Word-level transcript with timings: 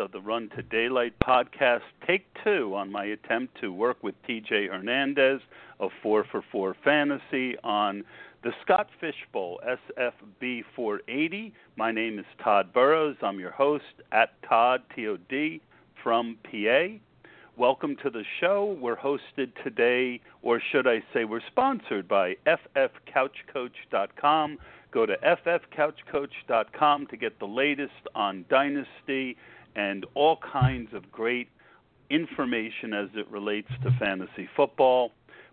Of 0.00 0.10
the 0.12 0.20
Run 0.20 0.48
to 0.56 0.62
Daylight 0.62 1.12
podcast, 1.22 1.82
take 2.06 2.24
two 2.42 2.74
on 2.74 2.90
my 2.90 3.04
attempt 3.04 3.60
to 3.60 3.70
work 3.70 4.02
with 4.02 4.14
TJ 4.26 4.70
Hernandez 4.70 5.42
of 5.78 5.90
4 6.02 6.24
for 6.32 6.42
4 6.50 6.74
Fantasy 6.82 7.54
on 7.62 8.02
the 8.42 8.52
Scott 8.62 8.88
Fishbowl 8.98 9.60
SFB 9.62 10.62
480. 10.74 11.52
My 11.76 11.92
name 11.92 12.18
is 12.18 12.24
Todd 12.42 12.72
Burrows. 12.72 13.16
I'm 13.22 13.38
your 13.38 13.50
host 13.50 13.84
at 14.10 14.30
Todd, 14.48 14.80
T 14.96 15.06
O 15.06 15.18
D, 15.28 15.60
from 16.02 16.38
PA. 16.44 16.86
Welcome 17.58 17.94
to 18.02 18.08
the 18.08 18.24
show. 18.40 18.78
We're 18.80 18.96
hosted 18.96 19.52
today, 19.62 20.22
or 20.40 20.62
should 20.72 20.86
I 20.86 21.02
say, 21.12 21.26
we're 21.26 21.42
sponsored 21.46 22.08
by 22.08 22.36
FFCouchCoach.com. 22.46 24.56
Go 24.92 25.04
to 25.04 25.18
FFCouchCoach.com 25.18 27.06
to 27.08 27.16
get 27.18 27.38
the 27.38 27.46
latest 27.46 28.08
on 28.14 28.46
Dynasty 28.48 29.36
and 29.76 30.06
all 30.14 30.38
kinds 30.52 30.92
of 30.94 31.10
great 31.10 31.48
information 32.10 32.92
as 32.92 33.08
it 33.14 33.28
relates 33.30 33.70
to 33.82 33.90
fantasy 33.98 34.48
football. 34.56 35.12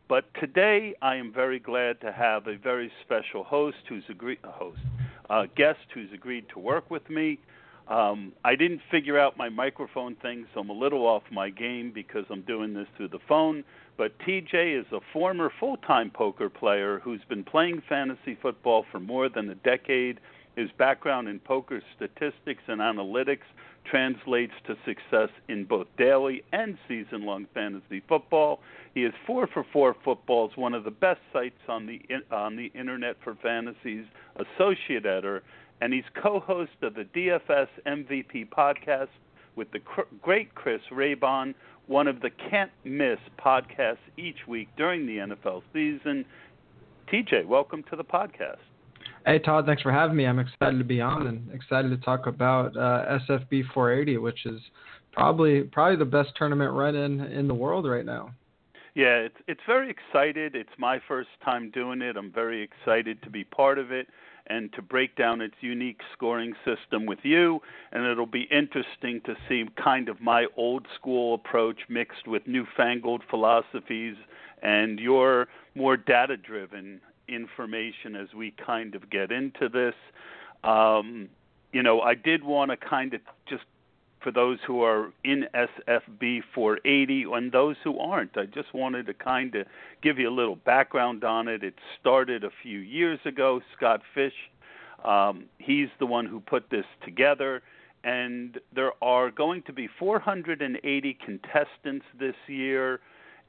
But 0.09 0.25
today, 0.39 0.95
I 1.01 1.15
am 1.15 1.33
very 1.33 1.59
glad 1.59 1.99
to 2.01 2.11
have 2.11 2.47
a 2.47 2.57
very 2.57 2.91
special 3.05 3.43
host 3.43 3.77
who's 3.89 4.05
agreed, 4.09 4.39
a 4.43 4.51
host, 4.51 4.79
a 5.29 5.47
guest 5.47 5.79
who's 5.93 6.11
agreed 6.13 6.45
to 6.53 6.59
work 6.59 6.89
with 6.89 7.09
me. 7.09 7.39
Um, 7.89 8.33
I 8.43 8.55
didn't 8.55 8.81
figure 8.91 9.17
out 9.17 9.37
my 9.37 9.49
microphone 9.49 10.15
thing, 10.15 10.45
so 10.53 10.59
I'm 10.59 10.69
a 10.69 10.73
little 10.73 11.05
off 11.05 11.23
my 11.31 11.49
game 11.49 11.91
because 11.93 12.25
I'm 12.29 12.41
doing 12.41 12.73
this 12.73 12.87
through 12.97 13.09
the 13.09 13.19
phone. 13.27 13.63
But 13.97 14.17
TJ 14.19 14.79
is 14.79 14.85
a 14.91 14.99
former 15.13 15.51
full 15.59 15.77
time 15.77 16.11
poker 16.11 16.49
player 16.49 16.99
who's 16.99 17.21
been 17.29 17.43
playing 17.43 17.81
fantasy 17.87 18.37
football 18.41 18.85
for 18.91 18.99
more 18.99 19.29
than 19.29 19.49
a 19.49 19.55
decade. 19.55 20.19
His 20.57 20.71
background 20.79 21.27
in 21.27 21.39
poker 21.39 21.83
statistics 21.95 22.63
and 22.67 22.81
analytics 22.81 23.45
translates 23.85 24.53
to 24.65 24.75
success 24.87 25.29
in 25.47 25.65
both 25.65 25.85
daily 25.99 26.43
and 26.51 26.79
season 26.87 27.27
long 27.27 27.45
fantasy 27.53 28.01
football. 28.09 28.59
He 28.95 29.03
is 29.03 29.13
4 29.27 29.45
for 29.53 29.63
4 29.71 29.95
Footballs, 30.03 30.53
one 30.55 30.73
of 30.73 30.83
the 30.83 30.89
best 30.89 31.19
sites 31.31 31.59
on 31.69 31.85
the, 31.85 32.01
on 32.31 32.55
the 32.55 32.71
internet 32.73 33.17
for 33.23 33.35
fantasies, 33.35 34.05
associate 34.35 35.05
editor, 35.05 35.43
and 35.79 35.93
he's 35.93 36.05
co-host 36.19 36.71
of 36.81 36.95
the 36.95 37.05
DFS 37.15 37.67
MVP 37.85 38.49
podcast 38.49 39.09
with 39.55 39.69
the 39.71 39.79
cr- 39.79 40.01
great 40.23 40.55
Chris 40.55 40.81
Raybon, 40.91 41.53
one 41.85 42.07
of 42.07 42.21
the 42.21 42.31
can't 42.49 42.71
miss 42.83 43.19
podcasts 43.39 43.97
each 44.17 44.47
week 44.47 44.69
during 44.75 45.05
the 45.05 45.17
NFL 45.17 45.61
season. 45.71 46.25
TJ, 47.13 47.45
welcome 47.45 47.83
to 47.91 47.95
the 47.95 48.03
podcast. 48.03 48.57
Hey 49.27 49.39
Todd, 49.39 49.65
thanks 49.65 49.81
for 49.81 49.91
having 49.91 50.15
me. 50.15 50.25
I'm 50.25 50.39
excited 50.39 50.77
to 50.77 50.85
be 50.85 51.01
on 51.01 51.27
and 51.27 51.51
excited 51.53 51.89
to 51.89 51.97
talk 51.97 52.27
about 52.27 52.77
uh, 52.77 53.19
SFB 53.29 53.63
480, 53.73 54.19
which 54.19 54.45
is 54.45 54.61
probably 55.11 55.63
probably 55.63 55.97
the 55.97 56.05
best 56.05 56.29
tournament 56.37 56.71
run 56.71 56.95
in 56.95 57.19
in 57.19 57.45
the 57.45 57.53
world 57.53 57.85
right 57.85 58.05
now. 58.05 58.31
Yeah, 58.95 59.17
it's 59.17 59.35
it's 59.49 59.59
very 59.67 59.89
excited. 59.89 60.55
It's 60.55 60.69
my 60.77 61.01
first 61.09 61.27
time 61.43 61.71
doing 61.71 62.01
it. 62.01 62.15
I'm 62.15 62.31
very 62.31 62.61
excited 62.63 63.21
to 63.23 63.29
be 63.29 63.43
part 63.43 63.77
of 63.79 63.91
it 63.91 64.07
and 64.49 64.71
to 64.71 64.81
break 64.81 65.17
down 65.17 65.41
its 65.41 65.55
unique 65.59 65.99
scoring 66.13 66.53
system 66.63 67.05
with 67.05 67.19
you. 67.23 67.59
And 67.91 68.05
it'll 68.05 68.25
be 68.25 68.47
interesting 68.49 69.19
to 69.25 69.35
see 69.49 69.65
kind 69.75 70.07
of 70.07 70.21
my 70.21 70.47
old 70.55 70.87
school 70.95 71.33
approach 71.33 71.79
mixed 71.89 72.27
with 72.27 72.47
newfangled 72.47 73.23
philosophies 73.29 74.15
and 74.61 74.99
your 74.99 75.49
more 75.75 75.97
data 75.97 76.37
driven 76.37 77.01
information 77.27 78.15
as 78.15 78.33
we 78.33 78.53
kind 78.65 78.95
of 78.95 79.09
get 79.09 79.31
into 79.31 79.69
this. 79.69 79.95
Um, 80.63 81.29
you 81.71 81.83
know, 81.83 82.01
I 82.01 82.15
did 82.15 82.43
want 82.43 82.71
to 82.71 82.77
kind 82.77 83.13
of 83.13 83.21
just 83.47 83.63
for 84.21 84.31
those 84.31 84.57
who 84.65 84.81
are 84.81 85.11
in 85.23 85.45
SFB 85.53 86.41
480 86.53 87.25
and 87.33 87.51
those 87.51 87.75
who 87.83 87.99
aren't. 87.99 88.37
I 88.37 88.45
just 88.45 88.73
wanted 88.73 89.05
to 89.07 89.13
kind 89.13 89.55
of 89.55 89.67
give 90.01 90.17
you 90.17 90.29
a 90.29 90.35
little 90.35 90.55
background 90.55 91.23
on 91.23 91.47
it. 91.47 91.63
It 91.63 91.75
started 91.99 92.43
a 92.43 92.49
few 92.63 92.79
years 92.79 93.19
ago. 93.25 93.61
Scott 93.75 94.01
Fish, 94.13 94.33
um, 95.05 95.45
he's 95.59 95.89
the 95.99 96.05
one 96.05 96.25
who 96.25 96.39
put 96.39 96.69
this 96.69 96.85
together. 97.05 97.61
And 98.03 98.59
there 98.73 98.91
are 99.01 99.31
going 99.31 99.63
to 99.63 99.73
be 99.73 99.87
480 99.99 101.17
contestants 101.23 102.05
this 102.19 102.35
year. 102.47 102.99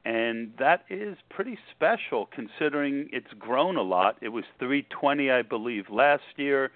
And 0.05 0.53
that 0.59 0.85
is 0.89 1.17
pretty 1.29 1.59
special 1.75 2.29
considering 2.35 3.09
it's 3.13 3.33
grown 3.39 3.77
a 3.77 3.83
lot. 3.83 4.17
It 4.21 4.29
was 4.29 4.45
320, 4.59 5.31
I 5.31 5.43
believe, 5.43 5.91
last 5.91 6.23
year. 6.37 6.71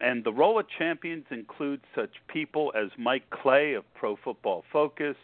And 0.00 0.24
the 0.24 0.32
roll 0.32 0.58
of 0.58 0.66
champions 0.78 1.24
includes 1.30 1.82
such 1.94 2.10
people 2.28 2.72
as 2.76 2.90
Mike 2.98 3.30
Clay 3.30 3.74
of 3.74 3.84
Pro 3.94 4.16
Football 4.16 4.64
Focus, 4.72 5.16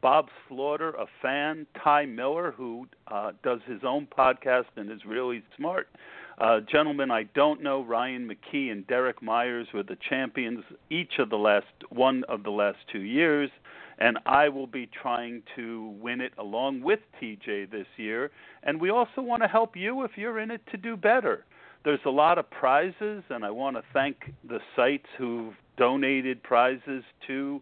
Bob 0.00 0.28
Slaughter, 0.48 0.90
a 0.90 1.06
fan, 1.22 1.66
Ty 1.82 2.06
Miller, 2.06 2.52
who 2.56 2.86
uh, 3.08 3.32
does 3.42 3.60
his 3.66 3.80
own 3.84 4.06
podcast 4.06 4.66
and 4.76 4.90
is 4.90 5.04
really 5.06 5.42
smart. 5.56 5.88
Uh, 6.38 6.60
gentlemen, 6.60 7.10
I 7.10 7.22
don't 7.34 7.62
know, 7.62 7.82
Ryan 7.82 8.28
McKee 8.28 8.72
and 8.72 8.86
Derek 8.86 9.22
Myers 9.22 9.68
were 9.72 9.82
the 9.82 9.96
champions 10.08 10.64
each 10.90 11.18
of 11.18 11.30
the 11.30 11.38
last 11.38 11.66
one 11.90 12.24
of 12.28 12.42
the 12.42 12.50
last 12.50 12.78
two 12.90 13.02
years, 13.02 13.50
and 13.98 14.18
I 14.26 14.48
will 14.48 14.66
be 14.66 14.88
trying 15.02 15.42
to 15.56 15.94
win 16.00 16.20
it 16.20 16.32
along 16.38 16.82
with 16.82 17.00
TJ 17.20 17.70
this 17.70 17.86
year. 17.96 18.30
And 18.62 18.80
we 18.80 18.90
also 18.90 19.20
want 19.20 19.42
to 19.42 19.48
help 19.48 19.76
you 19.76 20.02
if 20.02 20.12
you're 20.16 20.38
in 20.38 20.50
it 20.50 20.62
to 20.70 20.76
do 20.76 20.96
better 20.96 21.44
there's 21.84 22.00
a 22.06 22.10
lot 22.10 22.38
of 22.38 22.50
prizes, 22.50 23.22
and 23.28 23.44
I 23.44 23.50
want 23.50 23.76
to 23.76 23.82
thank 23.92 24.32
the 24.48 24.58
sites 24.74 25.06
who've 25.18 25.54
donated 25.76 26.42
prizes 26.42 27.04
to 27.26 27.60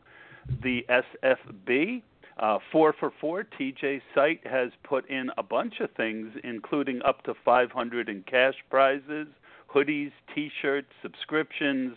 the 0.63 0.87
SFB. 0.89 2.03
Uh, 2.39 2.59
four 2.71 2.95
for 2.99 3.13
four, 3.21 3.45
TJ's 3.59 4.03
site 4.15 4.41
has 4.47 4.71
put 4.85 5.09
in 5.11 5.31
a 5.37 5.43
bunch 5.43 5.81
of 5.81 5.91
things, 5.97 6.33
including 6.45 7.03
up 7.03 7.23
to 7.25 7.35
500 7.45 8.09
in 8.09 8.23
cash 8.23 8.55
prizes, 8.71 9.27
hoodies, 9.73 10.13
T-shirts, 10.35 10.89
subscriptions, 11.03 11.97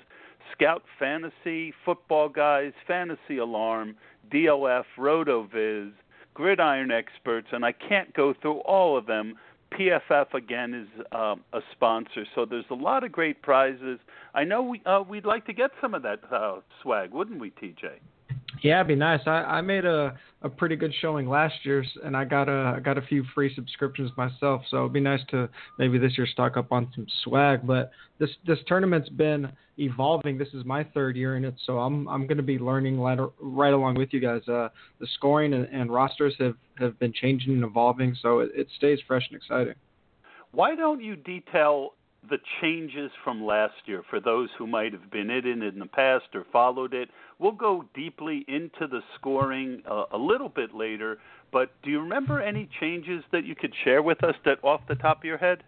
Scout 0.52 0.84
Fantasy, 1.00 1.74
Football 1.86 2.30
Guys, 2.30 2.74
Fantasy 2.88 3.38
Alarm, 3.38 3.96
DLF, 4.32 4.84
RotoViz, 4.98 5.92
Gridiron 6.34 6.92
Experts, 6.92 7.48
and 7.52 7.64
I 7.66 7.72
can't 7.72 8.14
go 8.14 8.34
through 8.42 8.60
all 8.60 8.98
of 8.98 9.06
them, 9.06 9.36
PFF 9.78 10.34
again 10.34 10.74
is 10.74 11.06
um, 11.12 11.42
a 11.54 11.60
sponsor, 11.72 12.26
so 12.34 12.46
there's 12.46 12.66
a 12.70 12.76
lot 12.76 13.04
of 13.04 13.12
great 13.12 13.42
prizes. 13.42 14.00
I 14.34 14.44
know 14.44 14.62
we 14.62 14.82
uh, 14.86 15.04
we'd 15.08 15.26
like 15.26 15.46
to 15.48 15.54
get 15.54 15.72
some 15.82 15.94
of 15.94 16.02
that 16.04 16.20
uh, 16.32 16.60
swag, 16.82 17.12
wouldn't 17.12 17.40
we, 17.40 17.52
TJ? 17.52 18.00
Yeah, 18.62 18.78
it'd 18.78 18.88
be 18.88 18.96
nice. 18.96 19.22
I, 19.26 19.32
I 19.44 19.62
made 19.62 19.86
a, 19.86 20.18
a 20.46 20.50
pretty 20.50 20.76
good 20.76 20.94
showing 21.02 21.28
last 21.28 21.56
year, 21.64 21.84
and 22.04 22.16
I 22.16 22.24
got 22.24 22.48
a 22.48 22.76
I 22.78 22.80
got 22.80 23.00
a 23.00 23.02
few 23.02 23.24
free 23.34 23.54
subscriptions 23.56 24.12
myself. 24.16 24.62
So 24.70 24.78
it'd 24.82 24.94
be 24.94 25.00
nice 25.00 25.22
to 25.32 25.50
maybe 25.80 25.98
this 25.98 26.16
year 26.18 26.28
stock 26.28 26.56
up 26.56 26.72
on 26.72 26.88
some 26.94 27.08
swag. 27.24 27.66
But 27.66 27.90
this 28.20 28.30
this 28.46 28.60
tournament's 28.68 29.10
been 29.10 29.52
evolving. 29.80 30.38
This 30.38 30.50
is 30.54 30.64
my 30.64 30.84
third 30.94 31.18
year 31.18 31.36
in 31.36 31.46
it, 31.46 31.56
so 31.66 31.80
I'm 31.80 32.08
I'm 32.08 32.28
going 32.28 32.38
to 32.38 32.44
be 32.44 32.60
learning 32.60 33.00
right, 33.00 33.18
right 33.42 33.74
along 33.74 33.96
with 33.96 34.14
you 34.14 34.20
guys. 34.20 34.48
Uh, 34.48 34.70
the 35.00 35.08
scoring 35.16 35.56
and, 35.56 35.66
and 35.66 35.92
rosters 35.92 36.36
have, 36.40 36.56
have 36.78 36.98
been 37.00 37.12
changing 37.12 37.54
and 37.56 37.64
evolving, 37.64 38.16
so 38.22 38.40
it, 38.40 38.52
it 38.54 38.68
stays 38.78 39.00
fresh 39.08 39.24
and 39.32 39.38
exciting. 39.38 39.74
Why 40.52 40.76
don't 40.76 41.02
you 41.02 41.16
detail 41.16 41.94
the 42.30 42.38
changes 42.62 43.12
from 43.24 43.44
last 43.44 43.74
year 43.86 44.04
for 44.10 44.20
those 44.20 44.50
who 44.58 44.68
might 44.68 44.94
have 44.94 45.12
been 45.12 45.30
in 45.30 45.62
it 45.62 45.74
in 45.74 45.80
the 45.80 45.86
past 45.86 46.26
or 46.34 46.46
followed 46.52 46.94
it. 46.94 47.10
We'll 47.40 47.52
go 47.52 47.86
deeply 47.94 48.46
into 48.48 48.88
the 48.88 49.02
scoring 49.16 49.82
uh, 49.90 50.06
a 50.12 50.18
little 50.18 50.50
bit 50.50 50.74
later, 50.74 51.20
but 51.52 51.72
do 51.84 51.90
you 51.92 52.00
remember 52.00 52.42
any 52.42 52.70
changes 52.80 53.24
that 53.32 53.46
you 53.46 53.56
could 53.56 53.74
share 53.84 54.02
with 54.02 54.24
us 54.24 54.36
that 54.46 54.64
off 54.64 54.82
the 54.88 54.96
top 54.96 55.20
of 55.20 55.24
your 55.26 55.38
head? 55.38 55.64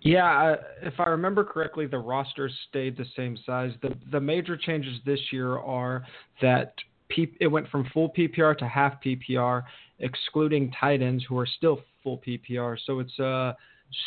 Yeah, 0.00 0.54
if 0.82 0.94
I 1.00 1.08
remember 1.08 1.44
correctly, 1.44 1.86
the 1.86 1.98
roster 1.98 2.48
stayed 2.68 2.96
the 2.96 3.06
same 3.16 3.36
size. 3.44 3.72
The 3.82 3.94
the 4.12 4.20
major 4.20 4.56
changes 4.56 5.00
this 5.04 5.18
year 5.32 5.58
are 5.58 6.04
that 6.40 6.74
P, 7.08 7.32
it 7.40 7.48
went 7.48 7.68
from 7.68 7.88
full 7.92 8.10
PPR 8.10 8.56
to 8.58 8.68
half 8.68 9.02
PPR, 9.02 9.64
excluding 9.98 10.72
tight 10.78 11.02
ends 11.02 11.24
who 11.28 11.36
are 11.36 11.46
still 11.46 11.80
full 12.02 12.18
PPR. 12.18 12.76
So 12.86 13.00
it's 13.00 13.18
a 13.18 13.56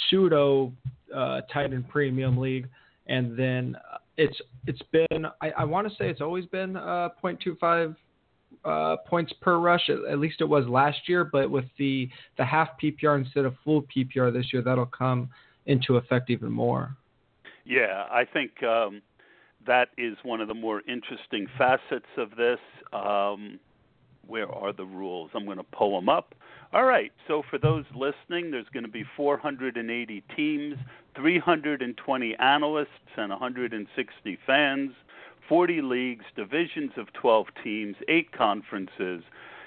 pseudo 0.09 0.71
uh, 1.13 1.41
tight 1.53 1.73
end 1.73 1.87
premium 1.89 2.37
league, 2.37 2.67
and 3.07 3.37
then 3.37 3.75
it's 4.17 4.39
it's 4.67 4.81
been 4.91 5.25
I, 5.41 5.51
I 5.51 5.63
want 5.63 5.87
to 5.87 5.93
say 5.95 6.09
it's 6.09 6.21
always 6.21 6.45
been 6.45 6.77
uh, 6.77 7.09
0.25 7.23 7.95
uh, 8.63 8.97
points 9.07 9.33
per 9.41 9.57
rush. 9.57 9.89
At, 9.89 10.19
least 10.19 10.41
it 10.41 10.45
was 10.45 10.65
last 10.67 11.07
year, 11.07 11.23
but 11.23 11.49
with 11.49 11.65
the 11.77 12.09
the 12.37 12.45
half 12.45 12.69
PPR 12.81 13.23
instead 13.23 13.45
of 13.45 13.55
full 13.63 13.83
PPR 13.83 14.31
this 14.31 14.53
year, 14.53 14.61
that'll 14.61 14.85
come 14.85 15.29
into 15.65 15.97
effect 15.97 16.29
even 16.29 16.51
more. 16.51 16.95
Yeah, 17.65 18.05
I 18.11 18.25
think 18.25 18.63
um, 18.63 19.01
that 19.67 19.89
is 19.97 20.17
one 20.23 20.41
of 20.41 20.47
the 20.47 20.53
more 20.53 20.81
interesting 20.87 21.47
facets 21.57 22.09
of 22.17 22.31
this. 22.31 22.59
Um, 22.91 23.59
where 24.27 24.49
are 24.51 24.73
the 24.73 24.85
rules? 24.85 25.31
I'm 25.33 25.45
going 25.45 25.57
to 25.57 25.63
pull 25.63 25.95
them 25.99 26.09
up. 26.09 26.35
All 26.73 26.85
right, 26.85 27.11
so 27.27 27.43
for 27.49 27.57
those 27.57 27.83
listening, 27.93 28.51
there's 28.51 28.69
going 28.73 28.85
to 28.85 28.89
be 28.89 29.03
480 29.17 30.23
teams, 30.37 30.77
320 31.17 32.35
analysts, 32.37 32.87
and 33.17 33.29
160 33.29 34.39
fans, 34.47 34.91
40 35.49 35.81
leagues, 35.81 36.23
divisions 36.33 36.91
of 36.95 37.11
12 37.11 37.47
teams, 37.61 37.97
eight 38.07 38.31
conferences, 38.31 39.21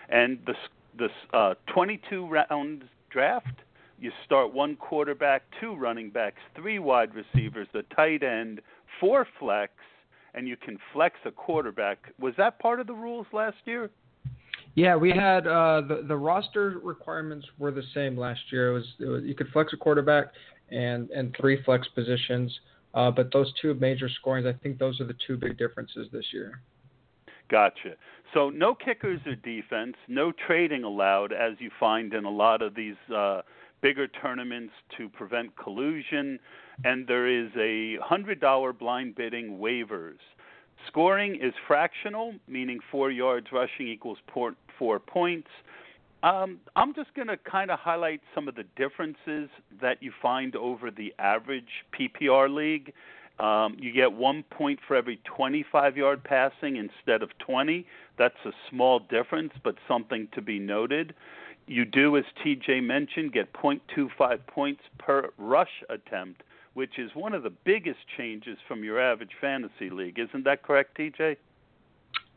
and 0.08 0.38
the 0.46 0.54
the 0.96 1.08
uh, 1.36 1.54
22 1.66 2.26
round 2.26 2.84
draft. 3.10 3.60
You 4.00 4.10
start 4.24 4.54
one 4.54 4.76
quarterback, 4.76 5.42
two 5.60 5.74
running 5.74 6.08
backs, 6.08 6.40
three 6.56 6.78
wide 6.78 7.10
receivers, 7.14 7.68
the 7.74 7.82
tight 7.94 8.22
end, 8.22 8.62
four 8.98 9.26
flex, 9.38 9.72
and 10.32 10.48
you 10.48 10.56
can 10.56 10.78
flex 10.92 11.16
a 11.26 11.30
quarterback. 11.30 11.98
Was 12.18 12.32
that 12.38 12.58
part 12.60 12.80
of 12.80 12.86
the 12.86 12.94
rules 12.94 13.26
last 13.32 13.58
year? 13.66 13.90
Yeah, 14.74 14.96
we 14.96 15.10
had 15.10 15.46
uh, 15.46 15.82
the 15.82 16.04
the 16.08 16.16
roster 16.16 16.80
requirements 16.82 17.46
were 17.58 17.70
the 17.70 17.84
same 17.94 18.16
last 18.16 18.40
year. 18.50 18.70
It 18.70 18.74
was, 18.74 18.84
it 18.98 19.06
was 19.06 19.22
you 19.22 19.34
could 19.34 19.48
flex 19.48 19.72
a 19.72 19.76
quarterback 19.76 20.32
and 20.70 21.10
and 21.10 21.34
three 21.40 21.62
flex 21.62 21.86
positions, 21.94 22.52
uh, 22.94 23.10
but 23.10 23.32
those 23.32 23.52
two 23.62 23.74
major 23.74 24.08
scorings, 24.08 24.46
I 24.46 24.52
think 24.62 24.78
those 24.78 25.00
are 25.00 25.04
the 25.04 25.16
two 25.26 25.36
big 25.36 25.56
differences 25.58 26.08
this 26.12 26.26
year. 26.32 26.60
Gotcha. 27.48 27.94
So 28.32 28.50
no 28.50 28.74
kickers 28.74 29.20
or 29.26 29.36
defense, 29.36 29.94
no 30.08 30.32
trading 30.46 30.82
allowed, 30.82 31.32
as 31.32 31.52
you 31.60 31.70
find 31.78 32.12
in 32.12 32.24
a 32.24 32.30
lot 32.30 32.62
of 32.62 32.74
these 32.74 32.96
uh, 33.14 33.42
bigger 33.80 34.08
tournaments 34.08 34.72
to 34.96 35.08
prevent 35.08 35.56
collusion, 35.56 36.40
and 36.84 37.06
there 37.06 37.28
is 37.28 37.50
a 37.56 37.96
hundred 38.02 38.40
dollar 38.40 38.72
blind 38.72 39.14
bidding 39.14 39.58
waivers. 39.58 40.18
Scoring 40.88 41.36
is 41.40 41.52
fractional, 41.68 42.34
meaning 42.48 42.80
four 42.90 43.10
yards 43.10 43.46
rushing 43.52 43.86
equals 43.88 44.18
four 44.78 44.98
points. 44.98 45.48
Um, 46.22 46.60
I'm 46.74 46.94
just 46.94 47.12
going 47.14 47.28
to 47.28 47.36
kind 47.36 47.70
of 47.70 47.78
highlight 47.78 48.22
some 48.34 48.48
of 48.48 48.54
the 48.54 48.64
differences 48.76 49.50
that 49.82 50.02
you 50.02 50.10
find 50.22 50.56
over 50.56 50.90
the 50.90 51.14
average 51.18 51.84
PPR 51.92 52.52
league. 52.52 52.92
Um, 53.38 53.76
you 53.78 53.92
get 53.92 54.12
one 54.12 54.44
point 54.50 54.78
for 54.86 54.96
every 54.96 55.20
25 55.24 55.96
yard 55.96 56.24
passing 56.24 56.76
instead 56.76 57.22
of 57.22 57.36
20. 57.38 57.86
That's 58.16 58.34
a 58.46 58.52
small 58.70 59.00
difference, 59.00 59.52
but 59.62 59.74
something 59.86 60.28
to 60.32 60.40
be 60.40 60.58
noted. 60.58 61.14
You 61.66 61.84
do, 61.84 62.16
as 62.16 62.24
TJ 62.44 62.82
mentioned, 62.82 63.32
get 63.32 63.52
0.25 63.52 64.46
points 64.46 64.82
per 64.98 65.30
rush 65.36 65.82
attempt 65.90 66.42
which 66.74 66.98
is 66.98 67.10
one 67.14 67.32
of 67.32 67.42
the 67.42 67.50
biggest 67.50 68.00
changes 68.16 68.58
from 68.68 68.84
your 68.84 69.00
average 69.00 69.30
fantasy 69.40 69.90
league. 69.90 70.18
Isn't 70.18 70.44
that 70.44 70.62
correct, 70.62 70.98
TJ? 70.98 71.36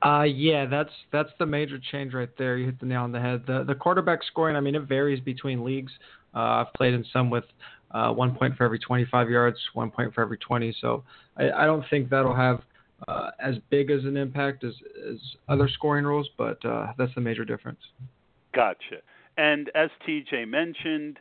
Uh, 0.03 0.23
yeah, 0.23 0.65
that's 0.65 0.91
that's 1.11 1.31
the 1.39 1.45
major 1.45 1.79
change 1.91 2.13
right 2.13 2.29
there. 2.37 2.57
You 2.57 2.65
hit 2.65 2.79
the 2.79 2.85
nail 2.85 3.01
on 3.01 3.11
the 3.11 3.19
head. 3.19 3.43
The 3.47 3.63
the 3.63 3.75
quarterback 3.75 4.19
scoring, 4.23 4.55
I 4.55 4.59
mean, 4.59 4.75
it 4.75 4.83
varies 4.83 5.19
between 5.19 5.63
leagues. 5.63 5.91
Uh, 6.35 6.65
I've 6.65 6.73
played 6.73 6.93
in 6.93 7.03
some 7.11 7.29
with 7.29 7.45
uh, 7.91 8.11
one 8.11 8.35
point 8.35 8.55
for 8.55 8.63
every 8.63 8.79
25 8.79 9.29
yards, 9.29 9.57
one 9.73 9.89
point 9.89 10.13
for 10.13 10.21
every 10.21 10.37
20. 10.37 10.75
So 10.81 11.03
I, 11.37 11.49
I 11.49 11.65
don't 11.65 11.83
think 11.89 12.09
that'll 12.09 12.35
have 12.35 12.61
uh, 13.07 13.31
as 13.39 13.55
big 13.69 13.89
as 13.89 14.03
an 14.03 14.17
impact 14.17 14.63
as, 14.63 14.73
as 15.09 15.17
other 15.47 15.67
scoring 15.67 16.05
rules, 16.05 16.29
but 16.37 16.63
uh, 16.65 16.93
that's 16.97 17.13
the 17.15 17.21
major 17.21 17.45
difference. 17.45 17.79
Gotcha. 18.53 18.97
And 19.37 19.69
as 19.75 19.89
TJ 20.07 20.47
mentioned, 20.47 21.19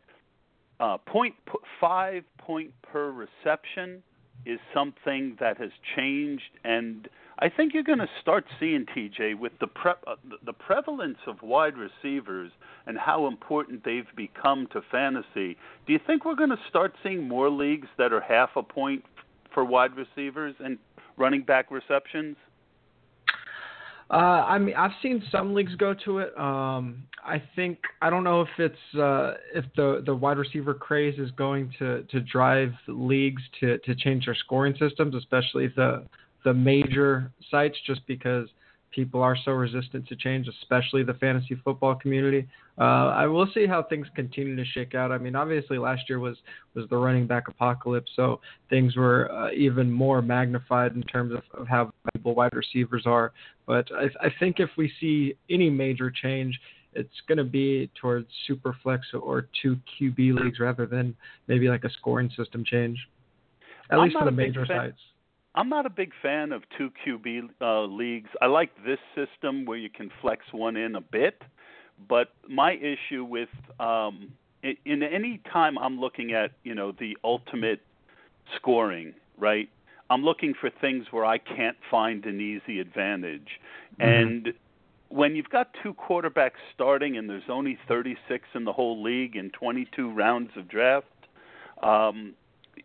uh, 0.81 0.99
point 0.99 1.35
five 1.81 2.25
point 2.39 2.73
per 2.83 3.11
reception 3.11 4.03
is 4.45 4.59
something 4.75 5.37
that 5.41 5.59
has 5.59 5.71
changed, 5.97 6.43
and 6.65 7.09
I 7.39 7.51
think 7.51 7.75
you're 7.75 7.83
going 7.83 7.99
to 7.99 8.09
start 8.23 8.47
seeing 8.59 8.87
TJ 8.87 9.39
with 9.39 9.53
the 9.61 9.67
pre- 9.67 9.93
uh, 10.07 10.17
the 10.45 10.55
prevalence 10.55 11.19
of 11.27 11.43
wide 11.43 11.75
receivers 11.77 12.51
and 12.87 12.97
how 12.97 13.27
important 13.27 13.85
they've 13.85 14.07
become 14.17 14.67
to 14.73 14.81
fantasy. 14.91 15.57
Do 15.87 15.93
you 15.93 16.01
think 16.07 16.25
we're 16.25 16.35
going 16.35 16.51
to 16.51 16.59
start 16.69 16.95
seeing 17.03 17.29
more 17.29 17.51
leagues 17.51 17.89
that 17.99 18.13
are 18.13 18.23
half 18.23 18.51
a 18.57 18.63
point 18.63 19.05
for 19.53 19.65
wide 19.65 19.91
receivers 19.97 20.55
and 20.61 20.79
running 21.19 21.43
back 21.43 21.71
receptions? 21.71 22.37
Uh, 24.09 24.15
I 24.15 24.59
mean, 24.59 24.75
I've 24.77 24.93
seen 25.03 25.23
some 25.33 25.53
leagues 25.53 25.75
go 25.75 25.93
to 26.05 26.19
it. 26.19 26.39
Um, 26.39 27.03
I 27.25 27.43
think 27.57 27.79
I 28.01 28.09
don't 28.09 28.23
know 28.23 28.41
if 28.41 28.49
it's 28.57 28.99
uh, 28.99 29.35
if 29.55 29.65
the 29.75 30.03
the 30.07 30.15
wide 30.15 30.39
receiver 30.39 30.73
craze 30.73 31.19
is 31.19 31.31
going 31.33 31.75
to 31.81 32.05
to 32.05 32.21
drive 32.21 32.73
leagues 32.89 33.43
to 33.61 33.77
to 33.79 33.95
change 33.95 34.25
their 34.25 34.37
scoring 34.37 34.75
systems, 34.79 35.15
especially 35.15 35.65
if 35.65 35.75
the 35.75 36.05
the 36.47 36.55
major 36.55 37.33
sites, 37.51 37.77
just 37.85 38.07
because 38.07 38.49
people 38.93 39.21
are 39.21 39.37
so 39.45 39.51
resistant 39.51 40.07
to 40.07 40.15
change, 40.15 40.47
especially 40.63 41.03
the 41.03 41.15
fantasy 41.15 41.57
football 41.65 41.97
community. 41.97 42.47
Uh, 42.79 43.09
I 43.09 43.27
will 43.27 43.49
see 43.53 43.67
how 43.67 43.83
things 43.83 44.07
continue 44.15 44.55
to 44.55 44.65
shake 44.65 44.95
out. 44.95 45.11
I 45.11 45.19
mean, 45.19 45.35
obviously 45.35 45.77
last 45.77 46.03
year 46.09 46.21
was 46.21 46.37
was 46.75 46.89
the 46.89 46.97
running 46.97 47.27
back 47.27 47.49
apocalypse, 47.49 48.13
so 48.15 48.41
things 48.71 48.95
were 48.95 49.29
uh, 49.33 49.51
even 49.51 49.91
more 49.91 50.23
magnified 50.23 50.95
in 50.95 51.03
terms 51.03 51.35
of, 51.35 51.43
of 51.61 51.67
how 51.67 51.91
valuable 52.15 52.37
wide 52.37 52.55
receivers 52.55 53.07
are. 53.07 53.33
But 53.67 53.89
I, 53.93 54.05
I 54.27 54.31
think 54.39 54.61
if 54.61 54.71
we 54.79 54.93
see 55.01 55.35
any 55.51 55.69
major 55.69 56.13
change, 56.13 56.57
it's 56.93 57.21
going 57.27 57.39
to 57.39 57.45
be 57.45 57.91
towards 58.01 58.29
super 58.47 58.77
flex 58.85 59.05
or 59.21 59.49
two 59.61 59.77
QB 60.01 60.45
leagues 60.45 60.61
rather 60.61 60.87
than 60.87 61.17
maybe 61.49 61.69
like 61.69 61.83
a 61.83 61.91
scoring 61.99 62.31
system 62.37 62.65
change. 62.65 62.99
At 63.91 63.99
I'm 63.99 64.05
least 64.05 64.17
for 64.17 64.27
the 64.27 64.31
major 64.31 64.65
sites. 64.65 65.01
I'm 65.57 65.71
not 65.71 65.87
a 65.87 65.91
big 65.91 66.13
fan 66.21 66.53
of 66.53 66.63
two 66.77 66.91
QB 67.05 67.49
uh, 67.61 67.85
leagues. 67.85 68.29
I 68.43 68.47
like 68.47 68.71
this 68.85 68.99
system 69.15 69.65
where 69.65 69.79
you 69.79 69.89
can 69.89 70.11
flex 70.21 70.45
one 70.53 70.77
in 70.77 70.95
a 70.95 71.01
bit, 71.01 71.43
but 72.09 72.33
my 72.47 72.73
issue 72.73 73.25
with 73.25 73.49
um, 73.81 74.33
in, 74.63 74.77
in 74.85 75.03
any 75.03 75.41
time 75.51 75.79
I'm 75.79 75.99
looking 75.99 76.33
at 76.33 76.53
you 76.63 76.75
know 76.75 76.93
the 76.93 77.17
ultimate 77.25 77.81
scoring, 78.57 79.15
right? 79.39 79.69
I'm 80.11 80.23
looking 80.23 80.55
for 80.61 80.71
things 80.71 81.07
where 81.11 81.25
I 81.25 81.39
can't 81.39 81.77
find 81.91 82.25
an 82.27 82.41
easy 82.41 82.79
advantage, 82.79 83.49
mm-hmm. 83.99 84.03
and 84.03 84.53
when 85.09 85.37
you've 85.37 85.49
got 85.49 85.71
two 85.83 85.95
quarterbacks 85.95 86.61
starting 86.75 87.17
and 87.17 87.31
there's 87.31 87.49
only 87.49 87.79
36 87.89 88.45
in 88.55 88.65
the 88.65 88.73
whole 88.73 89.03
league 89.03 89.37
in 89.37 89.51
22 89.51 90.11
rounds 90.13 90.51
of 90.57 90.69
draft, 90.69 91.07
um, 91.83 92.35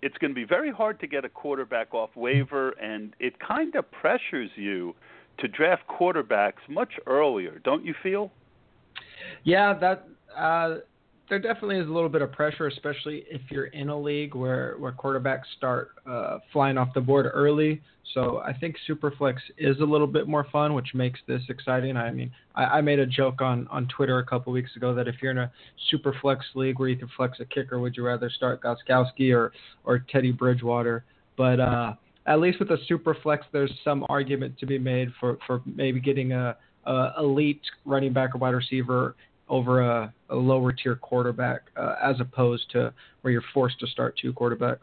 it's 0.01 0.17
going 0.17 0.31
to 0.31 0.35
be 0.35 0.45
very 0.45 0.71
hard 0.71 0.99
to 1.01 1.07
get 1.07 1.25
a 1.25 1.29
quarterback 1.29 1.93
off 1.93 2.09
waiver, 2.15 2.71
and 2.71 3.15
it 3.19 3.39
kind 3.39 3.75
of 3.75 3.89
pressures 3.91 4.49
you 4.55 4.95
to 5.37 5.47
draft 5.47 5.83
quarterbacks 5.87 6.67
much 6.69 6.93
earlier, 7.05 7.59
don't 7.63 7.85
you 7.85 7.93
feel? 8.01 8.31
Yeah, 9.43 9.73
that 9.73 10.07
uh, 10.35 10.77
there 11.31 11.39
definitely 11.39 11.77
is 11.77 11.87
a 11.87 11.91
little 11.91 12.09
bit 12.09 12.21
of 12.21 12.29
pressure, 12.33 12.67
especially 12.67 13.23
if 13.29 13.39
you're 13.49 13.67
in 13.67 13.87
a 13.87 13.97
league 13.97 14.35
where 14.35 14.75
where 14.79 14.91
quarterbacks 14.91 15.45
start 15.55 15.91
uh, 16.05 16.39
flying 16.51 16.77
off 16.77 16.89
the 16.93 16.99
board 16.99 17.25
early. 17.33 17.81
So 18.13 18.39
I 18.39 18.51
think 18.51 18.75
Superflex 18.87 19.35
is 19.57 19.79
a 19.79 19.85
little 19.85 20.07
bit 20.07 20.27
more 20.27 20.45
fun, 20.51 20.73
which 20.73 20.93
makes 20.93 21.21
this 21.27 21.41
exciting. 21.47 21.95
I 21.95 22.11
mean, 22.11 22.33
I, 22.53 22.63
I 22.65 22.81
made 22.81 22.99
a 22.99 23.05
joke 23.05 23.41
on 23.41 23.65
on 23.69 23.87
Twitter 23.87 24.19
a 24.19 24.25
couple 24.25 24.51
weeks 24.51 24.75
ago 24.75 24.93
that 24.93 25.07
if 25.07 25.15
you're 25.21 25.31
in 25.31 25.37
a 25.37 25.49
Superflex 25.89 26.39
league 26.53 26.79
where 26.79 26.89
you 26.89 26.97
can 26.97 27.07
flex 27.15 27.39
a 27.39 27.45
kicker, 27.45 27.79
would 27.79 27.95
you 27.95 28.05
rather 28.05 28.29
start 28.29 28.61
Gostkowski 28.61 29.33
or 29.33 29.53
or 29.85 29.99
Teddy 29.99 30.33
Bridgewater? 30.33 31.05
But 31.37 31.61
uh, 31.61 31.93
at 32.25 32.41
least 32.41 32.59
with 32.59 32.71
a 32.71 32.77
Superflex, 32.91 33.39
there's 33.53 33.71
some 33.85 34.05
argument 34.09 34.59
to 34.59 34.65
be 34.65 34.77
made 34.77 35.13
for 35.17 35.37
for 35.47 35.61
maybe 35.65 36.01
getting 36.01 36.33
a, 36.33 36.57
a 36.85 37.13
elite 37.19 37.61
running 37.85 38.11
back 38.11 38.35
or 38.35 38.39
wide 38.39 38.49
receiver 38.49 39.15
over 39.51 39.81
a, 39.81 40.13
a 40.29 40.35
lower 40.35 40.71
tier 40.71 40.95
quarterback 40.95 41.63
uh, 41.75 41.95
as 42.01 42.15
opposed 42.21 42.71
to 42.71 42.91
where 43.21 43.33
you're 43.33 43.43
forced 43.53 43.77
to 43.81 43.85
start 43.85 44.17
two 44.19 44.31
quarterbacks. 44.33 44.79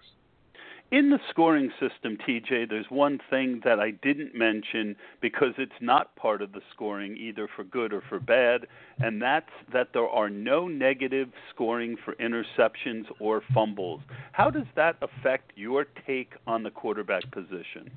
in 0.92 1.08
the 1.08 1.18
scoring 1.30 1.70
system, 1.80 2.18
TJ, 2.28 2.68
there's 2.68 2.87
one 2.90 3.18
thing 3.30 3.62
that 3.64 3.80
I 3.80 3.92
didn't 3.92 4.34
mention 4.34 4.94
because 5.22 5.54
it's 5.56 5.72
not 5.80 6.14
part 6.16 6.42
of 6.42 6.52
the 6.52 6.60
scoring 6.75 7.16
either 7.16 7.48
for 7.56 7.64
good 7.64 7.94
or 7.94 8.02
for 8.10 8.20
bad, 8.20 8.66
and 8.98 9.20
that's 9.22 9.50
that 9.72 9.88
there 9.94 10.08
are 10.08 10.28
no 10.28 10.68
negative 10.68 11.30
scoring 11.54 11.96
for 12.04 12.14
interceptions 12.16 13.04
or 13.20 13.42
fumbles. 13.54 14.02
How 14.32 14.50
does 14.50 14.66
that 14.76 14.96
affect 15.00 15.52
your 15.56 15.87
take 16.06 16.34
on 16.46 16.62
the 16.62 16.70
quarterback 16.70 17.30
position? 17.32 17.90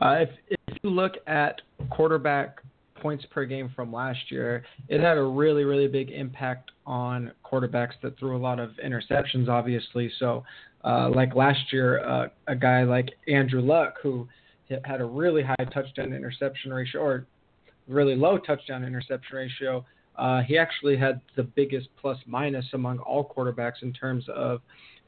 Uh, 0.00 0.18
if, 0.20 0.30
if 0.48 0.78
you 0.84 0.90
look 0.90 1.14
at 1.26 1.60
quarterback 1.90 2.62
points 3.00 3.24
per 3.30 3.44
game 3.44 3.70
from 3.74 3.92
last 3.92 4.30
year, 4.30 4.64
it 4.88 5.00
had 5.00 5.16
a 5.16 5.22
really, 5.22 5.64
really 5.64 5.88
big 5.88 6.10
impact 6.10 6.70
on 6.86 7.32
quarterbacks 7.44 7.94
that 8.02 8.18
threw 8.18 8.36
a 8.36 8.38
lot 8.38 8.58
of 8.58 8.70
interceptions, 8.84 9.48
obviously. 9.48 10.10
So 10.18 10.44
uh, 10.84 11.10
like 11.10 11.34
last 11.34 11.72
year, 11.72 12.04
uh, 12.04 12.28
a 12.46 12.56
guy 12.56 12.84
like 12.84 13.10
Andrew 13.26 13.60
Luck, 13.60 13.94
who 14.02 14.28
had 14.84 15.00
a 15.00 15.04
really 15.04 15.42
high 15.42 15.64
touchdown 15.72 16.12
interception 16.12 16.72
ratio 16.72 17.00
or 17.00 17.26
really 17.86 18.14
low 18.14 18.38
touchdown 18.38 18.84
interception 18.84 19.36
ratio, 19.36 19.84
uh, 20.16 20.42
he 20.42 20.58
actually 20.58 20.96
had 20.96 21.20
the 21.36 21.42
biggest 21.42 21.88
plus 22.00 22.18
minus 22.26 22.66
among 22.74 22.98
all 22.98 23.32
quarterbacks 23.36 23.82
in 23.82 23.92
terms 23.92 24.24
of 24.34 24.60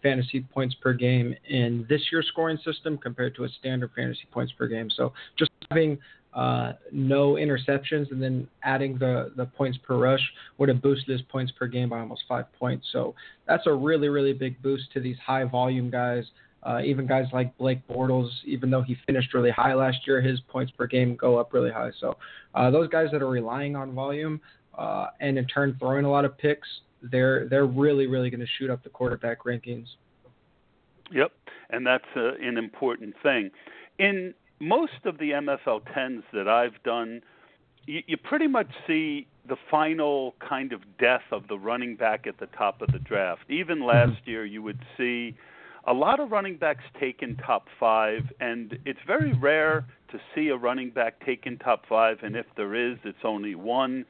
fantasy 0.03 0.41
points 0.41 0.75
per 0.81 0.93
game 0.93 1.35
in 1.49 1.87
this 1.89 2.01
year's 2.11 2.27
scoring 2.29 2.59
system 2.65 2.99
compared 2.99 3.35
to 3.37 3.45
a 3.45 3.49
standard 3.49 3.91
fantasy 3.95 4.27
points 4.31 4.53
per 4.53 4.67
game. 4.67 4.91
So 4.91 5.13
just 5.39 5.51
having 5.71 5.99
uh, 6.35 6.73
no 6.93 7.33
interceptions, 7.33 8.11
and 8.13 8.23
then 8.23 8.47
adding 8.63 8.97
the, 8.99 9.33
the 9.37 9.47
points 9.47 9.79
per 9.83 9.99
rush 9.99 10.21
would 10.59 10.69
have 10.69 10.81
boosted 10.81 11.09
his 11.09 11.23
points 11.23 11.53
per 11.53 11.67
game 11.67 11.89
by 11.89 11.99
almost 11.99 12.23
five 12.29 12.45
points. 12.59 12.87
So 12.93 13.15
that's 13.49 13.67
a 13.67 13.73
really, 13.73 14.09
really 14.09 14.33
big 14.33 14.61
boost 14.63 14.93
to 14.93 15.01
these 15.01 15.17
high 15.25 15.45
volume 15.45 15.91
guys. 15.91 16.25
Uh, 16.63 16.81
even 16.85 17.07
guys 17.07 17.25
like 17.33 17.57
Blake 17.57 17.81
Bortles, 17.89 18.29
even 18.45 18.71
though 18.71 18.83
he 18.83 18.97
finished 19.07 19.33
really 19.33 19.51
high 19.51 19.75
last 19.75 20.07
year, 20.07 20.21
his 20.21 20.39
points 20.49 20.73
per 20.77 20.87
game 20.87 21.17
go 21.17 21.37
up 21.39 21.53
really 21.53 21.71
high. 21.71 21.91
So 21.99 22.17
uh, 22.55 22.71
those 22.71 22.89
guys 22.91 23.09
that 23.13 23.23
are 23.23 23.31
relying 23.31 23.75
on 23.75 23.95
volume 23.95 24.41
uh, 24.79 25.07
and 25.21 25.39
in 25.39 25.47
turn 25.47 25.77
throwing 25.81 26.05
a 26.05 26.11
lot 26.11 26.25
of 26.25 26.37
picks, 26.39 26.69
they're 27.03 27.49
they're 27.49 27.67
really, 27.67 28.07
really 28.07 28.31
going 28.31 28.41
to 28.41 28.53
shoot 28.59 28.71
up 28.71 28.83
the 28.83 28.91
quarterback 28.91 29.45
rankings. 29.45 29.87
Yep, 31.13 31.33
and 31.71 31.87
that's 31.87 32.05
uh, 32.17 32.35
an 32.41 32.57
important 32.57 33.15
thing. 33.23 33.51
In 33.99 34.35
most 34.61 35.05
of 35.05 35.19
the 35.19 35.31
MFL 35.31 35.83
10s 35.97 36.23
that 36.33 36.47
I've 36.47 36.81
done, 36.85 37.21
you, 37.87 38.03
you 38.07 38.17
pretty 38.17 38.47
much 38.47 38.69
see 38.87 39.27
the 39.49 39.57
final 39.71 40.35
kind 40.47 40.73
of 40.73 40.83
death 40.99 41.23
of 41.33 41.49
the 41.49 41.59
running 41.59 41.97
back 41.97 42.27
at 42.27 42.39
the 42.39 42.47
top 42.47 42.83
of 42.83 42.93
the 42.93 42.99
draft. 43.01 43.43
Even 43.49 43.79
mm-hmm. 43.79 44.11
last 44.13 44.21
year, 44.27 44.45
you 44.45 44.63
would 44.63 44.81
see 44.97 45.35
a 45.87 45.93
lot 45.93 46.21
of 46.21 46.31
running 46.31 46.57
backs 46.57 46.85
taken 46.99 47.37
top 47.37 47.67
five, 47.79 48.23
and 48.41 48.79
it's 48.85 49.01
very 49.07 49.33
rare 49.33 49.87
to 50.13 50.19
see 50.35 50.49
a 50.49 50.57
running 50.57 50.91
back 50.91 51.25
taken 51.25 51.59
top 51.59 51.85
five, 51.89 52.19
and 52.23 52.37
if 52.37 52.47
there 52.57 52.75
is, 52.75 52.99
it's 53.05 53.25
only 53.25 53.55
one. 53.55 54.05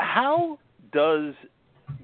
How 0.00 0.58
does 0.92 1.34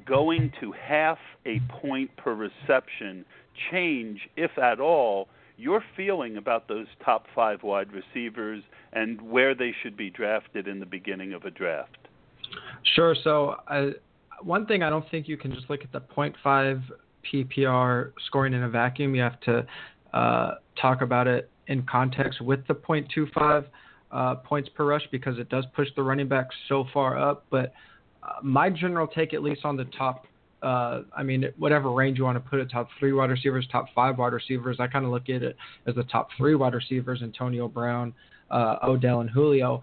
going 0.07 0.53
to 0.61 0.73
half 0.73 1.19
a 1.47 1.61
point 1.81 2.11
per 2.17 2.35
reception 2.35 3.25
change, 3.71 4.21
if 4.37 4.57
at 4.59 4.81
all, 4.81 5.29
your 5.57 5.83
feeling 5.97 6.37
about 6.37 6.69
those 6.69 6.87
top 7.05 7.27
five 7.35 7.63
wide 7.63 7.89
receivers 7.93 8.63
and 8.93 9.21
where 9.21 9.55
they 9.55 9.75
should 9.83 9.97
be 9.97 10.09
drafted 10.09 10.69
in 10.69 10.79
the 10.79 10.87
beginning 10.87 11.33
of 11.33 11.45
a 11.45 11.51
draft. 11.51 11.99
Sure. 12.95 13.15
So, 13.25 13.57
uh, 13.69 13.91
one 14.43 14.67
thing 14.67 14.83
I 14.85 14.91
don't 14.91 15.09
think 15.11 15.27
you 15.27 15.37
can 15.37 15.53
just 15.53 15.69
look 15.69 15.81
at 15.83 15.93
the 15.93 16.01
0.5 16.01 16.83
PPR 17.33 18.13
scoring 18.27 18.55
in 18.55 18.63
a 18.63 18.69
vacuum. 18.69 19.15
You 19.15 19.23
have 19.23 19.41
to 19.41 19.67
uh, 20.15 20.55
talk 20.81 21.03
about 21.03 21.27
it 21.27 21.51
in 21.67 21.83
context 21.83 22.41
with 22.41 22.67
the 22.69 22.75
0.25 22.75 23.67
uh, 24.11 24.35
points 24.37 24.69
per 24.75 24.85
rush 24.85 25.03
because 25.11 25.39
it 25.39 25.49
does 25.49 25.65
push 25.75 25.89
the 25.97 26.03
running 26.03 26.29
back 26.29 26.47
so 26.69 26.87
far 26.95 27.19
up. 27.19 27.45
But 27.51 27.73
my 28.43 28.71
general 28.71 29.07
take, 29.07 29.35
at 29.35 29.43
least 29.43 29.65
on 29.65 29.77
the 29.77 29.85
top 29.85 30.27
uh, 30.63 31.03
I 31.17 31.23
mean, 31.23 31.45
whatever 31.57 31.91
range 31.91 32.19
you 32.19 32.25
want 32.25 32.43
to 32.43 32.51
put 32.51 32.59
it, 32.59 32.71
top 32.71 32.89
three 32.99 33.13
wide 33.13 33.31
receivers, 33.31 33.67
top 33.71 33.87
five 33.95 34.19
wide 34.19 34.33
receivers. 34.33 34.79
I 34.81 34.89
kind 34.89 35.05
of 35.05 35.13
look 35.13 35.29
at 35.29 35.43
it 35.43 35.57
as 35.87 35.95
the 35.95 36.03
top 36.05 36.31
three 36.37 36.55
wide 36.55 36.75
receivers: 36.75 37.23
Antonio 37.23 37.69
Brown, 37.69 38.13
uh, 38.51 38.77
Odell, 38.83 39.21
and 39.21 39.31
Julio. 39.31 39.83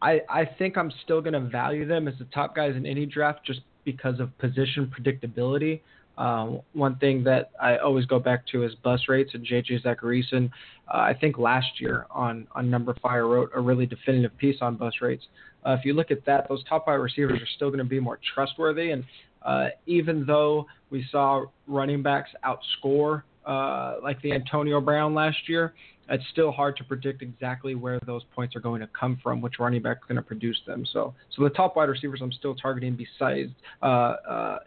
I 0.00 0.22
I 0.28 0.44
think 0.58 0.78
I'm 0.78 0.90
still 1.04 1.20
going 1.20 1.34
to 1.34 1.40
value 1.40 1.86
them 1.86 2.08
as 2.08 2.14
the 2.18 2.24
top 2.26 2.56
guys 2.56 2.74
in 2.74 2.86
any 2.86 3.04
draft 3.04 3.44
just 3.44 3.60
because 3.84 4.18
of 4.18 4.36
position 4.38 4.90
predictability. 4.98 5.82
Um, 6.16 6.60
one 6.72 6.96
thing 6.96 7.24
that 7.24 7.50
I 7.60 7.78
always 7.78 8.06
go 8.06 8.18
back 8.18 8.46
to 8.48 8.64
is 8.64 8.74
bust 8.76 9.08
rates, 9.08 9.30
and 9.34 9.44
JJ 9.44 9.82
Zachariason, 9.84 10.50
uh, 10.92 10.98
I 10.98 11.14
think 11.14 11.38
last 11.38 11.80
year 11.80 12.06
on 12.10 12.46
on 12.52 12.70
numberFire 12.70 13.28
wrote 13.28 13.50
a 13.54 13.60
really 13.60 13.86
definitive 13.86 14.36
piece 14.38 14.56
on 14.60 14.76
bust 14.76 15.00
rates. 15.00 15.24
Uh, 15.66 15.76
if 15.78 15.84
you 15.84 15.94
look 15.94 16.10
at 16.10 16.24
that, 16.26 16.48
those 16.48 16.62
top 16.68 16.84
five 16.86 17.00
receivers 17.00 17.40
are 17.40 17.48
still 17.56 17.68
going 17.68 17.78
to 17.78 17.84
be 17.84 17.98
more 17.98 18.18
trustworthy, 18.34 18.90
and 18.90 19.04
uh, 19.42 19.68
even 19.86 20.24
though 20.24 20.66
we 20.90 21.04
saw 21.10 21.44
running 21.66 22.02
backs 22.02 22.30
outscore 22.44 23.22
uh, 23.46 23.96
like 24.02 24.20
the 24.22 24.32
Antonio 24.32 24.80
Brown 24.80 25.14
last 25.14 25.48
year, 25.48 25.74
it's 26.08 26.24
still 26.32 26.52
hard 26.52 26.76
to 26.76 26.84
predict 26.84 27.22
exactly 27.22 27.74
where 27.74 27.98
those 28.06 28.22
points 28.34 28.54
are 28.56 28.60
going 28.60 28.80
to 28.80 28.88
come 28.98 29.18
from, 29.22 29.40
which 29.40 29.54
running 29.58 29.82
back 29.82 29.98
is 29.98 30.02
going 30.06 30.16
to 30.16 30.22
produce 30.22 30.60
them. 30.66 30.86
So, 30.92 31.14
so 31.34 31.42
the 31.42 31.50
top 31.50 31.76
wide 31.76 31.88
receivers 31.88 32.20
I'm 32.22 32.32
still 32.32 32.54
targeting 32.54 32.96
besides 32.96 33.50
uh, 33.82 33.86
uh, 33.86 34.58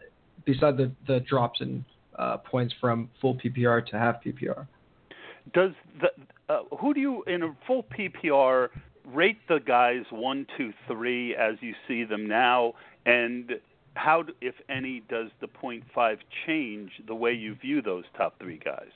beside 0.48 0.76
the 0.78 0.90
the 1.06 1.20
drops 1.20 1.60
in 1.60 1.84
uh, 2.18 2.38
points 2.38 2.74
from 2.80 3.10
full 3.20 3.36
PPR 3.36 3.86
to 3.86 3.98
half 3.98 4.16
PPR. 4.24 4.66
Does 5.52 5.72
the 6.00 6.08
uh, 6.52 6.62
who 6.80 6.94
do 6.94 7.00
you 7.00 7.22
in 7.24 7.42
a 7.42 7.56
full 7.66 7.84
PPR 7.84 8.68
rate 9.06 9.38
the 9.48 9.58
guys 9.58 10.04
one, 10.10 10.46
two, 10.56 10.72
three 10.86 11.36
as 11.36 11.56
you 11.60 11.74
see 11.86 12.04
them 12.04 12.26
now, 12.26 12.74
and 13.06 13.52
how, 13.94 14.24
if 14.40 14.54
any, 14.68 15.02
does 15.08 15.28
the 15.40 15.48
point 15.48 15.82
five 15.94 16.18
change 16.46 16.90
the 17.06 17.14
way 17.14 17.32
you 17.32 17.54
view 17.56 17.82
those 17.82 18.04
top 18.16 18.38
three 18.38 18.60
guys? 18.64 18.88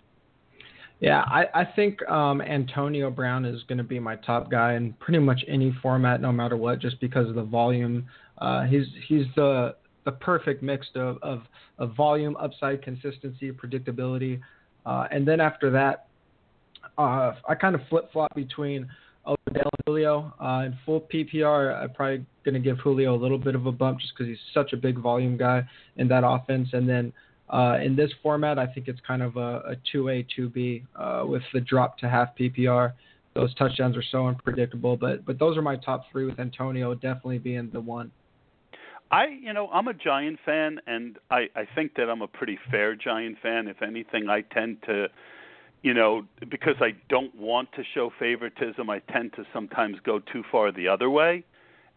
Yeah, 1.00 1.22
I, 1.26 1.46
I 1.52 1.64
think 1.64 2.08
um, 2.08 2.40
Antonio 2.40 3.10
Brown 3.10 3.44
is 3.44 3.64
going 3.64 3.78
to 3.78 3.84
be 3.84 3.98
my 3.98 4.14
top 4.16 4.50
guy 4.50 4.74
in 4.74 4.92
pretty 5.00 5.18
much 5.18 5.42
any 5.48 5.74
format, 5.82 6.20
no 6.20 6.30
matter 6.30 6.56
what, 6.56 6.78
just 6.78 7.00
because 7.00 7.28
of 7.28 7.34
the 7.34 7.42
volume. 7.42 8.06
Uh, 8.38 8.64
he's 8.64 8.86
he's 9.08 9.26
the 9.34 9.74
the 10.04 10.12
perfect 10.12 10.62
mix 10.62 10.86
of, 10.94 11.18
of, 11.22 11.42
of 11.78 11.94
volume, 11.94 12.36
upside, 12.36 12.82
consistency, 12.82 13.52
predictability, 13.52 14.40
uh, 14.84 15.06
and 15.10 15.26
then 15.26 15.40
after 15.40 15.70
that, 15.70 16.06
uh, 16.98 17.32
I 17.48 17.54
kind 17.54 17.74
of 17.74 17.80
flip 17.88 18.12
flop 18.12 18.34
between 18.34 18.88
Odell 19.26 19.38
and 19.54 19.82
Julio. 19.86 20.32
Uh, 20.40 20.64
in 20.66 20.76
full 20.84 21.02
PPR, 21.12 21.80
I'm 21.80 21.90
probably 21.90 22.24
going 22.44 22.54
to 22.54 22.60
give 22.60 22.78
Julio 22.78 23.14
a 23.14 23.20
little 23.20 23.38
bit 23.38 23.54
of 23.54 23.66
a 23.66 23.72
bump 23.72 24.00
just 24.00 24.12
because 24.16 24.28
he's 24.28 24.38
such 24.52 24.72
a 24.72 24.76
big 24.76 24.98
volume 24.98 25.36
guy 25.36 25.62
in 25.96 26.08
that 26.08 26.24
offense. 26.26 26.68
And 26.72 26.88
then 26.88 27.12
uh, 27.50 27.78
in 27.82 27.94
this 27.94 28.10
format, 28.22 28.58
I 28.58 28.66
think 28.66 28.88
it's 28.88 29.00
kind 29.06 29.22
of 29.22 29.36
a, 29.36 29.58
a 29.58 29.76
2A, 29.94 30.26
2B 30.38 30.82
uh, 30.96 31.26
with 31.26 31.42
the 31.52 31.60
drop 31.60 31.98
to 31.98 32.08
half 32.08 32.36
PPR. 32.36 32.92
Those 33.34 33.54
touchdowns 33.54 33.96
are 33.96 34.04
so 34.10 34.26
unpredictable, 34.26 34.94
but 34.94 35.24
but 35.24 35.38
those 35.38 35.56
are 35.56 35.62
my 35.62 35.76
top 35.76 36.04
three 36.12 36.26
with 36.26 36.38
Antonio 36.38 36.92
definitely 36.94 37.38
being 37.38 37.70
the 37.72 37.80
one. 37.80 38.10
I, 39.12 39.26
you 39.26 39.52
know, 39.52 39.68
I'm 39.68 39.88
a 39.88 39.94
Giant 39.94 40.38
fan, 40.44 40.80
and 40.86 41.18
I, 41.30 41.48
I 41.54 41.68
think 41.74 41.94
that 41.96 42.08
I'm 42.08 42.22
a 42.22 42.26
pretty 42.26 42.58
fair 42.70 42.96
Giant 42.96 43.36
fan. 43.42 43.68
If 43.68 43.82
anything, 43.82 44.30
I 44.30 44.40
tend 44.40 44.78
to 44.86 45.08
you 45.82 45.94
know, 45.94 46.22
because 46.48 46.76
I 46.80 46.94
don't 47.08 47.34
want 47.34 47.72
to 47.72 47.82
show 47.94 48.10
favoritism, 48.18 48.88
I 48.88 49.00
tend 49.00 49.32
to 49.34 49.44
sometimes 49.52 49.98
go 50.04 50.20
too 50.20 50.44
far 50.50 50.70
the 50.70 50.88
other 50.88 51.10
way. 51.10 51.44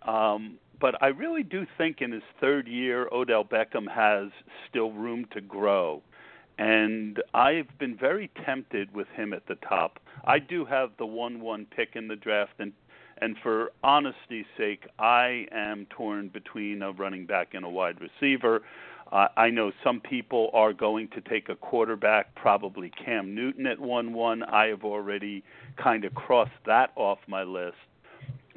Um, 0.01 0.57
but 0.81 1.01
I 1.01 1.07
really 1.07 1.43
do 1.43 1.65
think 1.77 2.01
in 2.01 2.11
his 2.11 2.23
third 2.41 2.67
year, 2.67 3.07
Odell 3.11 3.45
Beckham 3.45 3.87
has 3.89 4.31
still 4.69 4.91
room 4.91 5.25
to 5.33 5.41
grow. 5.41 6.01
And 6.57 7.21
I've 7.33 7.67
been 7.79 7.95
very 7.95 8.31
tempted 8.45 8.93
with 8.93 9.07
him 9.09 9.33
at 9.33 9.47
the 9.47 9.55
top. 9.55 9.99
I 10.25 10.39
do 10.39 10.65
have 10.65 10.91
the 10.97 11.05
1 11.05 11.39
1 11.39 11.67
pick 11.75 11.89
in 11.95 12.07
the 12.07 12.15
draft, 12.15 12.53
and, 12.59 12.73
and 13.21 13.35
for 13.41 13.71
honesty's 13.83 14.45
sake, 14.57 14.87
I 14.99 15.47
am 15.51 15.87
torn 15.89 16.29
between 16.29 16.81
a 16.81 16.91
running 16.91 17.25
back 17.25 17.53
and 17.53 17.65
a 17.65 17.69
wide 17.69 17.97
receiver. 18.01 18.61
Uh, 19.11 19.27
I 19.37 19.49
know 19.49 19.71
some 19.83 20.01
people 20.01 20.49
are 20.53 20.73
going 20.73 21.09
to 21.09 21.21
take 21.21 21.49
a 21.49 21.55
quarterback, 21.55 22.33
probably 22.35 22.91
Cam 23.03 23.35
Newton 23.35 23.67
at 23.67 23.79
1 23.79 24.13
1. 24.13 24.43
I 24.43 24.67
have 24.67 24.83
already 24.83 25.43
kind 25.81 26.05
of 26.05 26.13
crossed 26.15 26.51
that 26.65 26.91
off 26.95 27.19
my 27.27 27.43
list. 27.43 27.77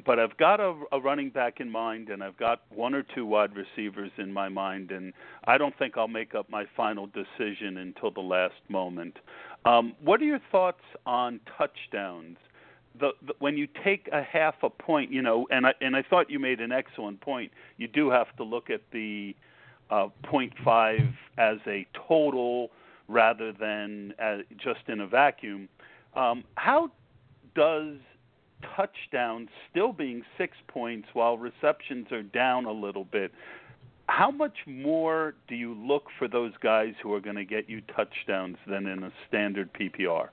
But 0.05 0.17
I've 0.17 0.35
got 0.37 0.59
a, 0.59 0.75
a 0.91 0.99
running 0.99 1.29
back 1.29 1.59
in 1.59 1.69
mind, 1.69 2.09
and 2.09 2.23
I've 2.23 2.37
got 2.37 2.61
one 2.73 2.95
or 2.95 3.03
two 3.03 3.25
wide 3.25 3.51
receivers 3.55 4.11
in 4.17 4.33
my 4.33 4.49
mind, 4.49 4.91
and 4.91 5.13
I 5.45 5.57
don't 5.57 5.77
think 5.77 5.97
I'll 5.97 6.07
make 6.07 6.33
up 6.33 6.49
my 6.49 6.65
final 6.75 7.07
decision 7.07 7.77
until 7.77 8.09
the 8.09 8.21
last 8.21 8.55
moment. 8.69 9.17
Um, 9.65 9.93
what 10.03 10.19
are 10.21 10.25
your 10.25 10.39
thoughts 10.51 10.81
on 11.05 11.39
touchdowns? 11.57 12.37
The, 12.97 13.11
the, 13.25 13.33
when 13.39 13.57
you 13.57 13.67
take 13.83 14.09
a 14.11 14.23
half 14.23 14.55
a 14.63 14.69
point, 14.69 15.11
you 15.11 15.21
know, 15.21 15.47
and 15.51 15.67
I 15.67 15.73
and 15.81 15.95
I 15.95 16.01
thought 16.01 16.29
you 16.29 16.39
made 16.39 16.59
an 16.59 16.71
excellent 16.71 17.21
point. 17.21 17.51
You 17.77 17.87
do 17.87 18.09
have 18.09 18.35
to 18.37 18.43
look 18.43 18.69
at 18.69 18.81
the 18.91 19.35
uh, 19.89 20.07
0.5 20.23 21.13
as 21.37 21.57
a 21.67 21.87
total 22.07 22.69
rather 23.07 23.51
than 23.51 24.13
uh, 24.21 24.37
just 24.57 24.81
in 24.87 25.01
a 25.01 25.07
vacuum. 25.07 25.67
Um, 26.15 26.43
how 26.55 26.91
does 27.55 27.95
touchdowns 28.75 29.49
still 29.69 29.93
being 29.93 30.23
six 30.37 30.57
points 30.67 31.07
while 31.13 31.37
receptions 31.37 32.11
are 32.11 32.23
down 32.23 32.65
a 32.65 32.71
little 32.71 33.05
bit? 33.05 33.31
How 34.07 34.31
much 34.31 34.57
more 34.65 35.35
do 35.47 35.55
you 35.55 35.75
look 35.75 36.05
for 36.17 36.27
those 36.27 36.53
guys 36.61 36.93
who 37.01 37.13
are 37.13 37.19
going 37.19 37.35
to 37.35 37.45
get 37.45 37.69
you 37.69 37.81
touchdowns 37.95 38.57
than 38.67 38.87
in 38.87 39.03
a 39.03 39.11
standard 39.27 39.69
PPR? 39.73 40.29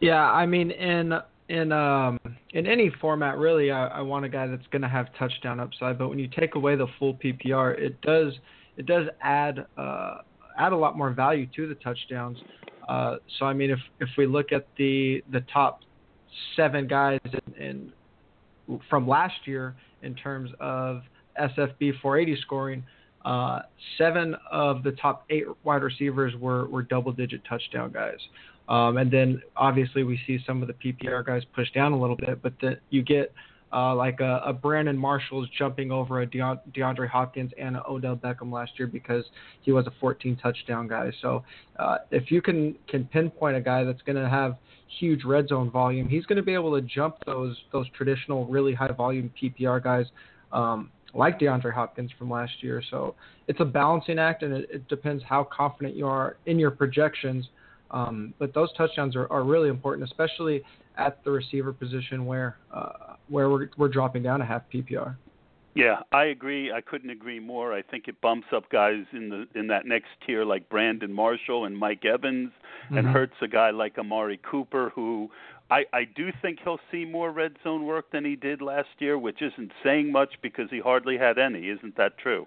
Yeah, 0.00 0.22
I 0.22 0.46
mean 0.46 0.70
in 0.70 1.14
in 1.48 1.72
um 1.72 2.18
in 2.52 2.66
any 2.66 2.90
format 3.00 3.38
really 3.38 3.70
I, 3.70 3.86
I 3.88 4.00
want 4.00 4.24
a 4.24 4.28
guy 4.28 4.46
that's 4.46 4.66
going 4.70 4.82
to 4.82 4.88
have 4.88 5.06
touchdown 5.18 5.60
upside, 5.60 5.98
but 5.98 6.08
when 6.08 6.18
you 6.18 6.28
take 6.28 6.54
away 6.54 6.76
the 6.76 6.86
full 6.98 7.14
PPR, 7.14 7.78
it 7.78 8.00
does 8.02 8.32
it 8.76 8.86
does 8.86 9.06
add 9.22 9.66
uh 9.76 10.18
add 10.58 10.72
a 10.72 10.76
lot 10.76 10.96
more 10.96 11.10
value 11.10 11.46
to 11.56 11.66
the 11.68 11.74
touchdowns. 11.76 12.38
Uh, 12.88 13.16
so 13.38 13.46
I 13.46 13.52
mean, 13.52 13.70
if 13.70 13.78
if 14.00 14.08
we 14.16 14.26
look 14.26 14.52
at 14.52 14.66
the 14.76 15.22
the 15.32 15.40
top 15.52 15.80
seven 16.56 16.86
guys 16.86 17.20
in, 17.24 17.92
in 18.68 18.80
from 18.88 19.06
last 19.06 19.46
year 19.46 19.74
in 20.02 20.14
terms 20.14 20.50
of 20.60 21.02
SFB 21.40 22.00
480 22.00 22.40
scoring, 22.42 22.84
uh, 23.24 23.60
seven 23.98 24.34
of 24.50 24.82
the 24.82 24.92
top 24.92 25.24
eight 25.30 25.44
wide 25.64 25.82
receivers 25.82 26.34
were 26.36 26.66
were 26.68 26.82
double 26.82 27.12
digit 27.12 27.42
touchdown 27.48 27.92
guys. 27.92 28.18
Um, 28.70 28.98
and 28.98 29.10
then 29.10 29.42
obviously 29.56 30.04
we 30.04 30.18
see 30.26 30.38
some 30.46 30.62
of 30.62 30.68
the 30.68 30.74
PPR 30.74 31.26
guys 31.26 31.42
push 31.54 31.70
down 31.72 31.90
a 31.92 32.00
little 32.00 32.16
bit, 32.16 32.40
but 32.40 32.52
then 32.62 32.78
you 32.90 33.02
get 33.02 33.34
uh, 33.72 33.94
like 33.94 34.20
a, 34.20 34.40
a 34.44 34.52
Brandon 34.52 34.96
Marshall's 34.96 35.48
jumping 35.58 35.90
over 35.90 36.22
a 36.22 36.26
DeAndre 36.26 37.08
Hopkins 37.08 37.50
and 37.58 37.76
an 37.76 37.82
Odell 37.88 38.16
Beckham 38.16 38.52
last 38.52 38.72
year 38.78 38.86
because 38.86 39.24
he 39.62 39.72
was 39.72 39.86
a 39.88 39.92
14 40.00 40.36
touchdown 40.36 40.86
guy. 40.86 41.10
So 41.20 41.44
uh, 41.80 41.98
if 42.12 42.30
you 42.30 42.40
can 42.40 42.76
can 42.88 43.04
pinpoint 43.06 43.56
a 43.56 43.60
guy 43.60 43.82
that's 43.82 44.02
going 44.02 44.16
to 44.16 44.28
have 44.28 44.56
huge 45.00 45.24
red 45.24 45.48
zone 45.48 45.70
volume, 45.70 46.08
he's 46.08 46.26
going 46.26 46.36
to 46.36 46.42
be 46.42 46.54
able 46.54 46.72
to 46.80 46.86
jump 46.86 47.16
those 47.26 47.56
those 47.72 47.86
traditional 47.90 48.46
really 48.46 48.74
high 48.74 48.92
volume 48.92 49.32
PPR 49.40 49.82
guys. 49.82 50.06
Um, 50.52 50.90
like 51.12 51.40
DeAndre 51.40 51.72
Hopkins 51.72 52.12
from 52.16 52.30
last 52.30 52.52
year. 52.60 52.80
So 52.88 53.16
it's 53.48 53.58
a 53.58 53.64
balancing 53.64 54.20
act, 54.20 54.44
and 54.44 54.52
it, 54.52 54.68
it 54.70 54.88
depends 54.88 55.24
how 55.24 55.42
confident 55.42 55.96
you 55.96 56.06
are 56.06 56.36
in 56.46 56.56
your 56.56 56.70
projections. 56.70 57.48
Um, 57.90 58.34
but 58.38 58.54
those 58.54 58.72
touchdowns 58.76 59.16
are, 59.16 59.30
are 59.32 59.42
really 59.42 59.68
important, 59.68 60.08
especially 60.08 60.62
at 60.96 61.22
the 61.24 61.30
receiver 61.30 61.72
position 61.72 62.26
where 62.26 62.56
uh, 62.72 63.14
where 63.28 63.50
we're 63.50 63.68
we're 63.76 63.88
dropping 63.88 64.22
down 64.22 64.40
a 64.40 64.46
half 64.46 64.62
PPR. 64.72 65.16
Yeah, 65.74 66.00
I 66.10 66.24
agree. 66.24 66.72
I 66.72 66.80
couldn't 66.80 67.10
agree 67.10 67.38
more. 67.38 67.72
I 67.72 67.82
think 67.82 68.08
it 68.08 68.20
bumps 68.20 68.48
up 68.54 68.68
guys 68.70 69.04
in 69.12 69.28
the 69.28 69.46
in 69.58 69.68
that 69.68 69.86
next 69.86 70.08
tier 70.26 70.44
like 70.44 70.68
Brandon 70.68 71.12
Marshall 71.12 71.64
and 71.64 71.76
Mike 71.76 72.04
Evans, 72.04 72.50
mm-hmm. 72.86 72.98
and 72.98 73.06
hurts 73.06 73.34
a 73.40 73.48
guy 73.48 73.70
like 73.70 73.96
Amari 73.98 74.40
Cooper, 74.48 74.90
who 74.94 75.30
I 75.70 75.84
I 75.92 76.04
do 76.04 76.32
think 76.42 76.58
he'll 76.62 76.80
see 76.90 77.04
more 77.04 77.30
red 77.30 77.54
zone 77.62 77.86
work 77.86 78.10
than 78.10 78.24
he 78.24 78.36
did 78.36 78.60
last 78.60 78.88
year, 78.98 79.16
which 79.16 79.42
isn't 79.42 79.72
saying 79.84 80.10
much 80.10 80.34
because 80.42 80.68
he 80.70 80.80
hardly 80.80 81.16
had 81.16 81.38
any. 81.38 81.68
Isn't 81.68 81.96
that 81.96 82.18
true? 82.18 82.46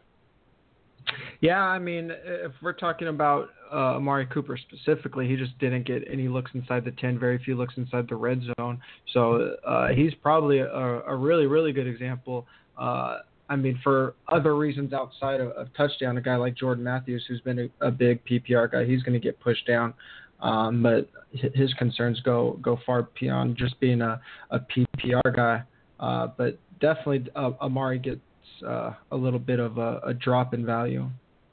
Yeah, 1.41 1.61
I 1.61 1.79
mean, 1.79 2.11
if 2.25 2.51
we're 2.61 2.73
talking 2.73 3.07
about 3.07 3.49
uh, 3.71 3.95
Amari 3.95 4.25
Cooper 4.27 4.57
specifically, 4.57 5.27
he 5.27 5.35
just 5.35 5.57
didn't 5.59 5.85
get 5.85 6.03
any 6.09 6.27
looks 6.27 6.51
inside 6.53 6.85
the 6.85 6.91
10, 6.91 7.19
very 7.19 7.37
few 7.43 7.55
looks 7.55 7.73
inside 7.77 8.07
the 8.07 8.15
red 8.15 8.41
zone. 8.57 8.79
So 9.13 9.55
uh, 9.65 9.89
he's 9.89 10.13
probably 10.15 10.59
a, 10.59 10.67
a 10.67 11.15
really, 11.15 11.47
really 11.47 11.73
good 11.73 11.87
example. 11.87 12.47
Uh, 12.77 13.19
I 13.49 13.55
mean, 13.55 13.79
for 13.83 14.15
other 14.31 14.55
reasons 14.55 14.93
outside 14.93 15.41
of, 15.41 15.49
of 15.49 15.67
touchdown, 15.75 16.17
a 16.17 16.21
guy 16.21 16.35
like 16.37 16.55
Jordan 16.55 16.83
Matthews, 16.83 17.25
who's 17.27 17.41
been 17.41 17.69
a, 17.81 17.87
a 17.87 17.91
big 17.91 18.23
PPR 18.25 18.71
guy, 18.71 18.85
he's 18.85 19.03
going 19.03 19.13
to 19.13 19.19
get 19.19 19.39
pushed 19.39 19.67
down. 19.67 19.93
Um, 20.39 20.83
but 20.83 21.09
his 21.31 21.73
concerns 21.75 22.19
go 22.21 22.59
go 22.61 22.77
far 22.85 23.07
beyond 23.19 23.57
just 23.57 23.79
being 23.79 24.01
a, 24.01 24.19
a 24.51 24.59
PPR 24.59 25.35
guy. 25.35 25.63
Uh, 25.99 26.27
but 26.37 26.59
definitely, 26.81 27.25
uh, 27.35 27.51
Amari 27.61 27.97
gets 27.97 28.19
uh, 28.65 28.93
a 29.11 29.15
little 29.15 29.39
bit 29.39 29.59
of 29.59 29.77
a, 29.77 29.99
a 30.05 30.13
drop 30.13 30.53
in 30.53 30.65
value. 30.65 31.09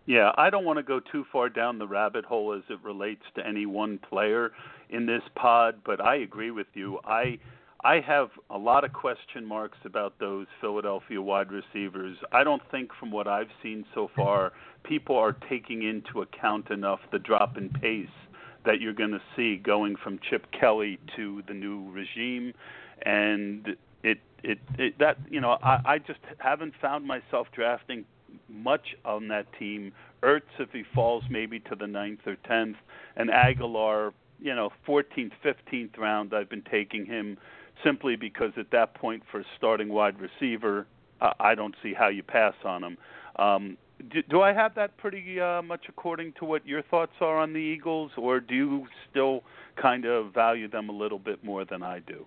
Yeah, 0.06 0.32
I 0.36 0.50
don't 0.50 0.64
want 0.64 0.78
to 0.78 0.82
go 0.82 1.00
too 1.00 1.24
far 1.30 1.48
down 1.48 1.78
the 1.78 1.86
rabbit 1.86 2.24
hole 2.24 2.52
as 2.52 2.62
it 2.68 2.82
relates 2.82 3.22
to 3.36 3.46
any 3.46 3.66
one 3.66 3.98
player 3.98 4.50
in 4.88 5.06
this 5.06 5.22
pod, 5.36 5.82
but 5.84 6.00
I 6.00 6.16
agree 6.16 6.50
with 6.50 6.66
you. 6.74 6.98
I 7.04 7.38
I 7.82 8.00
have 8.00 8.28
a 8.50 8.58
lot 8.58 8.84
of 8.84 8.92
question 8.92 9.44
marks 9.44 9.78
about 9.84 10.18
those 10.18 10.46
Philadelphia 10.60 11.22
wide 11.22 11.50
receivers. 11.50 12.18
I 12.30 12.44
don't 12.44 12.62
think 12.70 12.90
from 12.98 13.10
what 13.10 13.26
I've 13.26 13.48
seen 13.62 13.86
so 13.94 14.10
far 14.14 14.52
people 14.84 15.16
are 15.16 15.32
taking 15.48 15.82
into 15.82 16.20
account 16.20 16.70
enough 16.70 17.00
the 17.10 17.18
drop 17.18 17.56
in 17.56 17.70
pace 17.70 18.08
that 18.66 18.80
you're 18.80 18.92
going 18.92 19.12
to 19.12 19.22
see 19.34 19.56
going 19.56 19.96
from 19.96 20.18
Chip 20.28 20.46
Kelly 20.58 20.98
to 21.16 21.42
the 21.48 21.54
new 21.54 21.90
regime 21.90 22.52
and 23.06 23.76
it 24.42 24.58
it, 24.78 24.98
that 24.98 25.18
you 25.30 25.40
know 25.40 25.58
I, 25.62 25.80
I 25.84 25.98
just 25.98 26.20
haven't 26.38 26.74
found 26.80 27.06
myself 27.06 27.48
drafting 27.52 28.04
much 28.48 28.94
on 29.04 29.28
that 29.28 29.46
team. 29.58 29.92
Ertz 30.22 30.42
if 30.58 30.70
he 30.72 30.84
falls 30.94 31.24
maybe 31.30 31.60
to 31.60 31.74
the 31.74 31.86
ninth 31.86 32.20
or 32.26 32.36
tenth, 32.46 32.76
and 33.16 33.30
Agholor, 33.30 34.12
you 34.40 34.54
know, 34.54 34.70
14th, 34.86 35.32
15th 35.44 35.98
round. 35.98 36.34
I've 36.34 36.50
been 36.50 36.64
taking 36.70 37.06
him 37.06 37.38
simply 37.84 38.16
because 38.16 38.52
at 38.56 38.70
that 38.72 38.94
point 38.94 39.22
for 39.30 39.44
starting 39.56 39.88
wide 39.88 40.16
receiver, 40.20 40.86
uh, 41.20 41.32
I 41.40 41.54
don't 41.54 41.74
see 41.82 41.94
how 41.94 42.08
you 42.08 42.22
pass 42.22 42.54
on 42.64 42.84
him. 42.84 42.98
Um, 43.36 43.76
do, 44.12 44.22
do 44.22 44.42
I 44.42 44.52
have 44.52 44.74
that 44.74 44.96
pretty 44.96 45.40
uh, 45.40 45.62
much 45.62 45.86
according 45.88 46.34
to 46.38 46.44
what 46.44 46.66
your 46.66 46.82
thoughts 46.82 47.12
are 47.20 47.38
on 47.38 47.52
the 47.52 47.58
Eagles, 47.58 48.12
or 48.16 48.40
do 48.40 48.54
you 48.54 48.86
still 49.10 49.42
kind 49.80 50.04
of 50.04 50.32
value 50.32 50.68
them 50.68 50.88
a 50.88 50.92
little 50.92 51.18
bit 51.18 51.44
more 51.44 51.64
than 51.64 51.82
I 51.82 52.00
do? 52.00 52.26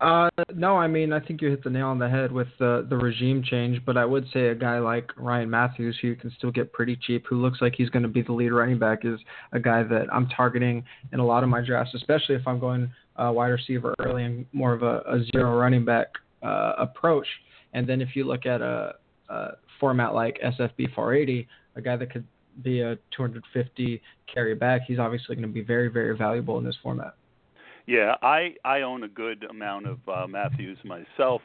Uh, 0.00 0.28
no, 0.54 0.76
I 0.76 0.86
mean 0.86 1.12
I 1.12 1.20
think 1.20 1.40
you 1.40 1.48
hit 1.48 1.64
the 1.64 1.70
nail 1.70 1.86
on 1.86 1.98
the 1.98 2.08
head 2.08 2.30
with 2.30 2.48
the 2.58 2.86
the 2.88 2.96
regime 2.96 3.42
change, 3.42 3.82
but 3.86 3.96
I 3.96 4.04
would 4.04 4.26
say 4.30 4.48
a 4.48 4.54
guy 4.54 4.78
like 4.78 5.10
Ryan 5.16 5.48
Mathews, 5.48 5.98
who 6.00 6.08
you 6.08 6.16
can 6.16 6.30
still 6.36 6.50
get 6.50 6.72
pretty 6.72 6.96
cheap, 6.96 7.24
who 7.26 7.40
looks 7.40 7.62
like 7.62 7.74
he's 7.76 7.88
going 7.88 8.02
to 8.02 8.08
be 8.08 8.20
the 8.20 8.32
lead 8.32 8.50
running 8.50 8.78
back, 8.78 9.04
is 9.04 9.18
a 9.52 9.60
guy 9.60 9.82
that 9.84 10.12
I'm 10.12 10.28
targeting 10.28 10.84
in 11.12 11.20
a 11.20 11.24
lot 11.24 11.42
of 11.42 11.48
my 11.48 11.64
drafts, 11.64 11.94
especially 11.94 12.34
if 12.34 12.46
I'm 12.46 12.60
going 12.60 12.90
uh, 13.16 13.32
wide 13.34 13.48
receiver 13.48 13.94
early 13.98 14.24
and 14.24 14.44
more 14.52 14.74
of 14.74 14.82
a, 14.82 14.98
a 15.08 15.24
zero 15.32 15.56
running 15.56 15.86
back 15.86 16.08
uh, 16.42 16.74
approach. 16.76 17.26
And 17.72 17.88
then 17.88 18.02
if 18.02 18.14
you 18.14 18.24
look 18.24 18.44
at 18.44 18.60
a, 18.60 18.96
a 19.30 19.52
format 19.80 20.14
like 20.14 20.38
SFB 20.44 20.94
480, 20.94 21.48
a 21.76 21.80
guy 21.80 21.96
that 21.96 22.12
could 22.12 22.24
be 22.62 22.80
a 22.80 22.96
250 23.16 24.02
carry 24.32 24.54
back, 24.54 24.82
he's 24.86 24.98
obviously 24.98 25.36
going 25.36 25.48
to 25.48 25.52
be 25.52 25.62
very 25.62 25.88
very 25.88 26.14
valuable 26.16 26.58
in 26.58 26.64
this 26.64 26.76
format. 26.82 27.14
Yeah, 27.86 28.16
I 28.20 28.54
I 28.64 28.80
own 28.80 29.04
a 29.04 29.08
good 29.08 29.44
amount 29.44 29.86
of 29.86 29.98
uh, 30.08 30.26
Mathews 30.26 30.78
myself. 30.84 31.40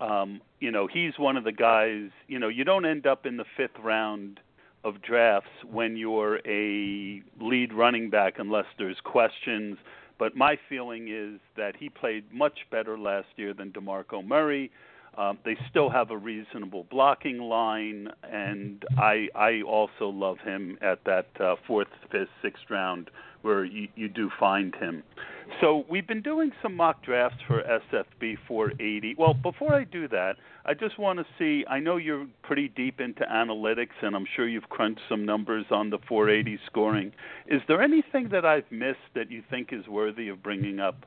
Um, 0.00 0.40
you 0.60 0.70
know, 0.70 0.86
he's 0.86 1.18
one 1.18 1.36
of 1.36 1.44
the 1.44 1.52
guys. 1.52 2.10
You 2.28 2.38
know, 2.38 2.48
you 2.48 2.64
don't 2.64 2.84
end 2.84 3.06
up 3.06 3.24
in 3.24 3.36
the 3.38 3.44
fifth 3.56 3.78
round 3.82 4.40
of 4.84 5.00
drafts 5.00 5.50
when 5.70 5.96
you're 5.96 6.40
a 6.46 7.22
lead 7.40 7.72
running 7.72 8.10
back 8.10 8.34
unless 8.38 8.66
there's 8.78 8.98
questions. 9.04 9.78
But 10.18 10.36
my 10.36 10.58
feeling 10.68 11.08
is 11.08 11.40
that 11.56 11.76
he 11.76 11.88
played 11.88 12.24
much 12.32 12.60
better 12.70 12.98
last 12.98 13.28
year 13.36 13.54
than 13.54 13.70
DeMarco 13.72 14.26
Murray. 14.26 14.70
Um, 15.16 15.38
they 15.44 15.56
still 15.70 15.90
have 15.90 16.10
a 16.10 16.16
reasonable 16.16 16.86
blocking 16.90 17.38
line, 17.38 18.08
and 18.22 18.84
I 18.98 19.28
I 19.34 19.62
also 19.62 20.08
love 20.08 20.38
him 20.38 20.78
at 20.82 21.04
that 21.04 21.28
uh, 21.40 21.56
fourth, 21.66 21.88
fifth, 22.10 22.28
sixth 22.42 22.64
round 22.70 23.10
where 23.42 23.64
you, 23.64 23.88
you 23.94 24.08
do 24.08 24.30
find 24.38 24.74
him. 24.76 25.02
So 25.60 25.84
we've 25.88 26.06
been 26.06 26.22
doing 26.22 26.50
some 26.62 26.76
mock 26.76 27.04
drafts 27.04 27.38
for 27.46 27.62
SFB 27.62 28.36
480. 28.48 29.16
Well, 29.18 29.34
before 29.34 29.74
I 29.74 29.84
do 29.84 30.08
that, 30.08 30.36
I 30.64 30.74
just 30.74 30.98
want 30.98 31.18
to 31.18 31.26
see. 31.38 31.64
I 31.68 31.78
know 31.78 31.96
you're 31.96 32.26
pretty 32.42 32.68
deep 32.68 33.00
into 33.00 33.22
analytics, 33.24 34.00
and 34.00 34.16
I'm 34.16 34.26
sure 34.34 34.48
you've 34.48 34.68
crunched 34.68 35.02
some 35.08 35.26
numbers 35.26 35.66
on 35.70 35.90
the 35.90 35.98
480 36.08 36.58
scoring. 36.66 37.12
Is 37.46 37.60
there 37.68 37.82
anything 37.82 38.28
that 38.30 38.44
I've 38.44 38.70
missed 38.70 38.98
that 39.14 39.30
you 39.30 39.42
think 39.50 39.72
is 39.72 39.86
worthy 39.88 40.28
of 40.28 40.42
bringing 40.42 40.80
up? 40.80 41.04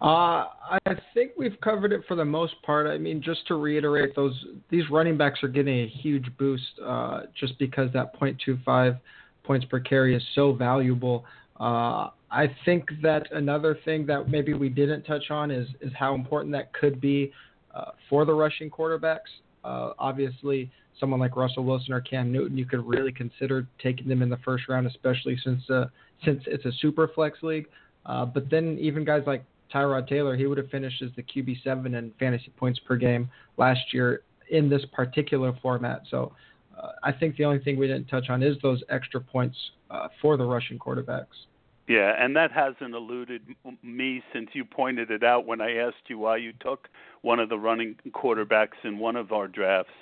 Uh, 0.00 0.48
I 0.84 0.94
think 1.14 1.32
we've 1.38 1.58
covered 1.62 1.90
it 1.90 2.02
for 2.06 2.16
the 2.16 2.24
most 2.24 2.60
part. 2.62 2.86
I 2.86 2.98
mean, 2.98 3.22
just 3.22 3.46
to 3.48 3.54
reiterate, 3.54 4.14
those 4.14 4.34
these 4.68 4.84
running 4.90 5.16
backs 5.16 5.42
are 5.42 5.48
getting 5.48 5.80
a 5.80 5.88
huge 5.88 6.26
boost 6.38 6.64
uh, 6.84 7.22
just 7.38 7.58
because 7.58 7.90
that 7.94 8.18
0.25 8.20 8.98
points 9.46 9.66
per 9.66 9.80
carry 9.80 10.14
is 10.14 10.22
so 10.34 10.52
valuable. 10.52 11.24
Uh, 11.58 12.10
I 12.30 12.54
think 12.64 12.84
that 13.02 13.30
another 13.32 13.78
thing 13.84 14.06
that 14.06 14.28
maybe 14.28 14.52
we 14.52 14.68
didn't 14.68 15.04
touch 15.04 15.30
on 15.30 15.50
is 15.50 15.68
is 15.80 15.92
how 15.98 16.14
important 16.14 16.52
that 16.52 16.72
could 16.72 17.00
be 17.00 17.32
uh, 17.74 17.92
for 18.10 18.24
the 18.24 18.34
rushing 18.34 18.70
quarterbacks. 18.70 19.30
Uh, 19.64 19.92
obviously, 19.98 20.70
someone 20.98 21.20
like 21.20 21.36
Russell 21.36 21.64
Wilson 21.64 21.92
or 21.92 22.00
Cam 22.00 22.32
Newton, 22.32 22.56
you 22.58 22.66
could 22.66 22.84
really 22.86 23.12
consider 23.12 23.66
taking 23.82 24.08
them 24.08 24.22
in 24.22 24.28
the 24.28 24.38
first 24.38 24.68
round, 24.68 24.86
especially 24.86 25.38
since 25.42 25.68
uh, 25.70 25.86
since 26.24 26.42
it's 26.46 26.64
a 26.64 26.72
super 26.80 27.08
flex 27.14 27.42
league. 27.42 27.66
Uh, 28.04 28.24
but 28.24 28.50
then 28.50 28.76
even 28.80 29.04
guys 29.04 29.22
like 29.26 29.44
Tyrod 29.72 30.08
Taylor, 30.08 30.36
he 30.36 30.46
would 30.46 30.58
have 30.58 30.70
finished 30.70 31.02
as 31.02 31.10
the 31.16 31.22
QB 31.22 31.62
seven 31.62 31.94
in 31.94 32.12
fantasy 32.18 32.52
points 32.56 32.78
per 32.80 32.96
game 32.96 33.28
last 33.56 33.92
year 33.92 34.22
in 34.50 34.68
this 34.68 34.82
particular 34.92 35.52
format. 35.60 36.02
So 36.10 36.32
uh, 36.80 36.92
I 37.02 37.12
think 37.12 37.36
the 37.36 37.44
only 37.44 37.58
thing 37.58 37.78
we 37.78 37.86
didn't 37.86 38.06
touch 38.06 38.28
on 38.28 38.42
is 38.42 38.56
those 38.62 38.82
extra 38.88 39.20
points 39.20 39.56
uh, 39.90 40.08
for 40.20 40.36
the 40.36 40.44
Russian 40.44 40.78
quarterbacks. 40.78 41.46
Yeah, 41.88 42.12
and 42.18 42.34
that 42.34 42.50
hasn't 42.50 42.94
eluded 42.94 43.42
me 43.82 44.22
since 44.32 44.50
you 44.54 44.64
pointed 44.64 45.10
it 45.10 45.22
out 45.22 45.46
when 45.46 45.60
I 45.60 45.76
asked 45.76 46.08
you 46.08 46.18
why 46.18 46.38
you 46.38 46.52
took 46.60 46.88
one 47.22 47.38
of 47.38 47.48
the 47.48 47.58
running 47.58 47.94
quarterbacks 48.10 48.82
in 48.82 48.98
one 48.98 49.14
of 49.14 49.30
our 49.30 49.46
drafts. 49.46 49.92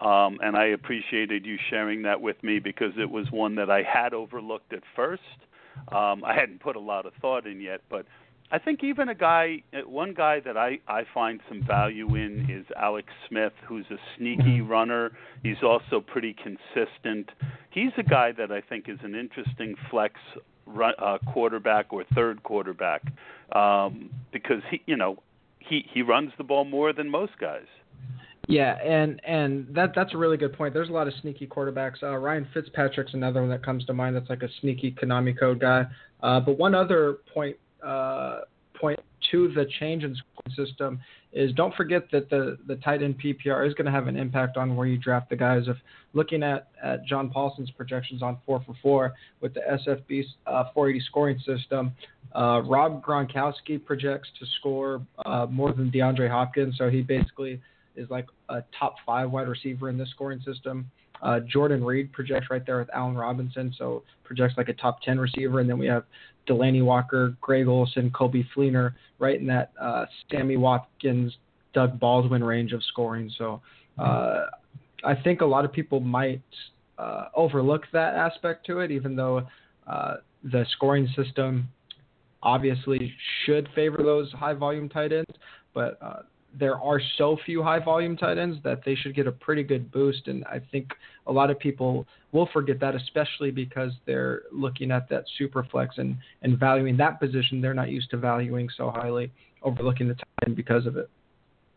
Um, 0.00 0.38
and 0.42 0.56
I 0.56 0.66
appreciated 0.66 1.44
you 1.46 1.56
sharing 1.68 2.02
that 2.02 2.20
with 2.20 2.42
me 2.42 2.58
because 2.58 2.92
it 2.98 3.10
was 3.10 3.30
one 3.30 3.54
that 3.56 3.70
I 3.70 3.82
had 3.82 4.12
overlooked 4.14 4.72
at 4.72 4.82
first. 4.96 5.22
Um, 5.92 6.24
I 6.24 6.34
hadn't 6.34 6.60
put 6.60 6.74
a 6.74 6.80
lot 6.80 7.06
of 7.06 7.12
thought 7.20 7.46
in 7.46 7.60
yet, 7.60 7.82
but 7.88 8.06
I 8.52 8.58
think 8.58 8.82
even 8.82 9.08
a 9.08 9.14
guy, 9.14 9.62
uh, 9.72 9.88
one 9.88 10.12
guy 10.12 10.40
that 10.40 10.56
I 10.56 10.78
I 10.88 11.04
find 11.14 11.40
some 11.48 11.62
value 11.64 12.14
in 12.16 12.48
is 12.50 12.66
Alex 12.76 13.08
Smith, 13.28 13.52
who's 13.66 13.86
a 13.90 13.96
sneaky 14.16 14.58
mm-hmm. 14.58 14.68
runner. 14.68 15.12
He's 15.42 15.62
also 15.62 16.00
pretty 16.00 16.34
consistent. 16.34 17.30
He's 17.70 17.92
a 17.96 18.02
guy 18.02 18.32
that 18.32 18.50
I 18.50 18.60
think 18.60 18.88
is 18.88 18.98
an 19.02 19.14
interesting 19.14 19.76
flex 19.90 20.14
run, 20.66 20.94
uh, 20.98 21.18
quarterback 21.32 21.92
or 21.92 22.04
third 22.14 22.42
quarterback 22.42 23.02
um, 23.54 24.10
because 24.32 24.62
he, 24.70 24.82
you 24.86 24.96
know, 24.96 25.22
he 25.60 25.84
he 25.92 26.02
runs 26.02 26.32
the 26.36 26.44
ball 26.44 26.64
more 26.64 26.92
than 26.92 27.08
most 27.08 27.32
guys. 27.40 27.66
Yeah, 28.48 28.76
and 28.82 29.20
and 29.24 29.72
that 29.76 29.92
that's 29.94 30.12
a 30.12 30.16
really 30.16 30.36
good 30.36 30.54
point. 30.54 30.74
There's 30.74 30.88
a 30.88 30.92
lot 30.92 31.06
of 31.06 31.14
sneaky 31.20 31.46
quarterbacks. 31.46 32.02
Uh, 32.02 32.16
Ryan 32.16 32.48
Fitzpatrick's 32.52 33.14
another 33.14 33.42
one 33.42 33.50
that 33.50 33.64
comes 33.64 33.84
to 33.86 33.92
mind. 33.92 34.16
That's 34.16 34.28
like 34.28 34.42
a 34.42 34.48
sneaky 34.60 34.90
Konami 34.90 35.38
code 35.38 35.60
guy. 35.60 35.84
Uh, 36.20 36.40
but 36.40 36.58
one 36.58 36.74
other 36.74 37.18
point 37.32 37.56
point 38.74 39.00
to 39.30 39.48
the 39.48 39.66
change 39.78 40.04
in 40.04 40.16
scoring 40.16 40.66
system 40.66 41.00
is 41.32 41.52
don't 41.52 41.74
forget 41.74 42.10
that 42.10 42.28
the 42.30 42.58
the 42.66 42.76
tight 42.76 43.02
end 43.02 43.20
PPR 43.22 43.66
is 43.66 43.74
going 43.74 43.86
to 43.86 43.92
have 43.92 44.08
an 44.08 44.16
impact 44.16 44.56
on 44.56 44.74
where 44.74 44.86
you 44.86 44.98
draft 44.98 45.30
the 45.30 45.36
guys. 45.36 45.64
If 45.68 45.76
looking 46.12 46.42
at 46.42 46.68
at 46.82 47.04
John 47.06 47.30
Paulsen's 47.30 47.70
projections 47.70 48.22
on 48.22 48.38
four 48.44 48.62
for 48.66 48.74
four 48.82 49.14
with 49.40 49.54
the 49.54 49.60
SFB 49.60 50.24
uh, 50.46 50.64
480 50.74 51.04
scoring 51.06 51.38
system, 51.46 51.92
uh, 52.34 52.62
Rob 52.64 53.04
Gronkowski 53.04 53.84
projects 53.84 54.28
to 54.40 54.46
score 54.58 55.02
uh, 55.24 55.46
more 55.48 55.72
than 55.72 55.90
DeAndre 55.90 56.28
Hopkins, 56.28 56.76
so 56.78 56.90
he 56.90 57.02
basically 57.02 57.60
is 57.96 58.10
like 58.10 58.26
a 58.48 58.62
top 58.78 58.96
five 59.06 59.30
wide 59.30 59.48
receiver 59.48 59.88
in 59.88 59.98
this 59.98 60.10
scoring 60.10 60.40
system. 60.44 60.90
Uh, 61.22 61.40
Jordan 61.40 61.84
Reed 61.84 62.12
projects 62.12 62.46
right 62.50 62.64
there 62.64 62.78
with 62.78 62.88
Allen 62.94 63.14
Robinson, 63.14 63.74
so 63.76 64.02
projects 64.24 64.54
like 64.56 64.68
a 64.68 64.74
top 64.74 65.02
10 65.02 65.18
receiver. 65.18 65.60
And 65.60 65.68
then 65.68 65.78
we 65.78 65.86
have 65.86 66.04
Delanie 66.48 66.84
Walker, 66.84 67.36
Greg 67.40 67.66
Olsen, 67.68 68.10
Coby 68.10 68.44
Fleener, 68.56 68.94
right 69.18 69.38
in 69.38 69.46
that 69.46 69.72
uh, 69.80 70.06
Sammy 70.30 70.56
Watkins, 70.56 71.36
Doug 71.74 72.00
Baldwin 72.00 72.42
range 72.42 72.72
of 72.72 72.82
scoring. 72.84 73.30
So 73.36 73.60
uh, 73.98 74.46
I 75.04 75.14
think 75.14 75.40
a 75.40 75.46
lot 75.46 75.64
of 75.64 75.72
people 75.72 76.00
might 76.00 76.42
uh, 76.98 77.26
overlook 77.34 77.84
that 77.92 78.14
aspect 78.14 78.66
to 78.66 78.80
it, 78.80 78.90
even 78.90 79.16
though 79.16 79.46
uh, 79.86 80.16
the 80.44 80.64
scoring 80.72 81.08
system 81.16 81.68
obviously 82.42 83.12
should 83.44 83.68
favor 83.74 84.02
those 84.02 84.32
high 84.32 84.54
volume 84.54 84.88
tight 84.88 85.12
ends. 85.12 85.30
But 85.74 85.98
uh, 86.02 86.22
there 86.58 86.76
are 86.76 87.00
so 87.16 87.36
few 87.44 87.62
high 87.62 87.78
volume 87.78 88.16
tight 88.16 88.38
ends 88.38 88.58
that 88.64 88.80
they 88.84 88.94
should 88.94 89.14
get 89.14 89.26
a 89.26 89.32
pretty 89.32 89.62
good 89.62 89.90
boost. 89.92 90.26
And 90.26 90.44
I 90.44 90.60
think 90.72 90.88
a 91.26 91.32
lot 91.32 91.50
of 91.50 91.58
people 91.58 92.06
will 92.32 92.48
forget 92.52 92.80
that, 92.80 92.94
especially 92.94 93.50
because 93.50 93.92
they're 94.06 94.42
looking 94.52 94.90
at 94.90 95.08
that 95.10 95.24
super 95.38 95.64
flex 95.64 95.98
and, 95.98 96.16
and 96.42 96.58
valuing 96.58 96.96
that 96.96 97.20
position 97.20 97.60
they're 97.60 97.74
not 97.74 97.90
used 97.90 98.10
to 98.10 98.16
valuing 98.16 98.68
so 98.76 98.90
highly, 98.90 99.30
overlooking 99.62 100.08
the 100.08 100.14
tight 100.14 100.46
end 100.46 100.56
because 100.56 100.86
of 100.86 100.96
it. 100.96 101.08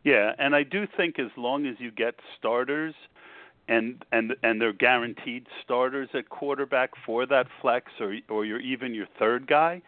Yeah, 0.04 0.34
and 0.38 0.56
I 0.56 0.64
do 0.64 0.86
think 0.98 1.18
as 1.20 1.32
long 1.38 1.66
as 1.66 1.76
you 1.80 1.90
get 1.92 2.16
starters 2.38 2.94
and 3.70 4.04
and 4.12 4.34
and 4.44 4.60
they're 4.60 4.74
guaranteed 4.74 5.48
starters 5.64 6.10
at 6.14 6.28
quarterback 6.28 6.90
for 7.06 7.26
that 7.26 7.48
flex 7.62 7.92
or 8.02 8.18
or 8.30 8.44
you're 8.44 8.60
even 8.60 8.94
your 8.94 9.08
third 9.18 9.48
guy, 9.48 9.82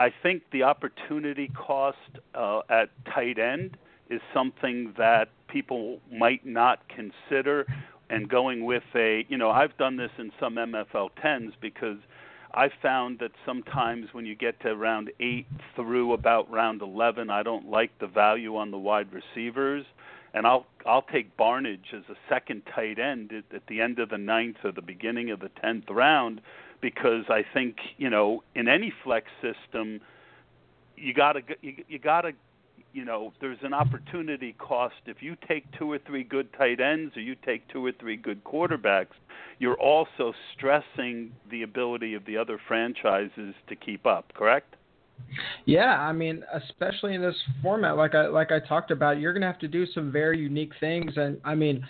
I 0.00 0.12
think 0.22 0.42
the 0.50 0.64
opportunity 0.64 1.48
cost 1.54 1.96
uh, 2.34 2.62
at 2.68 2.90
tight 3.14 3.38
end 3.38 3.76
is 4.10 4.20
something 4.32 4.94
that 4.98 5.28
people 5.48 6.00
might 6.12 6.44
not 6.46 6.80
consider 6.88 7.66
and 8.08 8.28
going 8.28 8.64
with 8.64 8.84
a 8.94 9.24
you 9.28 9.36
know 9.36 9.50
I've 9.50 9.76
done 9.76 9.96
this 9.96 10.10
in 10.18 10.30
some 10.38 10.54
MFL 10.56 11.10
10s 11.22 11.52
because 11.60 11.98
I 12.54 12.70
found 12.80 13.18
that 13.18 13.32
sometimes 13.44 14.08
when 14.12 14.24
you 14.24 14.34
get 14.34 14.60
to 14.60 14.76
round 14.76 15.10
8 15.20 15.46
through 15.74 16.12
about 16.12 16.50
round 16.50 16.82
11 16.82 17.30
I 17.30 17.42
don't 17.42 17.68
like 17.68 17.98
the 17.98 18.06
value 18.06 18.56
on 18.56 18.70
the 18.70 18.78
wide 18.78 19.08
receivers. 19.12 19.84
And 20.34 20.46
I'll 20.46 20.66
I'll 20.84 21.02
take 21.02 21.36
Barnidge 21.36 21.94
as 21.94 22.02
a 22.10 22.16
second 22.28 22.62
tight 22.74 22.98
end 22.98 23.32
at, 23.32 23.44
at 23.54 23.66
the 23.68 23.80
end 23.80 23.98
of 23.98 24.10
the 24.10 24.18
ninth 24.18 24.58
or 24.64 24.72
the 24.72 24.82
beginning 24.82 25.30
of 25.30 25.40
the 25.40 25.50
10th 25.64 25.88
round 25.88 26.40
because 26.80 27.24
I 27.28 27.42
think 27.54 27.76
you 27.96 28.10
know 28.10 28.42
in 28.54 28.68
any 28.68 28.92
flex 29.02 29.26
system 29.40 30.00
you 30.96 31.14
got 31.14 31.32
to 31.32 31.42
you, 31.62 31.84
you 31.88 31.98
got 31.98 32.22
to 32.22 32.32
you 32.92 33.04
know, 33.04 33.32
there's 33.40 33.58
an 33.62 33.74
opportunity 33.74 34.54
cost. 34.58 34.94
If 35.06 35.22
you 35.22 35.36
take 35.46 35.64
two 35.78 35.90
or 35.90 35.98
three 36.06 36.24
good 36.24 36.48
tight 36.56 36.80
ends 36.80 37.16
or 37.16 37.20
you 37.20 37.36
take 37.44 37.68
two 37.68 37.84
or 37.84 37.92
three 37.92 38.16
good 38.16 38.42
quarterbacks, 38.44 39.14
you're 39.58 39.78
also 39.80 40.32
stressing 40.56 41.32
the 41.50 41.62
ability 41.62 42.14
of 42.14 42.24
the 42.24 42.36
other 42.36 42.58
franchises 42.66 43.54
to 43.68 43.76
keep 43.76 44.06
up, 44.06 44.32
correct? 44.34 44.76
Yeah, 45.64 45.98
I 46.00 46.12
mean, 46.12 46.44
especially 46.52 47.14
in 47.14 47.22
this 47.22 47.36
format, 47.62 47.96
like 47.96 48.14
I 48.14 48.26
like 48.26 48.52
I 48.52 48.60
talked 48.60 48.90
about, 48.90 49.18
you're 49.18 49.32
gonna 49.32 49.46
have 49.46 49.58
to 49.60 49.68
do 49.68 49.86
some 49.86 50.12
very 50.12 50.38
unique 50.38 50.72
things, 50.78 51.12
and 51.16 51.40
I 51.44 51.54
mean, 51.54 51.86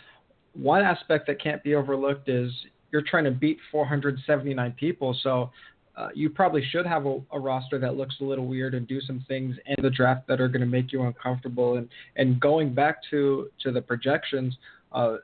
one 0.55 0.83
aspect 0.83 1.27
that 1.27 1.43
can't 1.43 1.63
be 1.63 1.75
overlooked 1.75 2.29
is 2.29 2.53
you're 2.93 3.03
trying 3.03 3.25
to 3.25 3.31
beat 3.31 3.59
479 3.71 4.73
people. 4.79 5.17
So 5.23 5.51
uh, 5.97 6.09
you 6.15 6.29
probably 6.29 6.63
should 6.71 6.87
have 6.87 7.07
a, 7.07 7.19
a, 7.33 7.41
roster 7.41 7.79
that 7.79 7.97
looks 7.97 8.17
a 8.21 8.25
little 8.25 8.47
weird 8.47 8.75
and 8.75 8.87
do 8.87 9.01
some 9.01 9.25
things 9.29 9.57
in 9.65 9.83
the 9.83 9.89
draft 9.89 10.27
that 10.29 10.41
are 10.41 10.49
going 10.49 10.61
to 10.61 10.67
make 10.67 10.93
you 10.93 11.03
uncomfortable. 11.03 11.79
And 11.79 11.89
and 12.17 12.39
going 12.39 12.75
back 12.75 12.99
to 13.11 13.49
to 13.63 13.73
the 13.73 13.81
projections, 13.81 14.57
uh, 14.93 15.17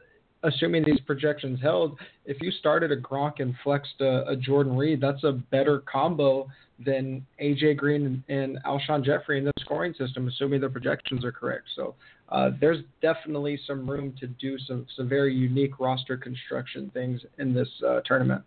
assuming 0.43 0.83
these 0.85 1.01
projections 1.01 1.61
held, 1.61 1.99
if 2.25 2.39
you 2.41 2.51
started 2.51 2.91
a 2.91 2.97
Gronk 2.97 3.41
and 3.41 3.55
flexed 3.63 4.01
a, 4.01 4.29
a 4.31 4.37
Jordan 4.37 4.77
Reed, 4.77 5.01
that's 5.01 5.25
a 5.25 5.33
better 5.33 5.81
combo 5.81 6.49
than 6.85 7.25
AJ 7.41 7.77
Green 7.77 8.25
and 8.29 8.59
Alshon 8.65 9.05
Jeffery 9.05 9.39
in 9.39 9.45
the 9.45 9.53
scoring 9.61 9.95
system, 9.99 10.27
assuming 10.27 10.61
the 10.61 10.69
projections 10.69 11.25
are 11.25 11.33
correct. 11.33 11.65
So. 11.77 11.95
Uh, 12.29 12.49
there's 12.63 12.79
definitely 13.03 13.61
some 13.67 13.87
room 13.89 14.15
to 14.19 14.27
do 14.27 14.59
some, 14.61 14.87
some 14.97 15.07
very 15.07 15.35
unique 15.35 15.79
roster 15.79 16.17
construction 16.17 16.91
things 16.95 17.21
in 17.39 17.53
this 17.53 17.69
uh, 17.87 18.01
tournament. 18.07 18.43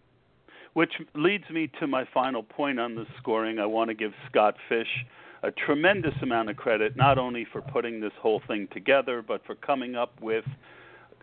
Which 0.75 0.91
leads 1.13 1.49
me 1.49 1.71
to 1.79 1.87
my 1.87 2.03
final 2.13 2.43
point 2.43 2.81
on 2.81 2.95
the 2.95 3.05
scoring. 3.17 3.59
I 3.59 3.65
want 3.65 3.87
to 3.87 3.93
give 3.93 4.11
Scott 4.29 4.55
Fish 4.67 5.05
a 5.41 5.49
tremendous 5.49 6.13
amount 6.21 6.49
of 6.49 6.57
credit, 6.57 6.97
not 6.97 7.17
only 7.17 7.47
for 7.49 7.61
putting 7.61 8.01
this 8.01 8.11
whole 8.21 8.41
thing 8.45 8.67
together, 8.73 9.23
but 9.25 9.45
for 9.45 9.55
coming 9.55 9.95
up 9.95 10.11
with 10.21 10.43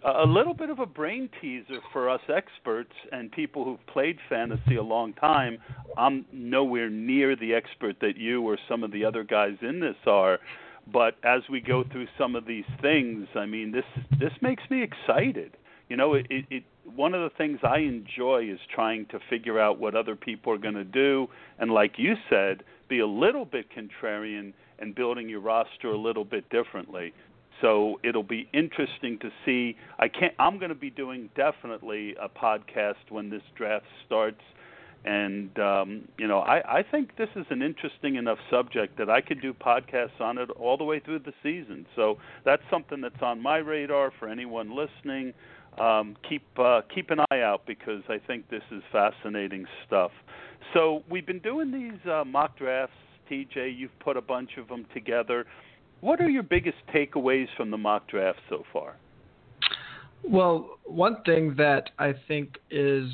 a 0.04 0.24
little 0.24 0.54
bit 0.54 0.70
of 0.70 0.78
a 0.78 0.86
brain 0.86 1.28
teaser 1.38 1.80
for 1.92 2.08
us 2.08 2.22
experts 2.34 2.94
and 3.12 3.30
people 3.30 3.62
who've 3.62 3.86
played 3.88 4.16
fantasy 4.26 4.76
a 4.76 4.82
long 4.82 5.12
time. 5.12 5.58
I'm 5.98 6.24
nowhere 6.32 6.88
near 6.88 7.36
the 7.36 7.52
expert 7.52 7.96
that 8.00 8.16
you 8.16 8.40
or 8.40 8.56
some 8.66 8.82
of 8.82 8.90
the 8.90 9.04
other 9.04 9.22
guys 9.22 9.58
in 9.60 9.80
this 9.80 9.96
are, 10.06 10.38
but 10.90 11.16
as 11.24 11.42
we 11.50 11.60
go 11.60 11.84
through 11.92 12.06
some 12.16 12.34
of 12.36 12.46
these 12.46 12.64
things, 12.80 13.28
I 13.36 13.44
mean, 13.44 13.70
this 13.70 13.84
this 14.18 14.32
makes 14.40 14.62
me 14.70 14.82
excited. 14.82 15.58
You 15.92 15.98
know, 15.98 16.14
it, 16.14 16.26
it 16.30 16.62
one 16.96 17.12
of 17.12 17.20
the 17.20 17.36
things 17.36 17.58
I 17.62 17.80
enjoy 17.80 18.48
is 18.50 18.58
trying 18.74 19.04
to 19.10 19.18
figure 19.28 19.60
out 19.60 19.78
what 19.78 19.94
other 19.94 20.16
people 20.16 20.50
are 20.50 20.56
going 20.56 20.72
to 20.72 20.84
do, 20.84 21.26
and 21.58 21.70
like 21.70 21.98
you 21.98 22.14
said, 22.30 22.62
be 22.88 23.00
a 23.00 23.06
little 23.06 23.44
bit 23.44 23.66
contrarian 23.70 24.54
and 24.78 24.94
building 24.94 25.28
your 25.28 25.40
roster 25.40 25.88
a 25.88 25.98
little 25.98 26.24
bit 26.24 26.48
differently. 26.48 27.12
So 27.60 28.00
it'll 28.02 28.22
be 28.22 28.48
interesting 28.54 29.18
to 29.18 29.28
see. 29.44 29.76
I 29.98 30.08
can't. 30.08 30.32
I'm 30.38 30.56
going 30.56 30.70
to 30.70 30.74
be 30.74 30.88
doing 30.88 31.28
definitely 31.36 32.16
a 32.18 32.26
podcast 32.26 33.10
when 33.10 33.28
this 33.28 33.42
draft 33.54 33.84
starts, 34.06 34.40
and 35.04 35.50
um, 35.58 36.08
you 36.16 36.26
know, 36.26 36.38
I, 36.38 36.78
I 36.78 36.82
think 36.90 37.18
this 37.18 37.28
is 37.36 37.44
an 37.50 37.60
interesting 37.60 38.16
enough 38.16 38.38
subject 38.50 38.96
that 38.96 39.10
I 39.10 39.20
could 39.20 39.42
do 39.42 39.52
podcasts 39.52 40.22
on 40.22 40.38
it 40.38 40.48
all 40.52 40.78
the 40.78 40.84
way 40.84 41.00
through 41.00 41.18
the 41.18 41.34
season. 41.42 41.84
So 41.94 42.16
that's 42.46 42.62
something 42.70 43.02
that's 43.02 43.20
on 43.20 43.42
my 43.42 43.58
radar 43.58 44.10
for 44.18 44.26
anyone 44.26 44.74
listening 44.74 45.34
um, 45.78 46.16
keep 46.28 46.42
uh, 46.58 46.82
keep 46.94 47.10
an 47.10 47.20
eye 47.30 47.40
out 47.40 47.62
because 47.66 48.02
I 48.08 48.18
think 48.26 48.48
this 48.50 48.62
is 48.70 48.82
fascinating 48.90 49.66
stuff. 49.86 50.10
So 50.74 51.02
we've 51.10 51.26
been 51.26 51.40
doing 51.40 51.72
these 51.72 52.10
uh, 52.10 52.24
mock 52.24 52.58
drafts. 52.58 52.94
TJ, 53.30 53.76
you've 53.76 53.98
put 54.00 54.16
a 54.16 54.20
bunch 54.20 54.50
of 54.58 54.68
them 54.68 54.84
together. 54.92 55.46
What 56.00 56.20
are 56.20 56.28
your 56.28 56.42
biggest 56.42 56.76
takeaways 56.94 57.46
from 57.56 57.70
the 57.70 57.78
mock 57.78 58.08
draft 58.08 58.40
so 58.50 58.64
far? 58.72 58.96
Well, 60.24 60.78
one 60.84 61.22
thing 61.24 61.54
that 61.56 61.90
I 61.98 62.14
think 62.28 62.58
is 62.70 63.08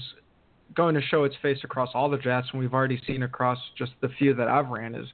going 0.75 0.95
to 0.95 1.01
show 1.03 1.25
its 1.25 1.37
face 1.41 1.59
across 1.65 1.91
all 1.95 2.11
the 2.11 2.17
drafts, 2.17 2.51
and 2.53 2.61
we've 2.61 2.75
already 2.75 3.01
seen 3.07 3.23
across 3.23 3.59
just 3.77 3.93
the 4.01 4.09
few 4.19 4.35
that 4.35 4.49
I've 4.49 4.69
ran, 4.69 4.95
is 4.95 5.07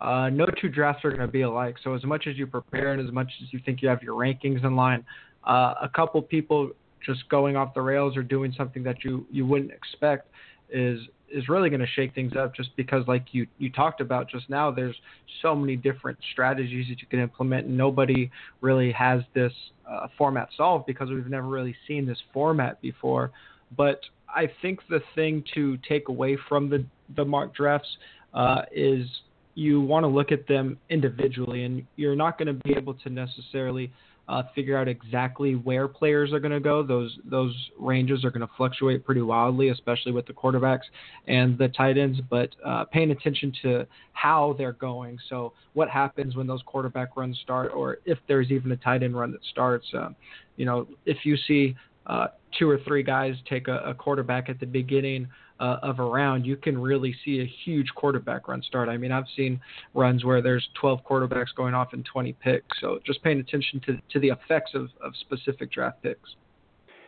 uh, 0.00 0.30
no 0.30 0.46
two 0.60 0.68
drafts 0.68 1.04
are 1.04 1.10
going 1.10 1.20
to 1.20 1.28
be 1.28 1.42
alike. 1.42 1.76
So 1.82 1.94
as 1.94 2.04
much 2.04 2.26
as 2.26 2.36
you 2.36 2.46
prepare 2.46 2.92
and 2.92 3.06
as 3.06 3.12
much 3.12 3.30
as 3.42 3.52
you 3.52 3.60
think 3.64 3.82
you 3.82 3.88
have 3.88 4.02
your 4.02 4.14
rankings 4.14 4.64
in 4.64 4.74
line, 4.76 5.04
uh, 5.44 5.74
a 5.82 5.90
couple 5.94 6.22
people 6.22 6.70
just 7.04 7.28
going 7.28 7.56
off 7.56 7.74
the 7.74 7.80
rails 7.80 8.16
or 8.16 8.22
doing 8.22 8.52
something 8.56 8.82
that 8.82 9.04
you 9.04 9.26
you 9.30 9.46
wouldn't 9.46 9.70
expect 9.70 10.28
is 10.70 11.00
is 11.30 11.48
really 11.48 11.70
going 11.70 11.80
to 11.80 11.86
shake 11.86 12.14
things 12.14 12.32
up 12.36 12.54
just 12.54 12.74
because 12.76 13.06
like 13.08 13.26
you 13.32 13.46
you 13.58 13.70
talked 13.70 14.00
about 14.00 14.30
just 14.30 14.48
now 14.50 14.70
there's 14.70 14.96
so 15.40 15.54
many 15.54 15.76
different 15.76 16.18
strategies 16.32 16.88
that 16.88 17.00
you 17.00 17.06
can 17.08 17.20
implement 17.20 17.66
and 17.66 17.76
nobody 17.76 18.30
really 18.60 18.92
has 18.92 19.22
this 19.34 19.52
uh, 19.88 20.06
format 20.16 20.48
solved 20.56 20.86
because 20.86 21.08
we've 21.10 21.26
never 21.28 21.46
really 21.46 21.74
seen 21.88 22.06
this 22.06 22.18
format 22.32 22.80
before. 22.80 23.30
But 23.76 24.00
I 24.28 24.50
think 24.60 24.80
the 24.88 25.00
thing 25.14 25.44
to 25.54 25.78
take 25.88 26.08
away 26.08 26.38
from 26.48 26.68
the 26.68 26.84
the 27.16 27.24
mock 27.24 27.54
drafts 27.54 27.88
uh, 28.34 28.62
is 28.70 29.06
you 29.54 29.80
want 29.80 30.04
to 30.04 30.08
look 30.08 30.32
at 30.32 30.46
them 30.46 30.78
individually 30.88 31.64
and 31.64 31.86
you're 31.96 32.16
not 32.16 32.38
going 32.38 32.46
to 32.46 32.54
be 32.64 32.74
able 32.74 32.94
to 32.94 33.10
necessarily 33.10 33.92
uh, 34.28 34.42
figure 34.54 34.76
out 34.76 34.88
exactly 34.88 35.54
where 35.54 35.88
players 35.88 36.32
are 36.32 36.40
going 36.40 36.52
to 36.52 36.60
go. 36.60 36.82
Those 36.82 37.18
those 37.24 37.54
ranges 37.78 38.24
are 38.24 38.30
going 38.30 38.46
to 38.46 38.52
fluctuate 38.56 39.04
pretty 39.04 39.20
wildly, 39.22 39.70
especially 39.70 40.12
with 40.12 40.26
the 40.26 40.32
quarterbacks 40.32 40.84
and 41.26 41.58
the 41.58 41.68
tight 41.68 41.98
ends. 41.98 42.20
But 42.30 42.50
uh, 42.64 42.84
paying 42.84 43.10
attention 43.10 43.52
to 43.62 43.86
how 44.12 44.54
they're 44.56 44.72
going. 44.72 45.18
So 45.28 45.52
what 45.74 45.88
happens 45.88 46.36
when 46.36 46.46
those 46.46 46.62
quarterback 46.64 47.16
runs 47.16 47.38
start, 47.42 47.72
or 47.74 47.98
if 48.04 48.18
there's 48.28 48.50
even 48.50 48.70
a 48.72 48.76
tight 48.76 49.02
end 49.02 49.16
run 49.16 49.32
that 49.32 49.44
starts. 49.50 49.86
Uh, 49.92 50.10
you 50.56 50.66
know, 50.66 50.86
if 51.06 51.24
you 51.24 51.36
see 51.48 51.74
uh, 52.06 52.28
two 52.58 52.68
or 52.68 52.78
three 52.86 53.02
guys 53.02 53.34
take 53.48 53.68
a, 53.68 53.78
a 53.78 53.94
quarterback 53.94 54.48
at 54.48 54.60
the 54.60 54.66
beginning 54.66 55.28
uh, 55.60 55.78
of 55.82 56.00
a 56.00 56.04
round, 56.04 56.44
you 56.44 56.56
can 56.56 56.76
really 56.76 57.14
see 57.24 57.40
a 57.40 57.50
huge 57.64 57.86
quarterback 57.94 58.48
run 58.48 58.62
start. 58.62 58.88
I 58.88 58.96
mean, 58.96 59.12
I've 59.12 59.26
seen 59.36 59.60
runs 59.94 60.24
where 60.24 60.42
there's 60.42 60.68
12 60.80 61.00
quarterbacks 61.08 61.54
going 61.56 61.72
off 61.72 61.94
in 61.94 62.02
20 62.02 62.32
picks. 62.34 62.80
So 62.80 62.98
just 63.06 63.22
paying 63.22 63.38
attention 63.38 63.80
to 63.86 63.98
to 64.10 64.18
the 64.18 64.28
effects 64.28 64.72
of, 64.74 64.88
of 65.00 65.12
specific 65.20 65.70
draft 65.70 66.02
picks. 66.02 66.34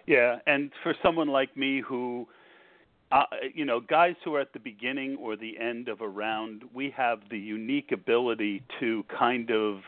Yeah, 0.06 0.38
and 0.46 0.70
for 0.82 0.94
someone 1.02 1.28
like 1.28 1.56
me 1.56 1.80
who, 1.80 2.28
uh, 3.10 3.24
you 3.54 3.64
know, 3.64 3.80
guys 3.80 4.14
who 4.24 4.34
are 4.34 4.40
at 4.40 4.52
the 4.52 4.58
beginning 4.58 5.16
or 5.16 5.34
the 5.34 5.58
end 5.58 5.88
of 5.88 6.00
a 6.00 6.08
round, 6.08 6.62
we 6.74 6.92
have 6.96 7.20
the 7.30 7.38
unique 7.38 7.90
ability 7.90 8.62
to 8.80 9.04
kind 9.18 9.50
of 9.50 9.80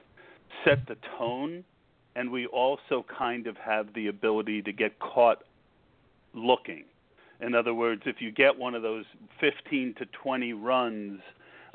set 0.65 0.87
the 0.89 0.97
tone, 1.19 1.65
and 2.17 2.31
we 2.31 2.47
also 2.47 3.05
kind 3.17 3.47
of 3.47 3.57
have 3.59 3.93
the 3.95 4.09
ability 4.09 4.63
to 4.63 4.73
get 4.73 4.99
caught 4.99 5.45
looking. 6.35 6.85
In 7.41 7.55
other 7.55 7.75
words, 7.75 8.03
if 8.07 8.17
you 8.21 8.33
get 8.33 8.59
one 8.59 8.75
of 8.75 8.83
those 8.83 9.05
15 9.39 9.95
to 9.99 10.07
20 10.07 10.55
runs, 10.55 11.21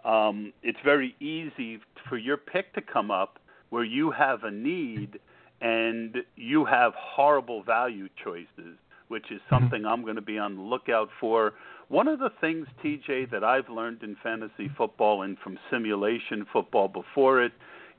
um, 0.03 0.51
it's 0.63 0.79
very 0.83 1.15
easy 1.19 1.79
for 2.09 2.17
your 2.17 2.37
pick 2.37 2.73
to 2.73 2.81
come 2.81 3.11
up 3.11 3.37
where 3.69 3.83
you 3.83 4.09
have 4.09 4.43
a 4.43 4.49
need 4.49 5.19
and 5.61 6.17
you 6.35 6.65
have 6.65 6.93
horrible 6.97 7.61
value 7.61 8.09
choices, 8.23 8.77
which 9.09 9.29
is 9.29 9.39
mm-hmm. 9.41 9.55
something 9.55 9.85
I'm 9.85 10.01
going 10.01 10.15
to 10.15 10.21
be 10.23 10.39
on 10.39 10.55
the 10.55 10.63
lookout 10.63 11.09
for. 11.19 11.53
One 11.89 12.07
of 12.07 12.17
the 12.17 12.31
things, 12.41 12.65
TJ, 12.83 13.29
that 13.29 13.43
I've 13.43 13.69
learned 13.69 14.01
in 14.01 14.15
fantasy 14.23 14.71
football 14.75 15.21
and 15.21 15.37
from 15.37 15.59
simulation 15.69 16.47
football 16.51 16.87
before 16.87 17.43
it 17.43 17.51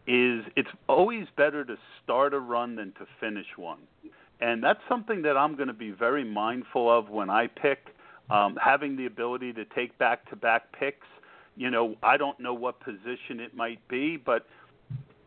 is 0.06 0.44
it's 0.56 0.70
always 0.88 1.26
better 1.36 1.64
to 1.64 1.76
start 2.02 2.34
a 2.34 2.38
run 2.38 2.76
than 2.76 2.92
to 2.92 3.06
finish 3.20 3.46
one 3.56 3.78
and 4.42 4.62
that's 4.62 4.80
something 4.88 5.22
that 5.22 5.36
I'm 5.36 5.54
going 5.54 5.68
to 5.68 5.72
be 5.72 5.92
very 5.92 6.24
mindful 6.24 6.90
of 6.90 7.08
when 7.08 7.30
I 7.30 7.46
pick. 7.46 7.94
Um, 8.28 8.58
having 8.62 8.96
the 8.96 9.06
ability 9.06 9.52
to 9.52 9.64
take 9.64 9.96
back-to-back 9.98 10.72
picks, 10.72 11.06
you 11.56 11.70
know, 11.70 11.96
I 12.02 12.16
don't 12.16 12.38
know 12.40 12.54
what 12.54 12.80
position 12.80 13.38
it 13.38 13.54
might 13.54 13.86
be, 13.88 14.16
but 14.16 14.46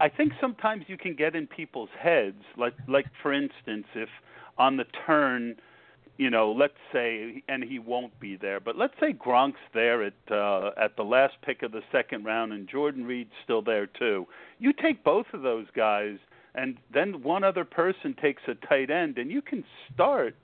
I 0.01 0.09
think 0.09 0.33
sometimes 0.41 0.85
you 0.87 0.97
can 0.97 1.15
get 1.15 1.33
in 1.33 1.47
people's 1.47 1.89
heads. 1.97 2.41
Like, 2.57 2.73
like 2.89 3.05
for 3.21 3.31
instance, 3.31 3.85
if 3.95 4.09
on 4.57 4.75
the 4.75 4.85
turn, 5.05 5.55
you 6.17 6.29
know, 6.29 6.51
let's 6.51 6.73
say, 6.93 7.43
and 7.49 7.63
he 7.63 7.79
won't 7.79 8.17
be 8.19 8.37
there, 8.37 8.59
but 8.59 8.77
let's 8.77 8.93
say 8.99 9.13
Gronk's 9.13 9.57
there 9.73 10.03
at 10.03 10.13
uh, 10.31 10.71
at 10.77 10.95
the 10.95 11.03
last 11.03 11.33
pick 11.43 11.61
of 11.63 11.71
the 11.71 11.81
second 11.91 12.25
round, 12.25 12.53
and 12.53 12.67
Jordan 12.69 13.05
Reed's 13.05 13.33
still 13.43 13.61
there 13.61 13.87
too. 13.87 14.25
You 14.59 14.71
take 14.73 15.03
both 15.03 15.27
of 15.33 15.41
those 15.41 15.67
guys 15.75 16.17
and 16.55 16.77
then 16.93 17.21
one 17.21 17.43
other 17.43 17.65
person 17.65 18.15
takes 18.19 18.41
a 18.47 18.55
tight 18.67 18.89
end, 18.89 19.17
and 19.17 19.29
you 19.29 19.41
can 19.41 19.63
start 19.93 20.35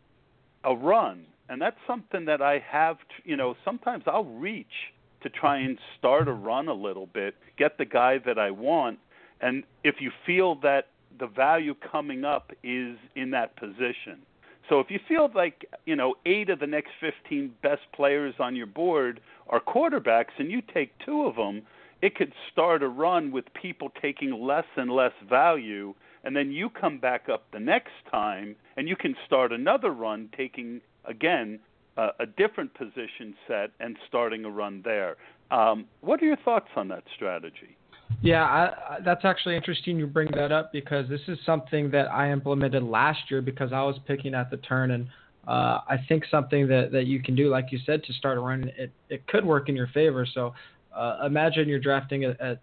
a 0.64 0.76
run. 0.76 1.26
And 1.50 1.62
that's 1.62 1.78
something 1.88 2.26
that 2.26 2.42
I 2.42 2.64
have, 2.70 2.98
you 3.24 3.36
know, 3.36 3.56
sometimes 3.66 4.04
I'll 4.08 4.26
reach 4.26 4.68
to 5.24 5.30
try 5.30 5.60
and 5.60 5.78
start 5.98 6.28
a 6.28 6.34
run 6.34 6.68
a 6.68 6.74
little 6.74 7.08
bit, 7.08 7.36
get 7.58 7.78
the 7.78 7.86
guy 7.86 8.18
that 8.26 8.38
I 8.38 8.52
want. 8.52 9.00
And 9.40 9.64
if 9.84 9.96
you 10.00 10.12
feel 10.26 10.56
that 10.62 10.88
the 11.20 11.28
value 11.28 11.76
coming 11.92 12.26
up 12.26 12.52
is 12.64 12.98
in 13.16 13.32
that 13.32 13.56
position. 13.56 14.22
So 14.70 14.80
if 14.80 14.90
you 14.90 15.00
feel 15.08 15.30
like, 15.34 15.66
you 15.86 15.96
know, 15.96 16.16
eight 16.26 16.50
of 16.50 16.60
the 16.60 16.68
next 16.68 16.92
15 17.00 17.54
best 17.62 17.82
players 17.94 18.36
on 18.40 18.56
your 18.56 18.68
board 18.68 19.20
are 19.50 19.60
quarterbacks 19.60 20.32
and 20.38 20.52
you 20.52 20.62
take 20.74 20.98
two 21.06 21.24
of 21.24 21.36
them, 21.36 21.64
it 22.02 22.16
could 22.16 22.34
start 22.52 22.82
a 22.84 22.88
run 22.88 23.32
with 23.32 23.46
people 23.54 23.92
taking 24.02 24.32
less 24.32 24.66
and 24.76 24.92
less 24.92 25.14
value 25.30 25.94
and 26.24 26.36
then 26.36 26.52
you 26.52 26.70
come 26.70 27.00
back 27.00 27.30
up 27.30 27.46
the 27.52 27.60
next 27.60 27.94
time 28.10 28.56
and 28.78 28.88
you 28.88 28.96
can 28.96 29.16
start 29.26 29.52
another 29.52 29.92
run 29.92 30.30
taking 30.36 30.82
again 31.06 31.60
uh, 31.98 32.10
a 32.20 32.26
different 32.26 32.74
position 32.74 33.36
set 33.48 33.72
and 33.80 33.98
starting 34.08 34.46
a 34.46 34.50
run 34.50 34.82
there. 34.84 35.18
Um, 35.50 35.86
what 36.02 36.22
are 36.22 36.26
your 36.26 36.38
thoughts 36.38 36.70
on 36.76 36.88
that 36.90 37.04
strategy 37.14 37.76
yeah, 38.22 38.44
I, 38.44 38.98
that's 39.04 39.26
actually 39.26 39.56
interesting 39.56 39.98
you 39.98 40.08
bring 40.08 40.30
that 40.36 40.52
up 40.52 40.72
because 40.72 41.10
this 41.10 41.22
is 41.28 41.38
something 41.46 41.92
that 41.92 42.12
I 42.12 42.32
implemented 42.32 42.84
last 42.84 43.20
year 43.30 43.42
because 43.42 43.74
I 43.74 43.82
was 43.84 43.98
picking 44.08 44.34
at 44.34 44.50
the 44.52 44.58
turn 44.58 44.92
and 44.92 45.08
uh, 45.48 45.80
I 45.88 45.98
think 46.08 46.26
something 46.30 46.68
that, 46.68 46.92
that 46.92 47.08
you 47.08 47.22
can 47.22 47.36
do, 47.36 47.50
like 47.50 47.72
you 47.72 47.80
said, 47.86 48.04
to 48.04 48.14
start 48.14 48.38
a 48.38 48.42
run, 48.42 48.72
it, 48.78 48.92
it 49.10 49.26
could 49.28 49.44
work 49.44 49.70
in 49.70 49.76
your 49.76 49.88
favor. 49.88 50.26
So 50.32 50.54
uh, 50.96 51.24
imagine 51.26 51.68
you're 51.68 51.80
drafting 51.80 52.26
at, 52.26 52.40
at, 52.40 52.60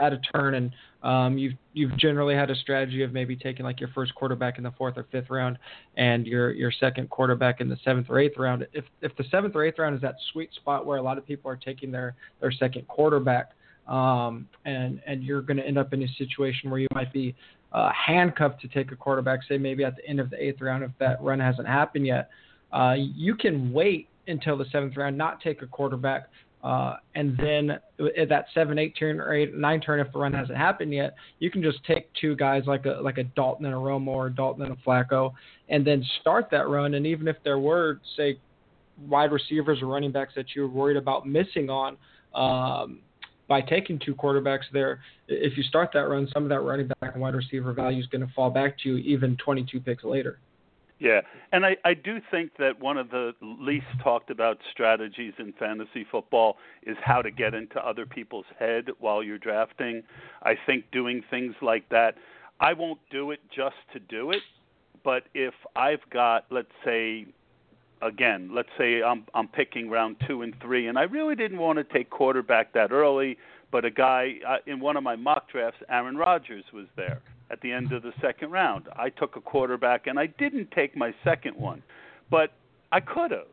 at 0.00 0.12
a 0.12 0.18
turn 0.32 0.54
and 0.54 0.72
um, 1.02 1.38
you've 1.38 1.54
you've 1.72 1.96
generally 1.96 2.34
had 2.34 2.50
a 2.50 2.54
strategy 2.54 3.02
of 3.02 3.12
maybe 3.12 3.34
taking 3.34 3.64
like 3.64 3.80
your 3.80 3.88
first 3.94 4.14
quarterback 4.14 4.58
in 4.58 4.64
the 4.64 4.70
fourth 4.72 4.96
or 4.96 5.06
fifth 5.10 5.30
round 5.30 5.58
and 5.96 6.26
your 6.26 6.52
your 6.52 6.70
second 6.70 7.10
quarterback 7.10 7.60
in 7.60 7.68
the 7.68 7.76
seventh 7.84 8.06
or 8.08 8.18
eighth 8.18 8.38
round. 8.38 8.66
If 8.72 8.84
if 9.00 9.16
the 9.16 9.24
seventh 9.30 9.56
or 9.56 9.64
eighth 9.64 9.78
round 9.78 9.96
is 9.96 10.02
that 10.02 10.16
sweet 10.32 10.52
spot 10.54 10.86
where 10.86 10.98
a 10.98 11.02
lot 11.02 11.18
of 11.18 11.26
people 11.26 11.50
are 11.50 11.56
taking 11.56 11.90
their 11.90 12.14
their 12.40 12.52
second 12.52 12.86
quarterback, 12.86 13.52
um, 13.92 14.48
and 14.64 15.00
and 15.06 15.22
you're 15.22 15.42
going 15.42 15.58
to 15.58 15.66
end 15.66 15.78
up 15.78 15.92
in 15.92 16.02
a 16.02 16.08
situation 16.16 16.70
where 16.70 16.80
you 16.80 16.88
might 16.94 17.12
be 17.12 17.34
uh, 17.72 17.90
handcuffed 17.92 18.60
to 18.62 18.68
take 18.68 18.90
a 18.90 18.96
quarterback, 18.96 19.40
say 19.48 19.58
maybe 19.58 19.84
at 19.84 19.96
the 19.96 20.06
end 20.06 20.18
of 20.18 20.30
the 20.30 20.42
eighth 20.42 20.60
round 20.60 20.82
if 20.82 20.90
that 20.98 21.22
run 21.22 21.38
hasn't 21.38 21.68
happened 21.68 22.06
yet. 22.06 22.30
Uh, 22.72 22.94
you 22.96 23.34
can 23.34 23.72
wait 23.72 24.08
until 24.28 24.56
the 24.56 24.64
seventh 24.72 24.96
round, 24.96 25.16
not 25.16 25.40
take 25.42 25.60
a 25.60 25.66
quarterback, 25.66 26.30
uh, 26.64 26.94
and 27.14 27.36
then 27.36 27.78
at 28.16 28.30
that 28.30 28.46
seven, 28.54 28.78
eight 28.78 28.96
turn 28.98 29.20
or 29.20 29.34
eight, 29.34 29.54
nine 29.54 29.80
turn, 29.80 30.00
if 30.00 30.10
the 30.12 30.18
run 30.18 30.32
hasn't 30.32 30.56
happened 30.56 30.94
yet, 30.94 31.14
you 31.38 31.50
can 31.50 31.62
just 31.62 31.84
take 31.84 32.08
two 32.18 32.34
guys 32.34 32.62
like 32.66 32.86
a 32.86 32.98
like 33.02 33.18
a 33.18 33.24
Dalton 33.24 33.66
and 33.66 33.74
a 33.74 33.78
Romo 33.78 34.08
or 34.08 34.30
Dalton 34.30 34.64
and 34.64 34.72
a 34.72 34.88
Flacco, 34.88 35.34
and 35.68 35.86
then 35.86 36.02
start 36.22 36.48
that 36.50 36.68
run. 36.68 36.94
And 36.94 37.06
even 37.06 37.28
if 37.28 37.36
there 37.44 37.58
were 37.58 38.00
say 38.16 38.38
wide 39.06 39.32
receivers 39.32 39.82
or 39.82 39.86
running 39.86 40.12
backs 40.12 40.32
that 40.36 40.46
you're 40.54 40.68
worried 40.68 40.96
about 40.96 41.26
missing 41.26 41.68
on, 41.68 41.96
um, 42.34 43.00
by 43.52 43.60
taking 43.60 43.98
two 43.98 44.14
quarterbacks 44.14 44.64
there, 44.72 45.00
if 45.28 45.58
you 45.58 45.62
start 45.62 45.90
that 45.92 46.08
run, 46.08 46.26
some 46.32 46.42
of 46.42 46.48
that 46.48 46.60
running 46.60 46.88
back 46.88 47.12
and 47.12 47.20
wide 47.20 47.34
receiver 47.34 47.74
value 47.74 48.00
is 48.00 48.06
going 48.06 48.26
to 48.26 48.32
fall 48.32 48.48
back 48.48 48.78
to 48.78 48.88
you 48.88 48.96
even 48.96 49.36
22 49.36 49.78
picks 49.78 50.04
later. 50.04 50.38
Yeah, 50.98 51.20
and 51.52 51.66
I, 51.66 51.76
I 51.84 51.92
do 51.92 52.16
think 52.30 52.52
that 52.58 52.80
one 52.80 52.96
of 52.96 53.10
the 53.10 53.32
least 53.42 53.84
talked 54.02 54.30
about 54.30 54.56
strategies 54.70 55.34
in 55.38 55.52
fantasy 55.58 56.06
football 56.10 56.56
is 56.84 56.96
how 57.04 57.20
to 57.20 57.30
get 57.30 57.52
into 57.52 57.78
other 57.78 58.06
people's 58.06 58.46
head 58.58 58.86
while 59.00 59.22
you're 59.22 59.36
drafting. 59.36 60.02
I 60.42 60.54
think 60.64 60.90
doing 60.90 61.22
things 61.28 61.54
like 61.60 61.86
that, 61.90 62.14
I 62.58 62.72
won't 62.72 63.00
do 63.10 63.32
it 63.32 63.40
just 63.54 63.76
to 63.92 64.00
do 64.00 64.30
it, 64.30 64.40
but 65.04 65.24
if 65.34 65.52
I've 65.76 66.08
got, 66.10 66.46
let's 66.50 66.72
say, 66.86 67.26
again, 68.02 68.50
let's 68.52 68.68
say 68.76 69.02
I'm 69.02 69.24
I'm 69.34 69.48
picking 69.48 69.88
round 69.88 70.16
two 70.26 70.42
and 70.42 70.54
three, 70.60 70.88
and 70.88 70.98
I 70.98 71.02
really 71.02 71.34
didn't 71.34 71.58
want 71.58 71.78
to 71.78 71.84
take 71.84 72.10
quarterback 72.10 72.72
that 72.74 72.92
early, 72.92 73.38
but 73.70 73.84
a 73.84 73.90
guy 73.90 74.34
uh, 74.46 74.56
in 74.66 74.80
one 74.80 74.96
of 74.96 75.02
my 75.02 75.16
mock 75.16 75.50
drafts, 75.50 75.80
Aaron 75.88 76.16
Rodgers 76.16 76.64
was 76.72 76.86
there 76.96 77.20
at 77.50 77.60
the 77.60 77.72
end 77.72 77.92
of 77.92 78.02
the 78.02 78.12
second 78.20 78.50
round. 78.50 78.88
I 78.96 79.10
took 79.10 79.36
a 79.36 79.40
quarterback 79.40 80.06
and 80.06 80.18
I 80.18 80.26
didn't 80.26 80.70
take 80.72 80.96
my 80.96 81.14
second 81.22 81.56
one, 81.56 81.82
but 82.30 82.52
I 82.90 83.00
could 83.00 83.30
have. 83.30 83.46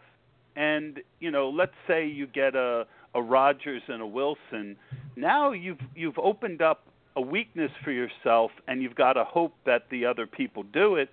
And 0.56 1.00
you 1.20 1.32
know, 1.32 1.50
let's 1.50 1.76
say 1.88 2.08
you 2.08 2.28
get 2.28 2.56
a 2.56 2.86
a 3.16 3.22
Rodgers 3.22 3.82
and 3.88 4.02
a 4.02 4.08
Wilson. 4.08 4.76
Now 5.16 5.52
you've 5.52 5.80
you've 5.96 6.20
opened 6.20 6.62
up 6.62 6.84
a 7.16 7.22
weakness 7.22 7.72
for 7.84 7.92
yourself, 7.92 8.52
and 8.68 8.82
you've 8.82 8.96
got 8.96 9.14
to 9.14 9.24
hope 9.24 9.54
that 9.66 9.84
the 9.90 10.06
other 10.06 10.26
people 10.28 10.64
do 10.64 10.96
it. 10.96 11.10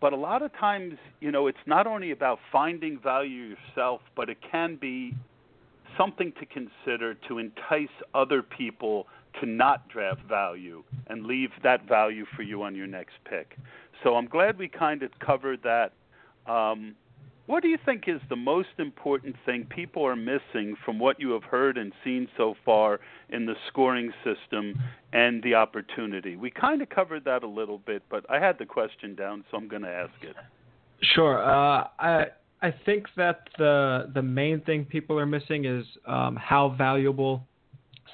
But 0.00 0.12
a 0.12 0.16
lot 0.16 0.42
of 0.42 0.52
times, 0.52 0.94
you 1.20 1.32
know, 1.32 1.48
it's 1.48 1.58
not 1.66 1.86
only 1.86 2.12
about 2.12 2.38
finding 2.52 2.98
value 3.00 3.56
yourself, 3.56 4.00
but 4.14 4.28
it 4.28 4.38
can 4.48 4.76
be 4.76 5.14
something 5.96 6.32
to 6.38 6.46
consider 6.46 7.14
to 7.26 7.38
entice 7.38 7.88
other 8.14 8.42
people 8.42 9.06
to 9.40 9.46
not 9.46 9.88
draft 9.88 10.22
value 10.28 10.82
and 11.08 11.26
leave 11.26 11.50
that 11.62 11.86
value 11.88 12.24
for 12.36 12.42
you 12.42 12.62
on 12.62 12.74
your 12.74 12.86
next 12.86 13.14
pick. 13.28 13.56
So 14.02 14.14
I'm 14.14 14.26
glad 14.26 14.58
we 14.58 14.68
kind 14.68 15.02
of 15.02 15.10
covered 15.18 15.60
that. 15.64 15.92
Um, 16.46 16.94
what 17.48 17.62
do 17.62 17.68
you 17.68 17.78
think 17.84 18.04
is 18.06 18.20
the 18.28 18.36
most 18.36 18.68
important 18.78 19.34
thing 19.46 19.66
people 19.70 20.06
are 20.06 20.14
missing 20.14 20.76
from 20.84 20.98
what 20.98 21.18
you 21.18 21.30
have 21.30 21.44
heard 21.44 21.78
and 21.78 21.94
seen 22.04 22.28
so 22.36 22.54
far 22.62 23.00
in 23.30 23.46
the 23.46 23.54
scoring 23.68 24.12
system 24.22 24.78
and 25.14 25.42
the 25.42 25.54
opportunity? 25.54 26.36
We 26.36 26.50
kind 26.50 26.82
of 26.82 26.90
covered 26.90 27.24
that 27.24 27.42
a 27.42 27.48
little 27.48 27.78
bit, 27.78 28.02
but 28.10 28.26
I 28.30 28.38
had 28.38 28.58
the 28.58 28.66
question 28.66 29.14
down, 29.14 29.44
so 29.50 29.56
I'm 29.56 29.66
going 29.66 29.80
to 29.80 29.88
ask 29.88 30.12
it. 30.20 30.36
Sure. 31.00 31.42
Uh, 31.42 31.88
I 31.98 32.26
I 32.60 32.74
think 32.84 33.06
that 33.16 33.48
the 33.56 34.10
the 34.12 34.22
main 34.22 34.60
thing 34.60 34.84
people 34.84 35.18
are 35.18 35.26
missing 35.26 35.64
is 35.64 35.86
um, 36.06 36.36
how 36.36 36.74
valuable 36.76 37.46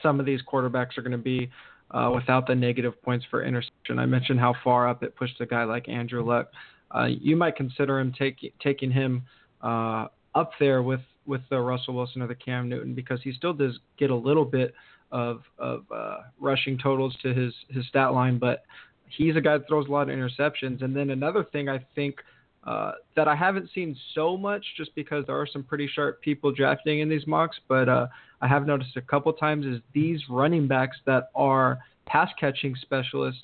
some 0.01 0.21
of 0.21 0.27
these 0.27 0.41
quarterbacks 0.43 0.97
are 0.97 1.03
going 1.03 1.13
to 1.13 1.19
be 1.19 1.51
uh, 1.91 2.13
without 2.15 2.47
the 2.47 2.55
negative 2.55 3.01
points 3.03 3.27
for 3.31 3.43
interception. 3.43 3.99
I 3.99 4.07
mentioned 4.07 4.39
how 4.39 4.55
far 4.63 4.89
up 4.89 5.03
it 5.03 5.17
pushed 5.17 5.41
a 5.41 5.47
guy 5.47 5.65
like 5.65 5.89
Andrew 5.89 6.25
Luck. 6.25 6.53
Uh, 6.95 7.07
you 7.07 7.37
might 7.37 7.57
consider 7.57 7.99
him 7.99 8.13
taking 8.17 8.51
taking 8.63 8.91
him 8.91 9.23
uh, 9.63 10.07
up 10.35 10.53
there 10.61 10.83
with 10.83 11.01
with 11.27 11.41
the 11.51 11.59
Russell 11.59 11.95
Wilson 11.95 12.23
or 12.23 12.27
the 12.27 12.35
Cam 12.35 12.69
Newton 12.69 12.95
because 12.95 13.21
he 13.23 13.33
still 13.33 13.53
does 13.53 13.79
get 13.99 14.11
a 14.11 14.15
little 14.17 14.45
bit 14.45 14.75
of 15.11 15.43
of 15.59 15.85
uh, 15.95 16.19
rushing 16.41 16.79
totals 16.79 17.17
to 17.23 17.35
his 17.35 17.53
his 17.69 17.87
stat 17.89 18.13
line, 18.13 18.39
but 18.39 18.65
he's 19.09 19.37
a 19.37 19.41
guy 19.41 19.59
that 19.59 19.69
throws 19.69 19.89
a 19.89 19.91
lot 19.91 20.09
of 20.09 20.17
interceptions. 20.17 20.83
And 20.83 20.95
then 20.95 21.11
another 21.11 21.45
thing 21.45 21.69
I 21.69 21.85
think 21.95 22.17
uh, 22.65 22.93
that 23.15 23.29
I 23.29 23.37
haven't 23.37 23.71
seen 23.75 23.97
so 24.15 24.37
much 24.37 24.65
just 24.77 24.95
because 24.95 25.27
there 25.27 25.39
are 25.39 25.47
some 25.47 25.63
pretty 25.63 25.89
sharp 25.93 26.21
people 26.21 26.51
drafting 26.51 27.01
in 27.01 27.09
these 27.09 27.27
mocks, 27.27 27.59
but 27.69 27.89
uh, 27.89 28.07
I 28.41 28.49
have 28.49 28.67
noticed 28.67 28.97
a 28.97 29.03
couple 29.03 29.33
times 29.35 29.67
is 29.67 29.81
these 29.93 30.21
running 30.31 30.67
backs 30.67 30.97
that 31.07 31.31
are 31.35 31.79
pass 32.07 32.31
catching 32.41 32.75
specialists, 32.81 33.43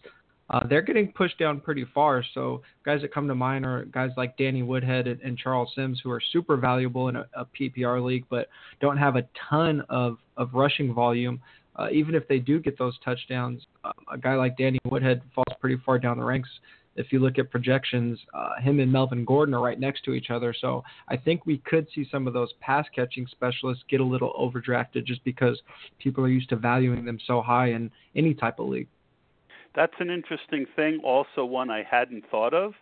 uh, 0.51 0.67
they're 0.69 0.83
getting 0.83 1.13
pushed 1.13 1.39
down 1.39 1.61
pretty 1.61 1.87
far. 1.95 2.25
So 2.35 2.63
guys 2.85 3.01
that 3.03 3.15
come 3.15 3.29
to 3.29 3.35
mind 3.35 3.65
are 3.65 3.85
guys 3.87 4.11
like 4.17 4.37
Danny 4.37 4.63
Woodhead 4.63 5.07
and, 5.07 5.21
and 5.21 5.39
Charles 5.39 5.73
Sims, 5.75 6.01
who 6.03 6.11
are 6.11 6.21
super 6.33 6.57
valuable 6.57 7.09
in 7.09 7.17
a, 7.17 7.27
a, 7.35 7.47
PPR 7.47 8.05
league, 8.05 8.25
but 8.29 8.49
don't 8.81 8.97
have 8.97 9.17
a 9.17 9.27
ton 9.49 9.83
of, 9.89 10.19
of 10.37 10.51
rushing 10.53 10.93
volume. 10.93 11.41
Uh, 11.77 11.89
even 11.93 12.15
if 12.15 12.27
they 12.29 12.39
do 12.39 12.59
get 12.59 12.77
those 12.79 12.99
touchdowns, 13.05 13.67
uh, 13.85 13.93
a 14.13 14.19
guy 14.19 14.35
like 14.35 14.57
Danny 14.59 14.79
Woodhead 14.85 15.23
falls 15.35 15.57
pretty 15.61 15.81
far 15.87 15.99
down 15.99 16.19
the 16.19 16.25
ranks 16.25 16.51
if 16.97 17.13
you 17.13 17.21
look 17.21 17.39
at 17.39 17.51
projections, 17.51 18.19
uh, 18.35 18.61
him 18.61 18.81
and 18.81 18.93
Melvin 18.93 19.25
Gordon 19.25 19.55
are 19.55 19.61
right 19.61 19.79
next 19.79 20.05
to 20.05 20.13
each 20.13 20.31
other. 20.31 20.55
So 20.59 20.85
I 21.09 21.17
think 21.17 21.47
we 21.47 21.59
could 21.59 21.87
see 21.95 22.07
some 22.11 22.27
of 22.27 22.35
those 22.35 22.53
pass 22.61 22.87
catching 22.95 23.27
specialists 23.29 23.85
get 23.89 24.01
a 24.01 24.05
little 24.05 24.33
overdrafted 24.39 25.05
just 25.05 25.23
because 25.25 25.61
people 25.99 26.25
are 26.25 26.29
used 26.29 26.49
to 26.51 26.57
valuing 26.57 27.05
them 27.05 27.19
so 27.27 27.41
high 27.41 27.71
in 27.71 27.91
any 28.17 28.35
type 28.35 28.59
of 28.59 28.69
league. 28.69 28.89
That's 29.75 29.95
an 29.99 30.11
interesting 30.11 30.67
thing. 30.75 31.01
Also, 31.05 31.45
one 31.45 31.71
I 31.71 31.83
hadn't 31.83 32.25
thought 32.31 32.55
of. 32.55 32.75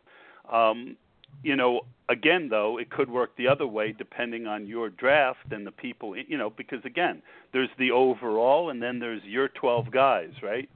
Um, 0.50 0.96
you 1.42 1.54
know, 1.54 1.82
again, 2.08 2.48
though, 2.48 2.78
it 2.78 2.90
could 2.90 3.10
work 3.10 3.36
the 3.36 3.48
other 3.48 3.66
way 3.66 3.92
depending 3.92 4.46
on 4.46 4.66
your 4.66 4.88
draft 4.88 5.52
and 5.52 5.66
the 5.66 5.70
people, 5.70 6.16
you 6.16 6.38
know, 6.38 6.50
because 6.50 6.84
again, 6.84 7.22
there's 7.52 7.68
the 7.78 7.90
overall 7.90 8.70
and 8.70 8.82
then 8.82 8.98
there's 8.98 9.22
your 9.24 9.48
12 9.48 9.90
guys, 9.90 10.30
right? 10.42 10.68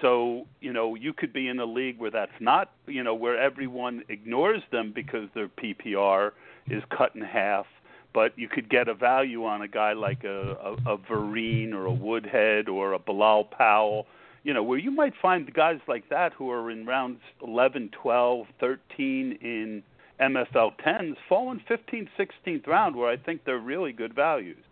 So, 0.00 0.46
you 0.60 0.72
know, 0.72 0.94
you 0.94 1.12
could 1.12 1.32
be 1.32 1.48
in 1.48 1.60
a 1.60 1.64
league 1.64 1.98
where 1.98 2.10
that's 2.10 2.32
not, 2.40 2.72
you 2.86 3.02
know, 3.02 3.14
where 3.14 3.38
everyone 3.38 4.02
ignores 4.08 4.62
them 4.72 4.92
because 4.94 5.28
their 5.34 5.48
PPR 5.48 6.32
is 6.68 6.82
cut 6.96 7.14
in 7.14 7.20
half. 7.20 7.66
But 8.12 8.36
you 8.36 8.48
could 8.48 8.68
get 8.68 8.88
a 8.88 8.94
value 8.94 9.44
on 9.44 9.62
a 9.62 9.68
guy 9.68 9.92
like 9.92 10.24
a, 10.24 10.56
a, 10.86 10.94
a 10.94 10.98
Vereen 10.98 11.72
or 11.72 11.84
a 11.84 11.92
Woodhead 11.92 12.68
or 12.68 12.94
a 12.94 12.98
Bilal 12.98 13.44
Powell, 13.44 14.06
you 14.42 14.54
know, 14.54 14.62
where 14.62 14.78
you 14.78 14.90
might 14.90 15.12
find 15.20 15.52
guys 15.52 15.78
like 15.86 16.08
that 16.08 16.32
who 16.32 16.50
are 16.50 16.70
in 16.70 16.86
rounds 16.86 17.20
11, 17.42 17.90
12, 18.02 18.46
13 18.58 19.38
in 19.40 19.82
MFL 20.20 20.72
10s 20.86 21.16
fall 21.28 21.50
in 21.52 21.60
15th, 21.60 22.08
16th 22.18 22.66
round, 22.66 22.96
where 22.96 23.10
I 23.10 23.16
think 23.16 23.44
they're 23.44 23.58
really 23.58 23.92
good 23.92 24.14
values. 24.14 24.62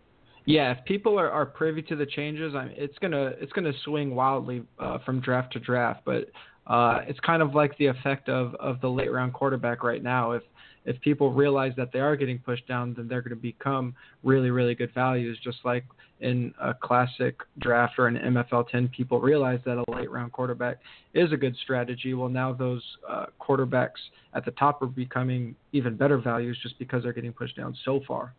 Yeah, 0.45 0.71
if 0.71 0.83
people 0.85 1.19
are, 1.19 1.29
are 1.29 1.45
privy 1.45 1.81
to 1.83 1.95
the 1.95 2.05
changes, 2.05 2.55
I 2.55 2.65
mean, 2.65 2.73
it's 2.75 2.97
gonna 2.99 3.33
it's 3.39 3.51
gonna 3.51 3.73
swing 3.83 4.15
wildly 4.15 4.63
uh, 4.79 4.97
from 5.05 5.19
draft 5.19 5.53
to 5.53 5.59
draft. 5.59 6.01
But 6.05 6.31
uh, 6.65 7.01
it's 7.07 7.19
kind 7.19 7.41
of 7.41 7.53
like 7.53 7.77
the 7.77 7.87
effect 7.87 8.29
of, 8.29 8.55
of 8.55 8.81
the 8.81 8.87
late 8.87 9.11
round 9.11 9.33
quarterback 9.33 9.83
right 9.83 10.01
now. 10.01 10.31
If 10.31 10.43
if 10.85 10.99
people 11.01 11.31
realize 11.31 11.73
that 11.77 11.91
they 11.91 11.99
are 11.99 12.15
getting 12.15 12.39
pushed 12.39 12.67
down, 12.67 12.95
then 12.95 13.07
they're 13.07 13.21
going 13.21 13.35
to 13.35 13.41
become 13.41 13.93
really 14.23 14.49
really 14.49 14.73
good 14.73 14.93
values. 14.93 15.37
Just 15.43 15.57
like 15.63 15.83
in 16.19 16.53
a 16.61 16.73
classic 16.73 17.39
draft 17.59 17.97
or 17.97 18.07
an 18.07 18.15
MFL 18.15 18.67
10, 18.69 18.89
people 18.89 19.19
realize 19.19 19.59
that 19.65 19.77
a 19.77 19.91
late 19.91 20.11
round 20.11 20.31
quarterback 20.31 20.79
is 21.13 21.31
a 21.31 21.37
good 21.37 21.55
strategy. 21.63 22.13
Well, 22.13 22.29
now 22.29 22.53
those 22.53 22.83
uh, 23.07 23.27
quarterbacks 23.39 23.99
at 24.33 24.45
the 24.45 24.51
top 24.51 24.81
are 24.81 24.87
becoming 24.87 25.55
even 25.71 25.95
better 25.95 26.17
values 26.17 26.57
just 26.61 26.77
because 26.79 27.03
they're 27.03 27.13
getting 27.13 27.33
pushed 27.33 27.55
down 27.55 27.75
so 27.85 28.01
far. 28.07 28.33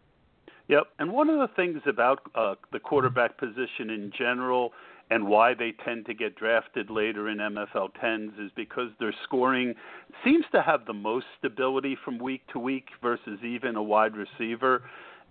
Yep, 0.69 0.85
and 1.01 1.13
one 1.13 1.29
of 1.29 1.39
the 1.39 1.53
things 1.57 1.81
about 1.87 2.21
uh, 2.35 2.55
the 2.73 2.79
quarterback 2.79 3.39
position 3.39 3.91
in 3.91 4.13
general 4.17 4.73
and 5.11 5.27
why 5.27 5.55
they 5.55 5.75
tend 5.85 6.07
to 6.07 6.15
get 6.15 6.37
drafted 6.37 6.89
later 6.89 7.29
in 7.29 7.39
MFL 7.39 7.91
10s 8.03 8.45
is 8.45 8.53
because 8.55 8.91
their 9.01 9.13
scoring 9.25 9.75
seems 10.25 10.45
to 10.53 10.63
have 10.63 10.87
the 10.87 10.93
most 10.93 11.27
stability 11.39 11.99
from 12.05 12.19
week 12.19 12.43
to 12.53 12.61
week 12.61 12.89
versus 13.03 13.41
even 13.43 13.75
a 13.75 13.83
wide 13.83 14.13
receiver. 14.17 14.83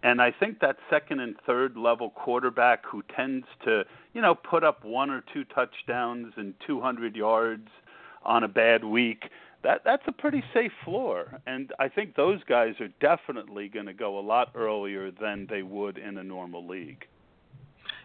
And 0.01 0.21
I 0.21 0.31
think 0.31 0.59
that 0.59 0.77
second 0.89 1.19
and 1.19 1.35
third 1.45 1.75
level 1.75 2.11
quarterback 2.11 2.85
who 2.85 3.03
tends 3.15 3.45
to, 3.65 3.83
you 4.13 4.21
know, 4.21 4.33
put 4.33 4.63
up 4.63 4.85
one 4.85 5.09
or 5.09 5.23
two 5.33 5.43
touchdowns 5.45 6.33
and 6.37 6.53
200 6.65 7.15
yards 7.15 7.67
on 8.23 8.43
a 8.43 8.47
bad 8.47 8.83
week 8.83 9.23
that 9.63 9.81
that's 9.83 10.03
a 10.07 10.11
pretty 10.11 10.43
safe 10.53 10.71
floor, 10.85 11.39
and 11.45 11.73
I 11.79 11.89
think 11.89 12.15
those 12.15 12.39
guys 12.47 12.75
are 12.79 12.87
definitely 13.01 13.67
going 13.67 13.87
to 13.87 13.93
go 13.93 14.17
a 14.17 14.21
lot 14.21 14.51
earlier 14.55 15.11
than 15.11 15.47
they 15.49 15.63
would 15.63 15.97
in 15.97 16.17
a 16.17 16.23
normal 16.23 16.65
league. 16.65 17.05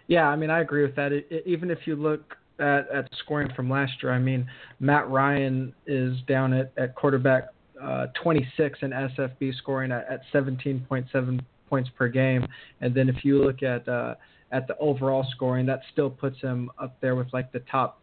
Yeah, 0.09 0.29
I 0.29 0.37
mean, 0.37 0.51
I 0.51 0.61
agree 0.61 0.83
with 0.83 0.97
that. 0.97 1.13
It, 1.13 1.27
it, 1.31 1.45
even 1.47 1.71
if 1.71 1.87
you 1.87 1.97
look 1.97 2.37
at, 2.59 2.91
at 2.91 3.09
scoring 3.21 3.51
from 3.55 3.71
last 3.71 3.93
year, 4.03 4.13
I 4.13 4.19
mean, 4.19 4.47
Matt 4.81 5.09
Ryan 5.09 5.73
is 5.87 6.17
down 6.27 6.53
at, 6.53 6.73
at 6.77 6.95
quarterback 6.97 7.49
uh, 7.81 8.09
26 8.21 8.81
in 8.83 8.91
SFB 8.91 9.57
scoring 9.57 9.93
at, 9.93 10.07
at 10.09 10.21
17.7 10.33 11.41
points 11.75 11.91
per 11.99 12.07
game, 12.07 12.47
and 12.81 12.95
then 12.95 13.09
if 13.09 13.25
you 13.25 13.43
look 13.43 13.65
at 13.65 13.89
uh, 13.89 14.15
at 14.53 14.69
the 14.69 14.77
overall 14.79 15.27
scoring, 15.35 15.67
that 15.67 15.81
still 15.93 16.09
puts 16.09 16.41
him 16.41 16.71
up 16.79 16.97
there 17.01 17.17
with 17.17 17.27
like 17.33 17.51
the 17.51 17.59
top 17.69 18.01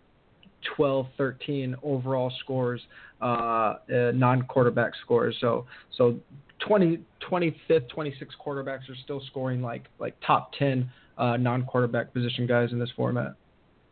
12, 0.75 1.07
13 1.17 1.75
overall 1.81 2.31
scores, 2.41 2.81
uh, 3.21 3.25
uh, 3.25 4.11
non-quarterback 4.13 4.91
scores. 5.03 5.37
So 5.39 5.65
so 5.97 6.19
20, 6.67 6.99
25th, 7.31 7.87
26 7.89 8.35
quarterbacks 8.45 8.89
are 8.89 8.97
still 9.03 9.21
scoring 9.27 9.61
like 9.61 9.85
like 9.99 10.15
top 10.25 10.51
10 10.59 10.89
uh, 11.17 11.37
non-quarterback 11.37 12.13
position 12.13 12.45
guys 12.45 12.73
in 12.73 12.79
this 12.79 12.91
format. 12.97 13.35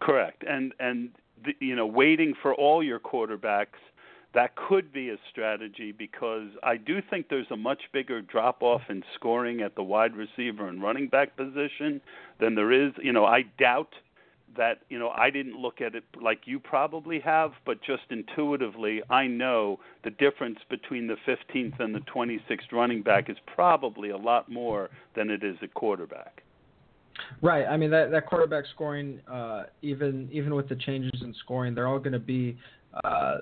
Correct, 0.01 0.43
and 0.45 0.73
and 0.81 1.11
the, 1.45 1.53
you 1.65 1.75
know 1.77 1.85
waiting 1.85 2.33
for 2.41 2.53
all 2.53 2.83
your 2.83 2.99
quarterbacks 2.99 3.79
that 4.33 4.55
could 4.55 4.93
be 4.93 5.09
a 5.09 5.17
strategy 5.31 5.91
because 5.91 6.49
I 6.61 6.77
do 6.77 7.01
think 7.09 7.29
there's 7.29 7.49
a 7.51 7.57
much 7.57 7.81
bigger 7.91 8.21
drop 8.21 8.61
off 8.61 8.81
in 8.89 9.03
scoring 9.15 9.61
at 9.61 9.75
the 9.75 9.83
wide 9.83 10.15
receiver 10.15 10.67
and 10.67 10.81
running 10.81 11.07
back 11.07 11.35
position 11.35 11.99
than 12.39 12.55
there 12.55 12.71
is. 12.71 12.91
You 13.01 13.11
know, 13.11 13.25
I 13.25 13.43
doubt 13.57 13.93
that 14.57 14.79
you 14.89 14.99
know 14.99 15.09
I 15.09 15.29
didn't 15.29 15.55
look 15.55 15.81
at 15.81 15.95
it 15.95 16.03
like 16.21 16.41
you 16.45 16.59
probably 16.59 17.19
have, 17.21 17.51
but 17.65 17.81
just 17.81 18.03
intuitively 18.11 19.01
I 19.09 19.25
know 19.27 19.79
the 20.03 20.11
difference 20.11 20.59
between 20.69 21.07
the 21.07 21.17
15th 21.27 21.79
and 21.79 21.93
the 21.93 22.01
26th 22.01 22.71
running 22.71 23.01
back 23.01 23.29
is 23.29 23.37
probably 23.47 24.09
a 24.09 24.17
lot 24.17 24.51
more 24.51 24.89
than 25.15 25.29
it 25.29 25.43
is 25.43 25.57
a 25.61 25.67
quarterback. 25.67 26.43
Right. 27.41 27.65
I 27.65 27.77
mean 27.77 27.89
that 27.91 28.11
that 28.11 28.27
quarterback 28.27 28.65
scoring, 28.73 29.21
uh, 29.27 29.63
even 29.81 30.29
even 30.31 30.53
with 30.53 30.69
the 30.69 30.75
changes 30.75 31.21
in 31.21 31.33
scoring, 31.43 31.73
they're 31.73 31.87
all 31.87 31.99
going 31.99 32.13
to 32.13 32.19
be 32.19 32.57
uh, 33.03 33.37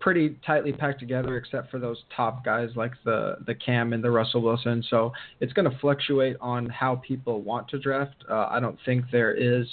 pretty 0.00 0.36
tightly 0.44 0.72
packed 0.72 0.98
together, 0.98 1.36
except 1.36 1.70
for 1.70 1.78
those 1.78 2.02
top 2.16 2.44
guys 2.44 2.70
like 2.74 2.92
the 3.04 3.36
the 3.46 3.54
Cam 3.54 3.92
and 3.92 4.02
the 4.02 4.10
Russell 4.10 4.40
Wilson. 4.40 4.82
So 4.88 5.12
it's 5.40 5.52
going 5.52 5.70
to 5.70 5.78
fluctuate 5.78 6.36
on 6.40 6.68
how 6.68 6.96
people 6.96 7.42
want 7.42 7.68
to 7.68 7.78
draft. 7.78 8.16
Uh, 8.28 8.48
I 8.50 8.58
don't 8.58 8.78
think 8.84 9.04
there 9.12 9.34
is 9.34 9.66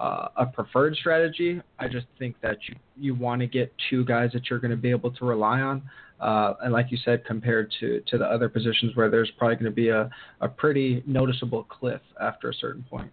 uh, 0.00 0.28
a 0.36 0.46
preferred 0.46 0.96
strategy. 0.96 1.60
I 1.78 1.88
just 1.88 2.06
think 2.18 2.40
that 2.40 2.56
you 2.68 2.74
you 2.96 3.14
want 3.14 3.40
to 3.42 3.46
get 3.46 3.72
two 3.90 4.04
guys 4.04 4.30
that 4.32 4.48
you're 4.48 4.58
going 4.58 4.70
to 4.70 4.76
be 4.76 4.90
able 4.90 5.10
to 5.12 5.24
rely 5.24 5.60
on. 5.60 5.82
Uh, 6.18 6.54
and 6.62 6.72
like 6.72 6.90
you 6.90 6.96
said, 7.04 7.24
compared 7.26 7.70
to, 7.78 8.00
to 8.06 8.16
the 8.16 8.24
other 8.24 8.48
positions 8.48 8.96
where 8.96 9.10
there's 9.10 9.30
probably 9.36 9.56
going 9.56 9.66
to 9.66 9.70
be 9.70 9.90
a, 9.90 10.08
a 10.40 10.48
pretty 10.48 11.02
noticeable 11.06 11.64
cliff 11.64 12.00
after 12.18 12.48
a 12.48 12.54
certain 12.54 12.82
point. 12.88 13.10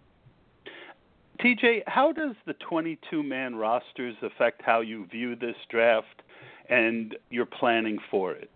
TJ, 1.42 1.82
how 1.86 2.12
does 2.12 2.34
the 2.46 2.54
22 2.54 3.22
man 3.22 3.56
rosters 3.56 4.14
affect 4.22 4.62
how 4.64 4.80
you 4.80 5.06
view 5.06 5.36
this 5.36 5.56
draft 5.68 6.22
and 6.68 7.16
you're 7.30 7.46
planning 7.46 7.98
for 8.10 8.32
it? 8.32 8.50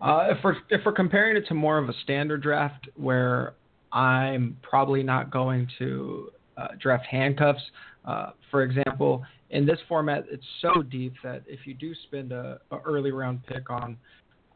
Uh, 0.00 0.28
if 0.30 0.38
we're 0.44 0.56
if 0.70 0.80
we're 0.86 0.92
comparing 0.92 1.36
it 1.36 1.46
to 1.48 1.54
more 1.54 1.78
of 1.78 1.88
a 1.88 1.92
standard 2.04 2.42
draft, 2.42 2.88
where 2.96 3.54
I'm 3.92 4.56
probably 4.62 5.02
not 5.02 5.30
going 5.30 5.68
to 5.78 6.30
uh, 6.56 6.68
draft 6.80 7.06
handcuffs. 7.06 7.62
Uh, 8.04 8.30
for 8.50 8.62
example, 8.62 9.22
in 9.50 9.66
this 9.66 9.78
format, 9.88 10.24
it's 10.30 10.44
so 10.62 10.82
deep 10.82 11.14
that 11.24 11.42
if 11.46 11.66
you 11.66 11.74
do 11.74 11.94
spend 12.06 12.32
a, 12.32 12.60
a 12.70 12.76
early 12.78 13.10
round 13.10 13.44
pick 13.46 13.70
on, 13.70 13.96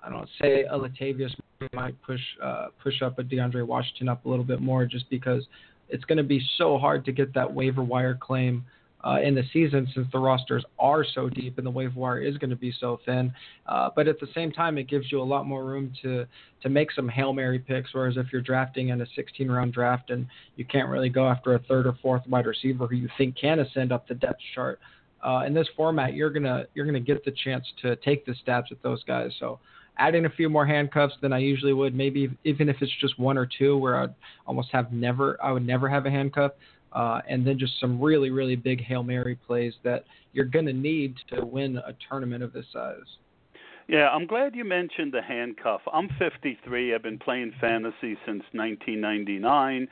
I 0.00 0.10
don't 0.10 0.20
know, 0.20 0.26
say 0.40 0.64
a 0.64 0.78
Latavius, 0.78 1.34
might 1.72 2.00
push 2.02 2.20
uh, 2.42 2.68
push 2.82 3.02
up 3.02 3.18
a 3.18 3.22
DeAndre 3.22 3.66
Washington 3.66 4.08
up 4.08 4.24
a 4.26 4.28
little 4.28 4.44
bit 4.44 4.60
more, 4.60 4.86
just 4.86 5.08
because 5.10 5.44
it's 5.88 6.04
going 6.04 6.18
to 6.18 6.24
be 6.24 6.40
so 6.56 6.78
hard 6.78 7.04
to 7.04 7.12
get 7.12 7.34
that 7.34 7.52
waiver 7.52 7.82
wire 7.82 8.18
claim 8.20 8.64
uh, 9.04 9.18
in 9.22 9.34
the 9.34 9.42
season 9.52 9.88
since 9.94 10.06
the 10.12 10.18
rosters 10.18 10.64
are 10.78 11.04
so 11.14 11.28
deep 11.28 11.58
and 11.58 11.66
the 11.66 11.70
waiver 11.70 11.98
wire 11.98 12.20
is 12.20 12.36
going 12.38 12.50
to 12.50 12.56
be 12.56 12.72
so 12.78 13.00
thin. 13.04 13.32
Uh, 13.66 13.90
but 13.94 14.06
at 14.06 14.20
the 14.20 14.28
same 14.34 14.52
time, 14.52 14.78
it 14.78 14.88
gives 14.88 15.10
you 15.10 15.20
a 15.20 15.24
lot 15.24 15.46
more 15.46 15.64
room 15.64 15.92
to 16.02 16.26
to 16.62 16.68
make 16.68 16.92
some 16.92 17.08
hail 17.08 17.32
mary 17.32 17.58
picks. 17.58 17.92
Whereas 17.92 18.16
if 18.16 18.26
you're 18.32 18.42
drafting 18.42 18.90
in 18.90 19.00
a 19.00 19.06
16 19.16 19.50
round 19.50 19.72
draft 19.72 20.10
and 20.10 20.26
you 20.56 20.64
can't 20.64 20.88
really 20.88 21.08
go 21.08 21.28
after 21.28 21.54
a 21.54 21.58
third 21.60 21.86
or 21.86 21.98
fourth 22.00 22.22
wide 22.28 22.46
receiver 22.46 22.86
who 22.86 22.96
you 22.96 23.08
think 23.18 23.36
can 23.36 23.58
ascend 23.58 23.92
up 23.92 24.06
the 24.06 24.14
depth 24.14 24.40
chart. 24.54 24.78
Uh, 25.24 25.44
in 25.46 25.54
this 25.54 25.68
format, 25.76 26.14
you're 26.14 26.30
gonna 26.30 26.66
you're 26.74 26.86
gonna 26.86 27.00
get 27.00 27.24
the 27.24 27.32
chance 27.44 27.64
to 27.82 27.96
take 27.96 28.24
the 28.26 28.34
stabs 28.42 28.70
at 28.70 28.82
those 28.82 29.02
guys. 29.04 29.30
So 29.38 29.58
adding 29.98 30.24
a 30.24 30.30
few 30.30 30.48
more 30.48 30.66
handcuffs 30.66 31.14
than 31.20 31.32
I 31.32 31.38
usually 31.38 31.72
would, 31.72 31.94
maybe 31.94 32.30
even 32.44 32.68
if 32.68 32.76
it's 32.80 32.92
just 33.00 33.18
one 33.18 33.36
or 33.36 33.46
two, 33.46 33.76
where 33.76 33.96
I'd 33.96 34.14
almost 34.46 34.70
have 34.72 34.92
never, 34.92 35.42
I 35.42 35.52
would 35.52 35.66
never 35.66 35.88
have 35.88 36.06
a 36.06 36.10
handcuff 36.10 36.52
uh, 36.94 37.20
and 37.28 37.46
then 37.46 37.58
just 37.58 37.78
some 37.80 38.00
really, 38.00 38.30
really 38.30 38.56
big 38.56 38.82
Hail 38.82 39.02
Mary 39.02 39.38
plays 39.46 39.74
that 39.84 40.04
you're 40.32 40.44
going 40.44 40.66
to 40.66 40.72
need 40.72 41.14
to 41.34 41.44
win 41.44 41.76
a 41.78 41.94
tournament 42.08 42.42
of 42.42 42.52
this 42.52 42.66
size. 42.72 42.96
Yeah, 43.88 44.08
I'm 44.08 44.26
glad 44.26 44.54
you 44.54 44.64
mentioned 44.64 45.12
the 45.12 45.22
handcuff. 45.22 45.80
I'm 45.92 46.08
53. 46.18 46.94
I've 46.94 47.02
been 47.02 47.18
playing 47.18 47.52
fantasy 47.60 48.16
since 48.24 48.42
1999. 48.52 49.88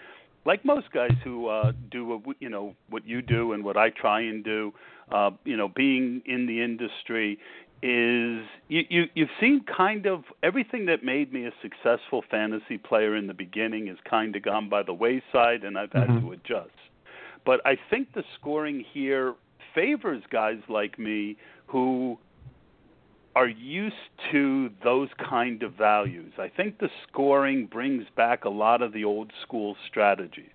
Like 0.47 0.65
most 0.65 0.91
guys 0.93 1.11
who 1.23 1.49
uh, 1.49 1.73
do 1.91 2.07
what 2.07 2.37
you 2.41 2.49
know 2.49 2.75
what 2.89 3.07
you 3.07 3.21
do 3.21 3.53
and 3.53 3.63
what 3.63 3.77
I 3.77 3.91
try 3.91 4.23
and 4.23 4.43
do, 4.43 4.73
uh, 5.13 5.33
you 5.45 5.57
know, 5.57 5.69
being 5.69 6.23
in 6.25 6.47
the 6.47 6.63
industry 6.63 7.39
is 7.83 8.45
you, 8.69 8.83
you 8.89 9.05
you've 9.15 9.29
seen 9.39 9.65
kind 9.65 10.07
of 10.07 10.25
everything 10.43 10.87
that 10.87 11.05
made 11.05 11.33
me 11.33 11.47
a 11.47 11.53
successful 11.61 12.23
fantasy 12.31 12.79
player 12.79 13.17
in 13.17 13.27
the 13.27 13.35
beginning 13.35 13.87
has 13.89 13.99
kind 14.09 14.35
of 14.35 14.43
gone 14.43 14.69
by 14.69 14.83
the 14.83 14.95
wayside, 14.95 15.65
and 15.65 15.77
I've 15.79 15.93
had 15.93 16.09
mm-hmm. 16.09 16.27
to 16.27 16.33
adjust. 16.33 16.71
But 17.45 17.61
I 17.67 17.77
think 17.89 18.13
the 18.15 18.25
scoring 18.39 18.85
here 18.93 19.35
favors 19.75 20.23
guys 20.31 20.59
like 20.69 20.99
me 20.99 21.37
who 21.67 22.19
are 23.37 23.49
used 23.49 23.95
to 24.33 24.71
those 24.83 25.09
kind 25.29 25.63
of 25.63 25.75
values. 25.75 26.33
I 26.39 26.49
think 26.49 26.79
the 26.79 26.89
scoring 27.09 27.67
brings 27.67 28.05
back 28.17 28.45
a 28.45 28.49
lot 28.49 28.83
of 28.83 28.93
the 28.93 29.05
old 29.05 29.33
school 29.43 29.77
strategies. 29.89 30.51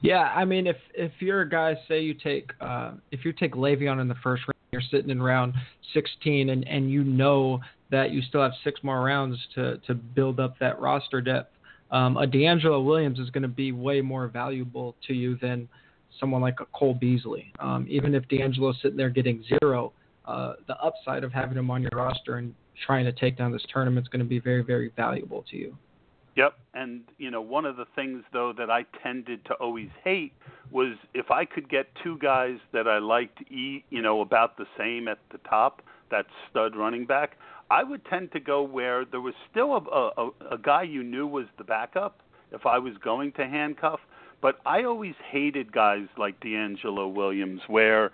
Yeah, 0.00 0.32
I 0.34 0.44
mean, 0.44 0.66
if 0.66 0.76
if 0.94 1.12
you're 1.20 1.42
a 1.42 1.48
guy, 1.48 1.76
say 1.88 2.00
you 2.02 2.14
take 2.14 2.50
uh, 2.60 2.92
if 3.10 3.24
you 3.24 3.32
take 3.32 3.54
Le'Veon 3.54 4.00
in 4.00 4.08
the 4.08 4.16
first 4.22 4.42
round, 4.46 4.56
you're 4.70 4.82
sitting 4.90 5.10
in 5.10 5.22
round 5.22 5.54
16, 5.94 6.50
and 6.50 6.66
and 6.66 6.90
you 6.90 7.04
know 7.04 7.60
that 7.90 8.10
you 8.10 8.22
still 8.22 8.42
have 8.42 8.52
six 8.64 8.82
more 8.82 9.02
rounds 9.02 9.38
to 9.54 9.78
to 9.86 9.94
build 9.94 10.40
up 10.40 10.58
that 10.58 10.80
roster 10.80 11.20
depth 11.20 11.51
um, 11.92 12.16
a 12.16 12.26
DeAngelo 12.26 12.84
Williams 12.84 13.18
is 13.18 13.30
going 13.30 13.42
to 13.42 13.48
be 13.48 13.70
way 13.70 14.00
more 14.00 14.26
valuable 14.26 14.96
to 15.06 15.14
you 15.14 15.36
than 15.36 15.68
someone 16.18 16.40
like 16.40 16.60
a 16.60 16.66
Cole 16.66 16.94
Beasley. 16.94 17.52
Um, 17.60 17.86
even 17.88 18.14
if 18.14 18.26
DeAngelo's 18.28 18.80
sitting 18.82 18.96
there 18.96 19.10
getting 19.10 19.44
zero, 19.60 19.92
uh, 20.24 20.54
the 20.66 20.76
upside 20.78 21.22
of 21.22 21.32
having 21.32 21.56
him 21.56 21.70
on 21.70 21.82
your 21.82 21.90
roster 21.94 22.36
and 22.36 22.54
trying 22.86 23.04
to 23.04 23.12
take 23.12 23.36
down 23.36 23.52
this 23.52 23.64
tournament 23.72 24.04
is 24.04 24.08
going 24.08 24.20
to 24.24 24.28
be 24.28 24.38
very, 24.38 24.62
very 24.62 24.90
valuable 24.96 25.44
to 25.50 25.56
you. 25.56 25.76
Yep, 26.34 26.54
and 26.72 27.02
you 27.18 27.30
know 27.30 27.42
one 27.42 27.66
of 27.66 27.76
the 27.76 27.84
things 27.94 28.24
though 28.32 28.54
that 28.56 28.70
I 28.70 28.86
tended 29.02 29.44
to 29.46 29.54
always 29.54 29.90
hate 30.02 30.32
was 30.70 30.96
if 31.12 31.30
I 31.30 31.44
could 31.44 31.68
get 31.68 31.88
two 32.02 32.16
guys 32.18 32.56
that 32.72 32.88
I 32.88 32.98
liked, 32.98 33.42
you 33.50 33.82
know, 33.90 34.22
about 34.22 34.56
the 34.56 34.64
same 34.78 35.08
at 35.08 35.18
the 35.30 35.36
top, 35.46 35.82
that 36.10 36.24
stud 36.50 36.74
running 36.74 37.04
back. 37.04 37.36
I 37.72 37.82
would 37.82 38.04
tend 38.04 38.32
to 38.32 38.40
go 38.40 38.62
where 38.62 39.06
there 39.06 39.22
was 39.22 39.32
still 39.50 39.72
a, 39.72 40.20
a, 40.20 40.54
a 40.56 40.58
guy 40.58 40.82
you 40.82 41.02
knew 41.02 41.26
was 41.26 41.46
the 41.56 41.64
backup 41.64 42.20
if 42.50 42.66
I 42.66 42.76
was 42.76 42.92
going 43.02 43.32
to 43.32 43.46
handcuff. 43.46 44.00
But 44.42 44.58
I 44.66 44.84
always 44.84 45.14
hated 45.30 45.72
guys 45.72 46.06
like 46.18 46.38
DeAngelo 46.40 47.14
Williams, 47.14 47.62
where 47.68 48.10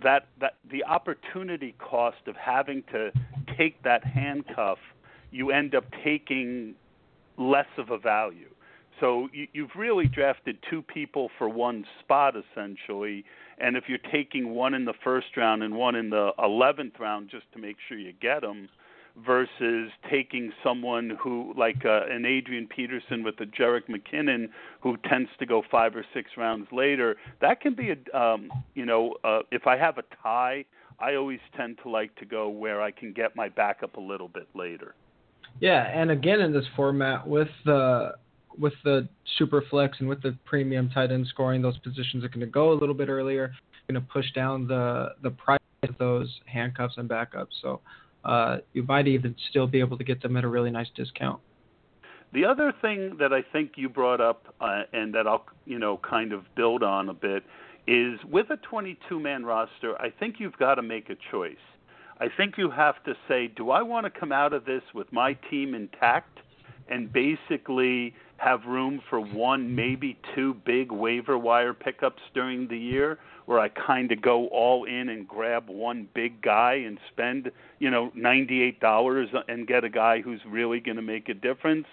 that 0.00 0.28
that 0.40 0.54
the 0.70 0.84
opportunity 0.84 1.74
cost 1.80 2.28
of 2.28 2.36
having 2.36 2.84
to 2.92 3.10
take 3.56 3.82
that 3.82 4.04
handcuff, 4.04 4.78
you 5.32 5.50
end 5.50 5.74
up 5.74 5.84
taking 6.04 6.76
less 7.36 7.66
of 7.78 7.90
a 7.90 7.98
value. 7.98 8.50
So 9.00 9.28
you, 9.32 9.46
you've 9.52 9.76
really 9.76 10.06
drafted 10.06 10.58
two 10.68 10.82
people 10.82 11.30
for 11.38 11.48
one 11.48 11.84
spot 12.00 12.34
essentially, 12.36 13.24
and 13.58 13.76
if 13.76 13.84
you're 13.88 13.98
taking 14.12 14.50
one 14.50 14.74
in 14.74 14.84
the 14.84 14.94
first 15.04 15.36
round 15.36 15.62
and 15.62 15.74
one 15.74 15.94
in 15.94 16.10
the 16.10 16.32
11th 16.38 16.98
round 16.98 17.30
just 17.30 17.44
to 17.52 17.58
make 17.58 17.76
sure 17.88 17.98
you 17.98 18.12
get 18.20 18.42
them, 18.42 18.68
versus 19.24 19.90
taking 20.10 20.52
someone 20.62 21.16
who, 21.20 21.52
like 21.56 21.84
uh, 21.84 22.02
an 22.08 22.24
Adrian 22.24 22.66
Peterson 22.66 23.22
with 23.22 23.34
a 23.40 23.46
Jerick 23.46 23.88
McKinnon, 23.88 24.48
who 24.80 24.96
tends 25.08 25.30
to 25.38 25.46
go 25.46 25.62
five 25.70 25.96
or 25.96 26.04
six 26.14 26.30
rounds 26.36 26.68
later, 26.72 27.16
that 27.40 27.60
can 27.60 27.74
be 27.74 27.90
a, 27.90 28.18
um, 28.18 28.50
you 28.74 28.86
know, 28.86 29.14
uh, 29.24 29.40
if 29.50 29.66
I 29.66 29.76
have 29.76 29.98
a 29.98 30.04
tie, 30.22 30.64
I 31.00 31.14
always 31.14 31.40
tend 31.56 31.78
to 31.82 31.90
like 31.90 32.14
to 32.16 32.24
go 32.24 32.48
where 32.48 32.82
I 32.82 32.90
can 32.90 33.12
get 33.12 33.36
my 33.36 33.48
backup 33.48 33.96
a 33.96 34.00
little 34.00 34.28
bit 34.28 34.48
later. 34.54 34.94
Yeah, 35.60 35.84
and 35.84 36.10
again 36.10 36.40
in 36.40 36.52
this 36.52 36.66
format 36.76 37.26
with 37.26 37.48
the 37.64 38.12
with 38.58 38.74
the 38.84 39.08
super 39.38 39.62
flex 39.70 39.98
and 40.00 40.08
with 40.08 40.22
the 40.22 40.36
premium 40.44 40.90
tight 40.90 41.12
end 41.12 41.26
scoring, 41.28 41.62
those 41.62 41.78
positions 41.78 42.24
are 42.24 42.28
going 42.28 42.40
to 42.40 42.46
go 42.46 42.72
a 42.72 42.74
little 42.74 42.94
bit 42.94 43.08
earlier. 43.08 43.52
Going 43.88 44.02
to 44.02 44.12
push 44.12 44.30
down 44.34 44.66
the 44.66 45.14
the 45.22 45.30
price 45.30 45.58
of 45.82 45.96
those 45.98 46.28
handcuffs 46.44 46.94
and 46.98 47.08
backups. 47.08 47.54
So 47.62 47.80
uh, 48.24 48.58
you 48.74 48.82
might 48.82 49.06
even 49.06 49.34
still 49.48 49.66
be 49.66 49.80
able 49.80 49.96
to 49.96 50.04
get 50.04 50.20
them 50.20 50.36
at 50.36 50.44
a 50.44 50.48
really 50.48 50.70
nice 50.70 50.88
discount. 50.94 51.40
The 52.34 52.44
other 52.44 52.74
thing 52.82 53.16
that 53.18 53.32
I 53.32 53.40
think 53.40 53.72
you 53.76 53.88
brought 53.88 54.20
up, 54.20 54.54
uh, 54.60 54.82
and 54.92 55.14
that 55.14 55.26
I'll 55.26 55.46
you 55.64 55.78
know 55.78 55.98
kind 55.98 56.32
of 56.32 56.42
build 56.54 56.82
on 56.82 57.08
a 57.08 57.14
bit, 57.14 57.44
is 57.86 58.18
with 58.30 58.50
a 58.50 58.58
22-man 58.58 59.46
roster, 59.46 59.98
I 59.98 60.10
think 60.10 60.36
you've 60.38 60.58
got 60.58 60.74
to 60.74 60.82
make 60.82 61.08
a 61.08 61.16
choice. 61.30 61.56
I 62.20 62.26
think 62.36 62.58
you 62.58 62.70
have 62.70 63.02
to 63.04 63.14
say, 63.28 63.46
do 63.46 63.70
I 63.70 63.80
want 63.80 64.04
to 64.04 64.20
come 64.20 64.32
out 64.32 64.52
of 64.52 64.64
this 64.64 64.82
with 64.92 65.10
my 65.12 65.34
team 65.50 65.74
intact 65.74 66.40
and 66.90 67.12
basically 67.12 68.14
have 68.38 68.64
room 68.66 69.00
for 69.10 69.20
one, 69.20 69.74
maybe 69.74 70.18
two 70.34 70.54
big 70.64 70.90
waiver 70.90 71.36
wire 71.36 71.74
pickups 71.74 72.22
during 72.34 72.68
the 72.68 72.78
year, 72.78 73.18
where 73.46 73.58
I 73.58 73.68
kind 73.68 74.10
of 74.12 74.22
go 74.22 74.46
all 74.48 74.84
in 74.84 75.08
and 75.08 75.26
grab 75.26 75.68
one 75.68 76.08
big 76.14 76.40
guy 76.40 76.74
and 76.74 76.98
spend, 77.12 77.50
you 77.78 77.90
know, 77.90 78.10
ninety-eight 78.14 78.80
dollars 78.80 79.28
and 79.48 79.66
get 79.66 79.84
a 79.84 79.88
guy 79.88 80.20
who's 80.20 80.40
really 80.46 80.80
going 80.80 80.96
to 80.96 81.02
make 81.02 81.28
a 81.28 81.34
difference. 81.34 81.86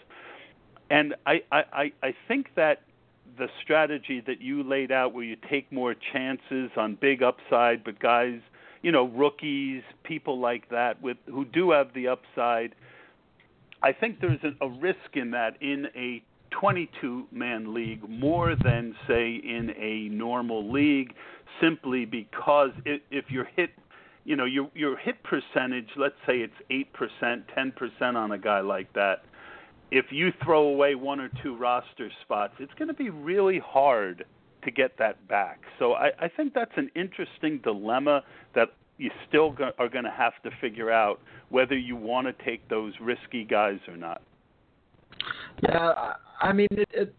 And 0.89 1.15
I, 1.25 1.41
I, 1.51 1.91
I 2.03 2.15
think 2.27 2.49
that 2.55 2.83
the 3.39 3.47
strategy 3.63 4.21
that 4.27 4.39
you 4.39 4.61
laid 4.63 4.91
out, 4.91 5.13
where 5.13 5.23
you 5.23 5.35
take 5.49 5.71
more 5.71 5.95
chances 6.13 6.69
on 6.77 6.95
big 7.01 7.23
upside, 7.23 7.83
but 7.83 7.99
guys, 7.99 8.39
you 8.83 8.91
know, 8.91 9.05
rookies, 9.07 9.81
people 10.03 10.39
like 10.39 10.69
that 10.69 11.01
with 11.01 11.17
who 11.25 11.43
do 11.43 11.71
have 11.71 11.91
the 11.95 12.07
upside. 12.07 12.75
I 13.81 13.91
think 13.91 14.19
there's 14.19 14.39
a 14.61 14.69
risk 14.69 15.15
in 15.15 15.31
that 15.31 15.61
in 15.61 15.87
a 15.95 16.23
22 16.59 17.27
man 17.31 17.73
league 17.73 18.07
more 18.07 18.55
than, 18.55 18.95
say, 19.07 19.35
in 19.35 19.73
a 19.77 20.09
normal 20.13 20.71
league, 20.71 21.13
simply 21.61 22.05
because 22.05 22.71
if 22.85 23.25
you're 23.29 23.47
hit, 23.55 23.71
you 24.23 24.35
know, 24.35 24.45
your, 24.45 24.69
your 24.73 24.97
hit 24.97 25.15
percentage, 25.23 25.89
let's 25.97 26.15
say 26.25 26.39
it's 26.39 26.87
8%, 26.99 27.43
10% 27.55 28.15
on 28.15 28.31
a 28.31 28.37
guy 28.37 28.61
like 28.61 28.91
that, 28.93 29.23
if 29.91 30.05
you 30.11 30.31
throw 30.43 30.63
away 30.67 30.95
one 30.95 31.19
or 31.19 31.29
two 31.43 31.55
roster 31.55 32.09
spots, 32.21 32.53
it's 32.59 32.73
going 32.73 32.87
to 32.87 32.93
be 32.93 33.09
really 33.09 33.59
hard 33.59 34.25
to 34.63 34.71
get 34.71 34.97
that 34.97 35.27
back. 35.27 35.59
So 35.77 35.93
I, 35.93 36.11
I 36.19 36.27
think 36.27 36.53
that's 36.53 36.71
an 36.75 36.89
interesting 36.95 37.59
dilemma 37.63 38.23
that 38.55 38.69
you 38.97 39.11
still 39.27 39.51
go, 39.51 39.71
are 39.77 39.89
going 39.89 40.05
to 40.05 40.11
have 40.11 40.33
to 40.43 40.49
figure 40.59 40.91
out 40.91 41.19
whether 41.49 41.77
you 41.77 41.95
want 41.95 42.27
to 42.27 42.45
take 42.45 42.67
those 42.69 42.93
risky 42.99 43.43
guys 43.43 43.79
or 43.87 43.97
not. 43.97 44.21
Yeah, 45.63 46.13
I 46.41 46.51
mean 46.51 46.67
it, 46.71 46.89
it. 46.91 47.15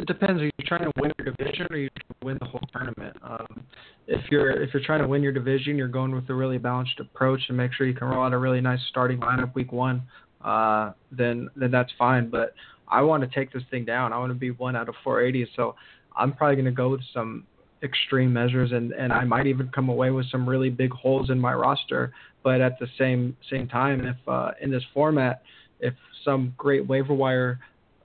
It 0.00 0.06
depends. 0.06 0.40
Are 0.40 0.44
you 0.44 0.52
trying 0.64 0.84
to 0.84 0.92
win 1.00 1.10
your 1.18 1.34
division, 1.34 1.66
or 1.70 1.74
are 1.74 1.78
you 1.78 1.88
trying 1.90 2.20
to 2.20 2.24
win 2.26 2.38
the 2.40 2.46
whole 2.46 2.60
tournament? 2.72 3.16
Um, 3.20 3.64
if 4.06 4.20
you're 4.30 4.50
if 4.62 4.72
you're 4.72 4.84
trying 4.84 5.02
to 5.02 5.08
win 5.08 5.24
your 5.24 5.32
division, 5.32 5.76
you're 5.76 5.88
going 5.88 6.14
with 6.14 6.30
a 6.30 6.34
really 6.34 6.56
balanced 6.56 7.00
approach 7.00 7.40
and 7.48 7.56
make 7.56 7.72
sure 7.72 7.84
you 7.84 7.94
can 7.94 8.06
roll 8.06 8.24
out 8.24 8.32
a 8.32 8.38
really 8.38 8.60
nice 8.60 8.78
starting 8.90 9.18
lineup 9.18 9.52
week 9.56 9.72
one. 9.72 10.04
Uh, 10.44 10.92
then 11.10 11.48
then 11.56 11.72
that's 11.72 11.90
fine. 11.98 12.30
But 12.30 12.54
I 12.86 13.02
want 13.02 13.28
to 13.28 13.28
take 13.28 13.52
this 13.52 13.62
thing 13.70 13.84
down. 13.84 14.12
I 14.12 14.18
want 14.18 14.30
to 14.30 14.38
be 14.38 14.50
one 14.52 14.76
out 14.76 14.88
of 14.88 14.94
480. 15.04 15.50
So 15.56 15.74
I'm 16.16 16.32
probably 16.32 16.56
going 16.56 16.66
to 16.66 16.70
go 16.70 16.90
with 16.90 17.00
some 17.12 17.44
extreme 17.82 18.32
measures, 18.32 18.72
and 18.72 18.92
and 18.92 19.12
I 19.12 19.24
might 19.24 19.46
even 19.46 19.68
come 19.68 19.88
away 19.88 20.10
with 20.10 20.30
some 20.30 20.48
really 20.48 20.70
big 20.70 20.92
holes 20.92 21.30
in 21.30 21.38
my 21.38 21.54
roster. 21.54 22.12
But 22.42 22.60
at 22.60 22.78
the 22.78 22.86
same 22.98 23.36
same 23.50 23.68
time, 23.68 24.06
if 24.06 24.16
uh, 24.28 24.52
in 24.60 24.70
this 24.70 24.82
format, 24.94 25.42
if 25.80 25.94
some 26.24 26.54
great 26.56 26.86
waiver 26.86 27.14
wire 27.14 27.60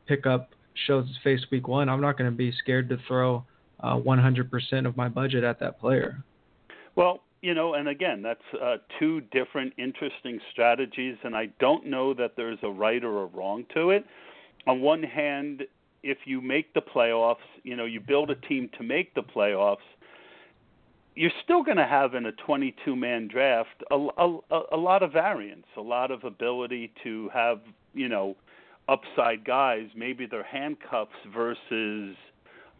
pickup 0.07 0.49
shows 0.87 1.07
his 1.07 1.17
face 1.23 1.45
week 1.51 1.67
one, 1.67 1.89
I'm 1.89 2.01
not 2.01 2.17
going 2.17 2.29
to 2.29 2.35
be 2.35 2.51
scared 2.51 2.89
to 2.89 2.97
throw 3.07 3.45
uh, 3.81 3.95
100% 3.95 4.87
of 4.87 4.97
my 4.97 5.07
budget 5.07 5.43
at 5.43 5.59
that 5.59 5.79
player. 5.79 6.23
Well, 6.95 7.21
you 7.41 7.53
know, 7.53 7.73
and 7.73 7.89
again, 7.89 8.21
that's 8.21 8.41
uh, 8.61 8.77
two 8.99 9.21
different 9.31 9.73
interesting 9.77 10.39
strategies, 10.51 11.17
and 11.23 11.35
I 11.35 11.47
don't 11.59 11.85
know 11.85 12.13
that 12.13 12.31
there's 12.37 12.57
a 12.63 12.69
right 12.69 13.03
or 13.03 13.23
a 13.23 13.25
wrong 13.25 13.65
to 13.73 13.89
it. 13.89 14.05
On 14.65 14.79
one 14.79 15.03
hand, 15.03 15.63
if 16.03 16.19
you 16.25 16.39
make 16.39 16.73
the 16.73 16.81
playoffs, 16.81 17.35
you 17.63 17.75
know, 17.75 17.85
you 17.85 17.99
build 17.99 18.29
a 18.29 18.35
team 18.35 18.69
to 18.77 18.83
make 18.83 19.13
the 19.13 19.23
playoffs, 19.23 19.77
you're 21.15 21.31
still 21.43 21.63
going 21.63 21.77
to 21.77 21.85
have 21.85 22.15
in 22.15 22.25
a 22.25 22.31
22 22.31 22.95
man 22.95 23.27
draft 23.27 23.83
a, 23.91 23.95
a, 23.95 24.39
a 24.71 24.77
lot 24.77 25.03
of 25.03 25.11
variance, 25.11 25.65
a 25.77 25.81
lot 25.81 26.11
of 26.11 26.23
ability 26.23 26.91
to 27.03 27.29
have, 27.33 27.59
you 27.93 28.09
know, 28.09 28.35
upside 28.89 29.45
guys. 29.45 29.87
Maybe 29.95 30.25
they're 30.25 30.43
handcuffs 30.43 31.11
versus, 31.33 32.15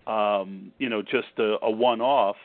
um, 0.08 0.72
you 0.80 0.90
know, 0.90 1.02
just 1.02 1.38
a, 1.38 1.58
a 1.62 1.70
one 1.70 2.02
off. 2.02 2.38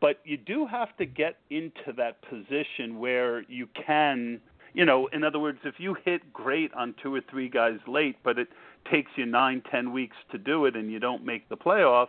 But 0.00 0.20
you 0.24 0.36
do 0.36 0.66
have 0.66 0.96
to 0.98 1.06
get 1.06 1.38
into 1.50 1.92
that 1.96 2.22
position 2.22 2.98
where 2.98 3.42
you 3.42 3.68
can, 3.86 4.40
you 4.72 4.84
know, 4.84 5.08
in 5.12 5.24
other 5.24 5.40
words, 5.40 5.58
if 5.64 5.74
you 5.78 5.96
hit 6.04 6.32
great 6.32 6.72
on 6.74 6.94
two 7.02 7.14
or 7.14 7.20
three 7.28 7.48
guys 7.48 7.78
late, 7.86 8.16
but 8.22 8.38
it 8.38 8.48
takes 8.90 9.10
you 9.16 9.26
nine, 9.26 9.62
ten 9.70 9.92
weeks 9.92 10.16
to 10.30 10.38
do 10.38 10.66
it 10.66 10.76
and 10.76 10.90
you 10.90 11.00
don't 11.00 11.24
make 11.24 11.48
the 11.48 11.56
playoffs, 11.56 12.08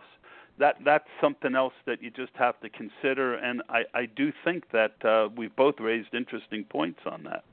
that 0.60 0.76
that's 0.84 1.08
something 1.20 1.56
else 1.56 1.72
that 1.86 2.02
you 2.02 2.10
just 2.10 2.32
have 2.34 2.60
to 2.60 2.68
consider. 2.68 3.34
And 3.34 3.62
I, 3.68 3.80
I 3.94 4.06
do 4.06 4.30
think 4.44 4.64
that 4.72 4.92
uh, 5.04 5.28
we've 5.36 5.54
both 5.56 5.74
raised 5.80 6.14
interesting 6.14 6.64
points 6.64 7.00
on 7.10 7.24
that. 7.24 7.44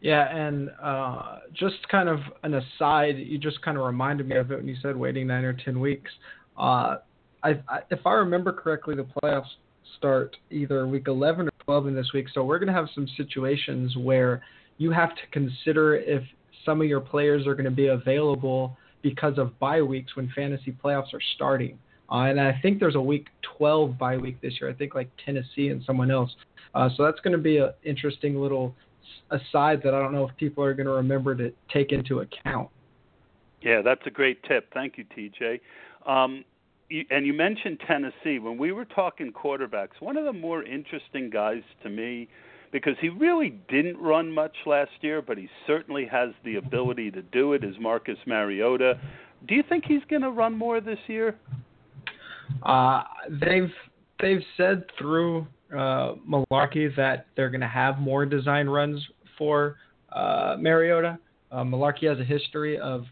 Yeah, 0.00 0.34
and 0.34 0.70
uh, 0.82 1.38
just 1.52 1.76
kind 1.90 2.08
of 2.08 2.20
an 2.42 2.54
aside, 2.54 3.16
you 3.18 3.38
just 3.38 3.62
kind 3.62 3.76
of 3.76 3.84
reminded 3.84 4.28
me 4.28 4.36
of 4.36 4.50
it 4.50 4.56
when 4.56 4.66
you 4.66 4.76
said 4.82 4.96
waiting 4.96 5.26
nine 5.26 5.44
or 5.44 5.52
ten 5.52 5.78
weeks. 5.78 6.10
Uh, 6.58 6.96
I, 7.42 7.50
I, 7.68 7.80
if 7.90 8.06
I 8.06 8.12
remember 8.14 8.52
correctly, 8.52 8.96
the 8.96 9.06
playoffs 9.22 9.44
start 9.98 10.36
either 10.50 10.86
week 10.86 11.04
11 11.06 11.48
or 11.48 11.50
12 11.64 11.88
in 11.88 11.94
this 11.94 12.08
week, 12.14 12.26
so 12.32 12.44
we're 12.44 12.58
going 12.58 12.68
to 12.68 12.74
have 12.74 12.88
some 12.94 13.06
situations 13.16 13.96
where 13.96 14.42
you 14.78 14.90
have 14.90 15.10
to 15.10 15.22
consider 15.32 15.96
if 15.96 16.22
some 16.64 16.80
of 16.80 16.86
your 16.86 17.00
players 17.00 17.46
are 17.46 17.54
going 17.54 17.64
to 17.66 17.70
be 17.70 17.88
available 17.88 18.76
because 19.02 19.38
of 19.38 19.58
bye 19.58 19.82
weeks 19.82 20.16
when 20.16 20.30
fantasy 20.34 20.74
playoffs 20.82 21.12
are 21.12 21.20
starting. 21.34 21.78
Uh, 22.10 22.24
and 22.24 22.40
I 22.40 22.58
think 22.60 22.80
there's 22.80 22.96
a 22.96 23.00
week 23.00 23.28
12 23.58 23.96
bye 23.98 24.16
week 24.16 24.40
this 24.40 24.54
year. 24.60 24.70
I 24.70 24.74
think 24.74 24.94
like 24.94 25.10
Tennessee 25.24 25.68
and 25.68 25.82
someone 25.86 26.10
else. 26.10 26.34
Uh, 26.74 26.88
so 26.96 27.04
that's 27.04 27.20
going 27.20 27.32
to 27.32 27.42
be 27.42 27.58
an 27.58 27.72
interesting 27.84 28.40
little 28.40 28.74
aside 29.30 29.80
that 29.84 29.94
I 29.94 30.00
don't 30.00 30.12
know 30.12 30.28
if 30.28 30.36
people 30.36 30.64
are 30.64 30.74
going 30.74 30.86
to 30.86 30.92
remember 30.92 31.34
to 31.36 31.52
take 31.72 31.92
into 31.92 32.20
account. 32.20 32.68
Yeah, 33.62 33.82
that's 33.82 34.02
a 34.06 34.10
great 34.10 34.42
tip. 34.44 34.72
Thank 34.72 34.94
you, 34.98 35.04
TJ. 35.16 35.60
Um, 36.06 36.44
you, 36.88 37.04
and 37.10 37.26
you 37.26 37.32
mentioned 37.32 37.80
Tennessee. 37.86 38.38
When 38.38 38.58
we 38.58 38.72
were 38.72 38.84
talking 38.84 39.32
quarterbacks, 39.32 40.00
one 40.00 40.16
of 40.16 40.24
the 40.24 40.32
more 40.32 40.62
interesting 40.64 41.30
guys 41.30 41.62
to 41.82 41.90
me, 41.90 42.28
because 42.72 42.94
he 43.00 43.08
really 43.08 43.50
didn't 43.68 43.98
run 43.98 44.32
much 44.32 44.56
last 44.64 44.90
year, 45.00 45.20
but 45.20 45.36
he 45.36 45.48
certainly 45.66 46.06
has 46.06 46.30
the 46.44 46.56
ability 46.56 47.10
to 47.10 47.22
do 47.22 47.52
it, 47.52 47.64
is 47.64 47.74
Marcus 47.80 48.18
Mariota. 48.26 48.98
Do 49.46 49.54
you 49.54 49.62
think 49.68 49.84
he's 49.86 50.02
going 50.08 50.22
to 50.22 50.30
run 50.30 50.56
more 50.56 50.80
this 50.80 50.98
year? 51.06 51.36
Uh, 52.62 53.02
they've 53.28 53.72
they've 54.20 54.42
said 54.56 54.84
through 54.98 55.46
uh, 55.72 56.14
Mularkey 56.28 56.94
that 56.96 57.26
they're 57.36 57.50
going 57.50 57.60
to 57.60 57.68
have 57.68 57.98
more 57.98 58.26
design 58.26 58.68
runs 58.68 59.00
for 59.38 59.76
uh, 60.12 60.56
Mariota. 60.58 61.18
Uh, 61.52 61.62
Mularkey 61.62 62.08
has 62.08 62.18
a 62.18 62.24
history 62.24 62.78
of 62.78 63.04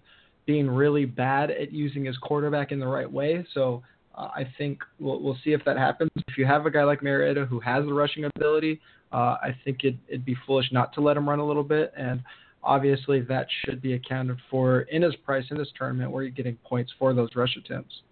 being 0.47 0.69
really 0.69 1.05
bad 1.05 1.51
at 1.51 1.73
using 1.73 2.05
his 2.05 2.17
quarterback 2.19 2.73
in 2.73 2.79
the 2.79 2.87
right 2.87 3.11
way, 3.11 3.47
so 3.53 3.83
uh, 4.15 4.29
I 4.35 4.47
think 4.57 4.81
we'll, 4.99 5.21
we'll 5.21 5.39
see 5.45 5.53
if 5.53 5.65
that 5.65 5.77
happens. 5.77 6.11
If 6.27 6.39
you 6.39 6.47
have 6.47 6.67
a 6.67 6.71
guy 6.71 6.85
like 6.85 7.03
Mariota 7.03 7.45
who 7.45 7.61
has 7.61 7.85
the 7.85 7.93
rushing 7.93 8.25
ability, 8.25 8.81
uh, 9.13 9.37
I 9.43 9.57
think 9.65 9.85
it, 9.85 9.97
it'd 10.09 10.25
be 10.25 10.37
foolish 10.47 10.67
not 10.73 10.93
to 10.95 11.01
let 11.01 11.17
him 11.17 11.29
run 11.29 11.39
a 11.39 11.47
little 11.47 11.65
bit, 11.65 11.93
and 11.97 12.23
obviously 12.63 13.21
that 13.23 13.47
should 13.65 13.81
be 13.81 13.95
accounted 13.95 14.39
for 14.51 14.83
in 14.83 15.03
his 15.03 15.15
price 15.17 15.45
in 15.51 15.57
this 15.57 15.69
tournament 15.77 16.11
where 16.11 16.23
you're 16.23 16.33
getting 16.33 16.57
points 16.65 16.93
for 16.99 17.15
those 17.15 17.29
rush 17.35 17.57
attempts. 17.57 18.03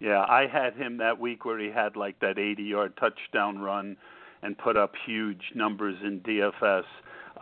Yeah, 0.00 0.24
I 0.28 0.46
had 0.46 0.74
him 0.74 0.98
that 0.98 1.18
week 1.18 1.44
where 1.44 1.58
he 1.58 1.70
had 1.70 1.96
like 1.96 2.20
that 2.20 2.36
80-yard 2.36 2.94
touchdown 2.98 3.58
run 3.58 3.96
and 4.42 4.56
put 4.56 4.76
up 4.76 4.92
huge 5.06 5.42
numbers 5.54 5.96
in 6.04 6.20
DFS. 6.20 6.84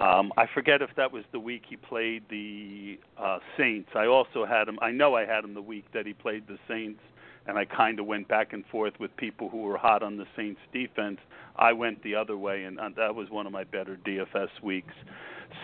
Um, 0.01 0.33
I 0.37 0.47
forget 0.53 0.83
if 0.83 0.91
that 0.97 1.13
was 1.13 1.25
the 1.33 1.41
week 1.41 1.63
he 1.69 1.77
played 1.77 2.23
the 2.29 2.99
uh, 3.19 3.39
Saints. 3.57 3.91
I 3.95 4.07
also 4.07 4.45
had 4.45 4.69
him. 4.69 4.79
I 4.81 4.91
know 4.91 5.15
I 5.15 5.25
had 5.25 5.45
him 5.45 5.55
the 5.55 5.63
week 5.63 5.85
that 5.95 6.07
he 6.07 6.13
played 6.13 6.47
the 6.47 6.59
Saints, 6.69 7.01
and 7.47 7.59
I 7.59 7.65
kind 7.65 7.99
of 7.99 8.07
went 8.07 8.29
back 8.29 8.53
and 8.53 8.65
forth 8.67 8.95
with 8.99 9.15
people 9.17 9.49
who 9.49 9.63
were 9.63 9.79
hot 9.79 10.03
on 10.03 10.17
the 10.17 10.27
Saints 10.37 10.61
defense. 10.73 11.19
I 11.57 11.73
went 11.73 12.03
the 12.03 12.15
other 12.15 12.37
way, 12.37 12.65
and 12.65 12.79
uh, 12.79 12.91
that 12.97 13.15
was 13.15 13.31
one 13.31 13.47
of 13.47 13.53
my 13.53 13.65
better 13.65 13.99
DFS 14.07 14.49
weeks. 14.63 14.95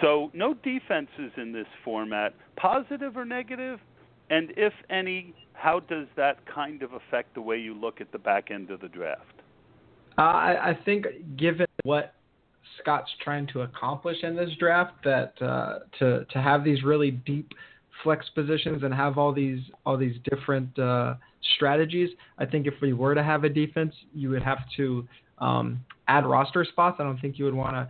So 0.01 0.31
no 0.33 0.55
defenses 0.55 1.33
in 1.37 1.53
this 1.53 1.67
format, 1.85 2.35
positive 2.57 3.17
or 3.17 3.25
negative, 3.25 3.81
and 4.31 4.53
if 4.57 4.73
any, 4.91 5.35
how 5.53 5.81
does 5.81 6.07
that 6.17 6.45
kind 6.47 6.83
of 6.83 6.93
affect 6.93 7.35
the 7.35 7.43
way 7.43 7.59
you 7.59 7.75
look 7.75 8.01
at 8.01 8.13
the 8.13 8.19
back 8.19 8.51
end 8.51 8.71
of 8.71 8.81
the 8.81 8.89
draft? 8.89 9.43
Uh, 10.19 10.23
I, 10.23 10.71
I 10.71 10.79
think, 10.85 11.07
given 11.37 11.67
what 11.85 12.15
Scott's 12.81 13.11
trying 13.23 13.47
to 13.49 13.63
accomplish 13.63 14.19
in 14.23 14.37
this 14.37 14.51
draft, 14.59 14.95
that 15.05 15.35
uh, 15.41 15.81
to 15.99 16.25
to 16.27 16.41
have 16.41 16.65
these 16.65 16.83
really 16.83 17.11
deep 17.11 17.53
flex 18.03 18.29
positions 18.35 18.83
and 18.83 18.93
have 18.93 19.19
all 19.19 19.33
these 19.33 19.61
all 19.87 19.97
these 19.97 20.17
different 20.31 20.79
uh, 20.79 21.15
strategies, 21.55 22.11
I 22.39 22.47
think 22.47 22.67
if 22.67 22.75
we 22.81 22.93
were 22.93 23.15
to 23.15 23.23
have 23.23 23.45
a 23.45 23.49
defense, 23.49 23.95
you 24.15 24.31
would 24.31 24.43
have 24.43 24.59
to 24.77 25.07
um, 25.39 25.85
add 26.09 26.27
roster 26.27 26.65
spots. 26.65 26.97
I 27.01 27.05
don't 27.05 27.21
think 27.21 27.39
you 27.39 27.45
would 27.45 27.55
want 27.55 27.75
to 27.75 27.89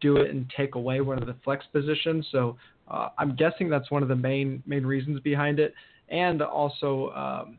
do 0.00 0.16
it 0.16 0.30
and 0.30 0.50
take 0.56 0.74
away 0.74 1.00
one 1.00 1.18
of 1.18 1.26
the 1.26 1.36
flex 1.44 1.64
positions. 1.72 2.26
So 2.30 2.56
uh, 2.88 3.08
I'm 3.18 3.34
guessing 3.36 3.68
that's 3.68 3.90
one 3.90 4.02
of 4.02 4.08
the 4.08 4.16
main 4.16 4.62
main 4.66 4.84
reasons 4.84 5.20
behind 5.20 5.58
it, 5.58 5.74
and 6.08 6.42
also 6.42 7.10
um, 7.10 7.58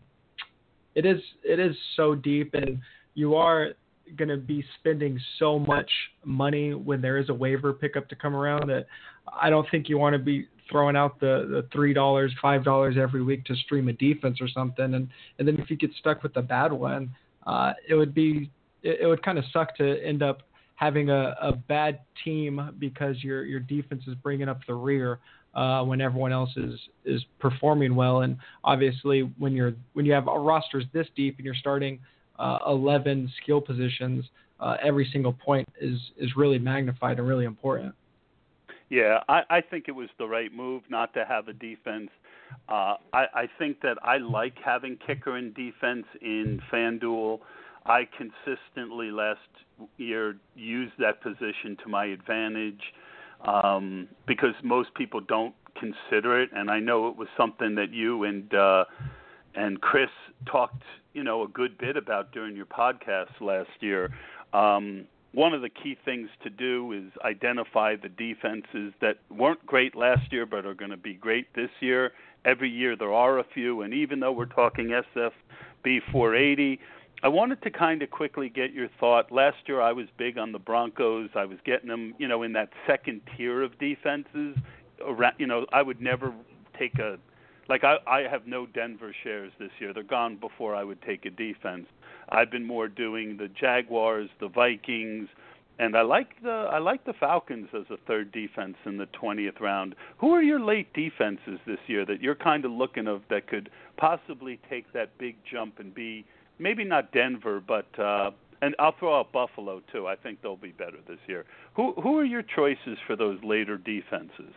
it 0.94 1.06
is 1.06 1.20
it 1.44 1.60
is 1.60 1.76
so 1.96 2.16
deep, 2.16 2.54
and 2.54 2.80
you 3.14 3.36
are 3.36 3.70
going 4.18 4.30
to 4.30 4.38
be 4.38 4.64
spending 4.80 5.20
so 5.40 5.58
much 5.58 5.90
money 6.24 6.74
when 6.74 7.02
there 7.02 7.18
is 7.18 7.30
a 7.30 7.34
waiver 7.34 7.74
pickup 7.74 8.08
to 8.10 8.16
come 8.16 8.36
around 8.36 8.70
that 8.70 8.86
I 9.42 9.50
don't 9.50 9.68
think 9.72 9.90
you 9.90 9.98
want 9.98 10.14
to 10.14 10.20
be 10.20 10.48
throwing 10.70 10.96
out 10.96 11.20
the 11.20 11.48
the 11.50 11.68
three 11.74 11.94
dollars, 11.94 12.32
five 12.42 12.64
dollars 12.64 12.96
every 13.00 13.24
week 13.24 13.46
to 13.46 13.56
stream 13.56 13.88
a 13.88 13.94
defense 13.94 14.40
or 14.42 14.48
something, 14.48 14.94
and 14.94 15.10
and 15.40 15.48
then 15.48 15.58
if 15.60 15.70
you 15.70 15.78
get 15.78 15.92
stuck 16.00 16.24
with 16.24 16.36
a 16.38 16.42
bad 16.42 16.72
one, 16.72 17.14
uh, 17.48 17.74
it 17.88 17.96
would 17.96 18.14
be 18.14 18.52
it, 18.84 19.02
it 19.02 19.08
would 19.08 19.24
kind 19.24 19.38
of 19.38 19.44
suck 19.52 19.76
to 19.78 20.04
end 20.04 20.22
up 20.24 20.44
having 20.76 21.10
a, 21.10 21.36
a 21.42 21.54
bad 21.54 22.00
team 22.24 22.76
because 22.80 23.24
your 23.24 23.46
your 23.46 23.60
defense 23.60 24.04
is 24.08 24.16
bringing 24.16 24.50
up 24.50 24.60
the 24.68 24.74
rear 24.74 25.20
uh, 25.56 25.84
when 25.84 26.02
everyone 26.02 26.32
else 26.32 26.52
is 26.58 26.80
is 27.06 27.24
performing 27.40 27.96
well. 27.96 28.22
And 28.22 28.38
obviously, 28.64 29.22
when 29.38 29.54
you're 29.54 29.74
when 29.94 30.06
you 30.06 30.14
have 30.14 30.26
rosters 30.26 30.86
this 30.94 31.08
deep 31.16 31.38
and 31.38 31.46
you're 31.46 31.56
starting 31.56 32.00
uh, 32.38 32.60
11 32.68 33.32
skill 33.42 33.62
positions, 33.62 34.26
uh, 34.60 34.76
every 34.84 35.10
single 35.12 35.34
point 35.34 35.68
is 35.80 36.00
is 36.18 36.36
really 36.36 36.60
magnified 36.60 37.20
and 37.20 37.28
really 37.28 37.46
important. 37.46 37.96
Yeah, 38.90 39.20
I, 39.28 39.42
I 39.50 39.62
think 39.62 39.86
it 39.88 39.94
was 39.94 40.10
the 40.20 40.28
right 40.28 40.54
move 40.54 40.84
not 40.90 41.14
to 41.16 41.26
have 41.26 41.48
a 41.48 41.54
defense. 41.54 42.10
Uh, 42.70 42.96
I, 43.14 43.26
I 43.34 43.50
think 43.58 43.82
that 43.82 43.98
I 44.04 44.18
like 44.18 44.54
having 44.64 44.98
kicker 45.06 45.36
and 45.38 45.56
defense 45.56 46.06
in 46.22 46.62
FanDuel. 46.72 47.40
I 47.86 48.08
consistently 48.18 49.12
last 49.12 49.40
year 49.98 50.38
used 50.56 50.94
that 51.00 51.22
position 51.22 51.78
to 51.84 51.90
my 51.90 52.06
advantage 52.06 52.82
um, 53.46 54.08
because 54.26 54.54
most 54.64 54.94
people 54.96 55.22
don't 55.22 55.54
consider 55.80 56.42
it, 56.42 56.50
and 56.54 56.72
I 56.72 56.80
know 56.80 57.08
it 57.08 57.18
was 57.18 57.28
something 57.38 57.76
that 57.76 57.92
you 57.92 58.24
and 58.24 58.54
uh, 58.54 58.86
and 59.56 59.82
Chris 59.82 60.10
talked, 60.50 60.84
you 61.14 61.24
know, 61.24 61.44
a 61.44 61.48
good 61.48 61.78
bit 61.78 61.96
about 61.96 62.32
during 62.32 62.56
your 62.56 62.66
podcast 62.66 63.40
last 63.40 63.70
year. 63.80 64.12
Um, 64.54 65.06
one 65.34 65.54
of 65.54 65.62
the 65.62 65.70
key 65.70 65.98
things 66.06 66.30
to 66.44 66.50
do 66.50 66.94
is 66.94 67.12
identify 67.24 67.96
the 67.96 68.10
defenses 68.10 68.94
that 69.02 69.18
weren't 69.30 69.66
great 69.66 69.96
last 69.96 70.32
year 70.32 70.46
but 70.46 70.66
are 70.66 70.74
going 70.74 70.92
to 70.92 70.98
be 70.98 71.14
great 71.14 71.54
this 71.56 71.70
year. 71.82 72.14
Every 72.46 72.70
year 72.70 72.96
there 72.96 73.14
are 73.14 73.40
a 73.40 73.44
few, 73.54 73.82
and 73.82 73.94
even 73.94 74.20
though 74.20 74.32
we're 74.32 74.46
talking 74.46 74.88
SFB 75.16 76.00
480, 76.12 76.80
I 77.24 77.28
wanted 77.28 77.61
to 77.63 77.72
kind 77.72 78.01
of 78.01 78.11
quickly 78.11 78.49
get 78.49 78.74
your 78.74 78.88
thought. 78.99 79.32
Last 79.32 79.57
year, 79.68 79.82
I 79.82 79.91
was 79.91 80.07
big 80.18 80.38
on 80.38 80.51
the 80.51 80.59
Broncos. 80.59 81.30
I 81.36 81.45
was 81.45 81.57
getting 81.66 81.89
them, 81.89 82.13
you 82.20 82.28
know, 82.28 82.43
in 82.43 82.53
that 82.53 82.70
second 82.86 83.22
tier 83.36 83.63
of 83.63 83.78
defenses. 83.80 84.57
You 85.38 85.47
know, 85.47 85.66
I 85.74 85.82
would 85.82 86.01
never 86.01 86.34
take 86.78 86.99
a 86.99 87.18
like 87.68 87.84
I, 87.84 87.97
I 88.05 88.20
have 88.30 88.45
no 88.45 88.66
Denver 88.68 89.13
shares 89.24 89.51
this 89.59 89.72
year. 89.80 89.93
They're 89.93 90.03
gone 90.03 90.38
before 90.38 90.76
I 90.76 90.84
would 90.84 91.01
take 91.01 91.26
a 91.26 91.32
defense. 91.32 91.88
I've 92.30 92.51
been 92.51 92.66
more 92.66 92.88
doing 92.88 93.38
the 93.38 93.47
Jaguars, 93.47 94.30
the 94.39 94.47
Vikings, 94.47 95.28
and 95.78 95.97
I 95.97 96.03
like 96.03 96.41
the 96.41 96.70
I 96.72 96.78
like 96.78 97.05
the 97.05 97.13
Falcons 97.13 97.70
as 97.74 97.86
a 97.89 97.97
third 98.07 98.32
defense 98.32 98.76
in 98.86 98.97
the 98.97 99.07
20th 99.07 99.59
round. 99.59 99.95
Who 100.20 100.32
are 100.32 100.41
your 100.41 100.59
late 100.59 100.93
defenses 100.93 101.59
this 101.66 101.80
year 101.88 102.05
that 102.05 102.22
you're 102.22 102.36
kind 102.36 102.66
of 102.66 102.72
looking 102.72 103.07
of 103.07 103.22
that 103.30 103.47
could 103.47 103.70
possibly 103.97 104.59
take 104.70 104.91
that 104.93 105.18
big 105.18 105.36
jump 105.51 105.80
and 105.80 105.93
be 105.93 106.26
maybe 106.60 106.84
not 106.84 107.12
Denver, 107.12 107.62
but 107.66 107.88
uh, 107.99 108.32
and 108.62 108.76
I'll 108.80 108.95
throw 108.97 109.20
out 109.20 109.32
Buffalo 109.32 109.82
too. 109.91 110.08
I 110.08 110.16
think 110.16 110.41
they'll 110.41 110.56
be 110.56 110.72
better 110.72 110.97
this 111.08 111.20
year. 111.28 111.45
Who 111.76 111.93
who 112.01 112.18
are 112.18 112.26
your 112.26 112.43
choices 112.43 112.97
for 113.06 113.16
those 113.16 113.39
later 113.43 113.78
defenses? 113.78 114.53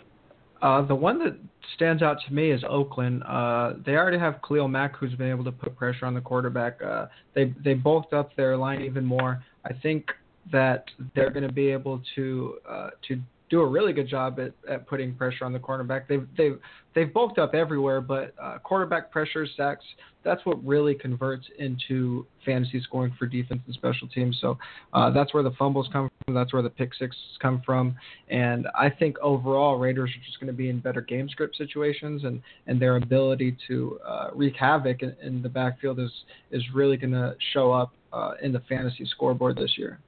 Uh, 0.60 0.82
the 0.82 0.94
one 0.94 1.18
that 1.20 1.36
stands 1.76 2.02
out 2.02 2.16
to 2.26 2.34
me 2.34 2.50
is 2.50 2.64
Oakland. 2.68 3.22
Uh, 3.24 3.74
they 3.86 3.92
already 3.92 4.18
have 4.18 4.40
Khalil 4.46 4.66
Mack, 4.66 4.96
who's 4.96 5.14
been 5.14 5.30
able 5.30 5.44
to 5.44 5.52
put 5.52 5.76
pressure 5.76 6.04
on 6.04 6.14
the 6.14 6.20
quarterback. 6.20 6.82
Uh, 6.82 7.06
they 7.34 7.54
they 7.62 7.74
bulked 7.74 8.12
up 8.12 8.34
their 8.36 8.56
line 8.56 8.80
even 8.82 9.04
more. 9.04 9.42
I 9.64 9.72
think 9.72 10.10
that 10.50 10.84
they're 11.14 11.30
going 11.30 11.46
to 11.46 11.52
be 11.52 11.68
able 11.68 12.02
to 12.16 12.58
uh, 12.68 12.90
to 13.06 13.20
do 13.50 13.60
a 13.60 13.66
really 13.66 13.92
good 13.92 14.08
job 14.08 14.38
at, 14.40 14.52
at 14.70 14.86
putting 14.86 15.14
pressure 15.14 15.44
on 15.44 15.52
the 15.52 15.58
cornerback. 15.58 16.08
They've 16.08 16.26
they've 16.36 16.58
they've 16.94 17.12
bulked 17.12 17.38
up 17.38 17.54
everywhere, 17.54 18.00
but 18.00 18.34
uh, 18.42 18.58
quarterback 18.58 19.10
pressure, 19.10 19.46
sacks, 19.56 19.84
that's 20.24 20.44
what 20.44 20.62
really 20.64 20.94
converts 20.94 21.46
into 21.58 22.26
fantasy 22.44 22.80
scoring 22.82 23.14
for 23.18 23.26
defense 23.26 23.60
and 23.66 23.74
special 23.74 24.08
teams. 24.08 24.36
So 24.40 24.58
uh, 24.92 25.10
that's 25.10 25.32
where 25.32 25.42
the 25.42 25.52
fumbles 25.52 25.88
come 25.92 26.10
from. 26.24 26.34
That's 26.34 26.52
where 26.52 26.62
the 26.62 26.70
pick 26.70 26.94
sixes 26.94 27.20
come 27.40 27.62
from. 27.64 27.96
And 28.28 28.66
I 28.74 28.90
think 28.90 29.18
overall, 29.20 29.78
Raiders 29.78 30.10
are 30.10 30.26
just 30.26 30.38
going 30.40 30.48
to 30.48 30.56
be 30.56 30.68
in 30.68 30.80
better 30.80 31.00
game 31.00 31.28
script 31.28 31.56
situations, 31.56 32.24
and, 32.24 32.42
and 32.66 32.80
their 32.80 32.96
ability 32.96 33.56
to 33.68 33.98
uh, 34.06 34.28
wreak 34.34 34.56
havoc 34.56 35.02
in, 35.02 35.16
in, 35.22 35.42
the 35.42 35.48
backfield 35.48 36.00
is 36.00 36.10
is 36.50 36.62
really 36.74 36.96
going 36.96 37.12
to 37.12 37.36
show 37.52 37.72
up 37.72 37.92
uh, 38.12 38.32
in 38.42 38.52
the 38.52 38.60
fantasy 38.68 39.06
scoreboard 39.06 39.56
this 39.56 39.78
year. 39.78 40.00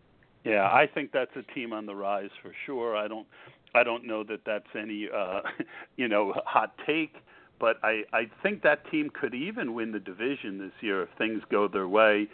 Yeah, 0.45 0.65
I 0.65 0.87
think 0.93 1.13
that's 1.13 1.35
a 1.37 1.43
team 1.55 1.73
on 1.73 1.87
the 1.87 1.95
rise 1.95 2.31
for 2.43 2.53
sure. 2.67 2.97
I 2.97 3.09
don't 3.09 3.27
I 3.75 3.85
don't 3.85 4.07
know 4.07 4.25
that 4.25 4.41
that's 4.45 4.67
any 4.79 5.09
uh 5.15 5.41
you 5.97 6.09
know 6.09 6.35
hot 6.47 6.75
take, 6.87 7.15
but 7.59 7.77
I 7.83 8.03
I 8.13 8.31
think 8.43 8.63
that 8.63 8.91
team 8.91 9.11
could 9.11 9.35
even 9.35 9.75
win 9.75 9.93
the 9.93 10.01
division 10.01 10.59
this 10.59 10.73
year 10.81 11.03
if 11.03 11.09
things 11.19 11.43
go 11.51 11.69
their 11.69 11.89
way. 11.89 12.29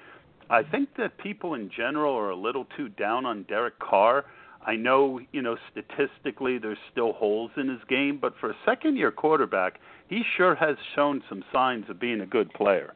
I 0.48 0.62
think 0.62 0.90
that 0.96 1.18
people 1.18 1.54
in 1.54 1.70
general 1.76 2.14
are 2.14 2.30
a 2.30 2.36
little 2.36 2.66
too 2.76 2.88
down 2.90 3.26
on 3.26 3.42
Derek 3.44 3.78
Carr. 3.80 4.24
I 4.64 4.74
know, 4.74 5.20
you 5.32 5.42
know, 5.42 5.56
statistically 5.70 6.58
there's 6.58 6.78
still 6.90 7.12
holes 7.12 7.50
in 7.56 7.68
his 7.68 7.80
game, 7.88 8.18
but 8.20 8.34
for 8.40 8.50
a 8.50 8.56
second 8.64 8.96
year 8.96 9.12
quarterback, 9.12 9.80
he 10.08 10.22
sure 10.36 10.54
has 10.56 10.76
shown 10.94 11.22
some 11.28 11.44
signs 11.52 11.88
of 11.88 12.00
being 12.00 12.20
a 12.20 12.26
good 12.26 12.52
player. 12.52 12.94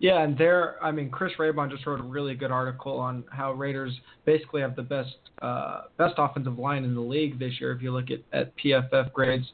Yeah, 0.00 0.22
and 0.22 0.36
there, 0.36 0.82
I 0.82 0.90
mean, 0.90 1.10
Chris 1.10 1.32
Raybon 1.38 1.70
just 1.70 1.86
wrote 1.86 2.00
a 2.00 2.02
really 2.02 2.34
good 2.34 2.50
article 2.50 2.98
on 2.98 3.22
how 3.30 3.52
Raiders 3.52 3.92
basically 4.24 4.62
have 4.62 4.74
the 4.74 4.82
best 4.82 5.14
uh, 5.42 5.82
best 5.98 6.14
offensive 6.16 6.58
line 6.58 6.84
in 6.84 6.94
the 6.94 7.00
league 7.00 7.38
this 7.38 7.60
year. 7.60 7.72
If 7.72 7.82
you 7.82 7.92
look 7.92 8.06
at, 8.10 8.20
at 8.32 8.52
PFF 8.56 9.12
grades, 9.12 9.44